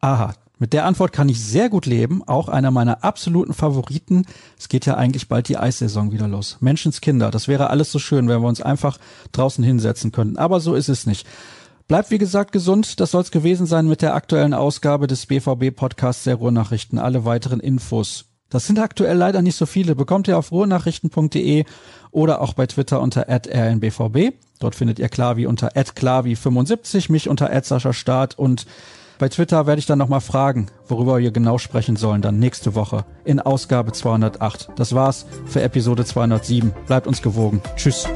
Aha, 0.00 0.34
mit 0.58 0.72
der 0.72 0.84
Antwort 0.84 1.12
kann 1.12 1.28
ich 1.28 1.40
sehr 1.40 1.68
gut 1.68 1.84
leben. 1.84 2.22
Auch 2.26 2.48
einer 2.48 2.70
meiner 2.70 3.02
absoluten 3.02 3.54
Favoriten. 3.54 4.24
Es 4.58 4.68
geht 4.68 4.86
ja 4.86 4.94
eigentlich 4.94 5.28
bald 5.28 5.48
die 5.48 5.56
Eissaison 5.56 6.12
wieder 6.12 6.28
los. 6.28 6.58
Menschenskinder. 6.60 7.30
Das 7.30 7.48
wäre 7.48 7.70
alles 7.70 7.90
so 7.90 7.98
schön, 7.98 8.28
wenn 8.28 8.40
wir 8.40 8.48
uns 8.48 8.60
einfach 8.60 8.98
draußen 9.32 9.64
hinsetzen 9.64 10.12
könnten. 10.12 10.38
Aber 10.38 10.60
so 10.60 10.74
ist 10.74 10.88
es 10.88 11.06
nicht. 11.06 11.26
Bleibt 11.88 12.10
wie 12.10 12.18
gesagt 12.18 12.52
gesund. 12.52 13.00
Das 13.00 13.10
soll's 13.10 13.32
gewesen 13.32 13.66
sein 13.66 13.88
mit 13.88 14.00
der 14.00 14.14
aktuellen 14.14 14.54
Ausgabe 14.54 15.08
des 15.08 15.26
BVB 15.26 15.74
Podcasts 15.74 16.24
der 16.24 16.36
Ruhrnachrichten. 16.36 16.98
Alle 16.98 17.24
weiteren 17.24 17.58
Infos. 17.58 18.26
Das 18.48 18.68
sind 18.68 18.78
aktuell 18.78 19.16
leider 19.16 19.42
nicht 19.42 19.56
so 19.56 19.66
viele. 19.66 19.96
Bekommt 19.96 20.28
ihr 20.28 20.38
auf 20.38 20.52
ruhrnachrichten.de 20.52 21.64
oder 22.12 22.40
auch 22.40 22.54
bei 22.54 22.66
Twitter 22.66 23.00
unter 23.00 23.26
rnbvb. 23.28 24.34
Dort 24.60 24.76
findet 24.76 25.00
ihr 25.00 25.08
Klavi 25.08 25.46
unter 25.46 25.70
klavi75, 25.70 27.10
mich 27.10 27.28
unter 27.28 27.50
Start 27.92 28.38
und 28.38 28.66
bei 29.18 29.28
Twitter 29.28 29.66
werde 29.66 29.78
ich 29.78 29.86
dann 29.86 29.98
nochmal 29.98 30.20
fragen, 30.20 30.66
worüber 30.88 31.18
wir 31.18 31.30
genau 31.30 31.58
sprechen 31.58 31.96
sollen, 31.96 32.22
dann 32.22 32.38
nächste 32.38 32.74
Woche 32.74 33.04
in 33.24 33.40
Ausgabe 33.40 33.92
208. 33.92 34.70
Das 34.76 34.94
war's 34.94 35.26
für 35.46 35.62
Episode 35.62 36.04
207. 36.04 36.72
Bleibt 36.86 37.06
uns 37.06 37.22
gewogen. 37.22 37.60
Tschüss. 37.76 38.08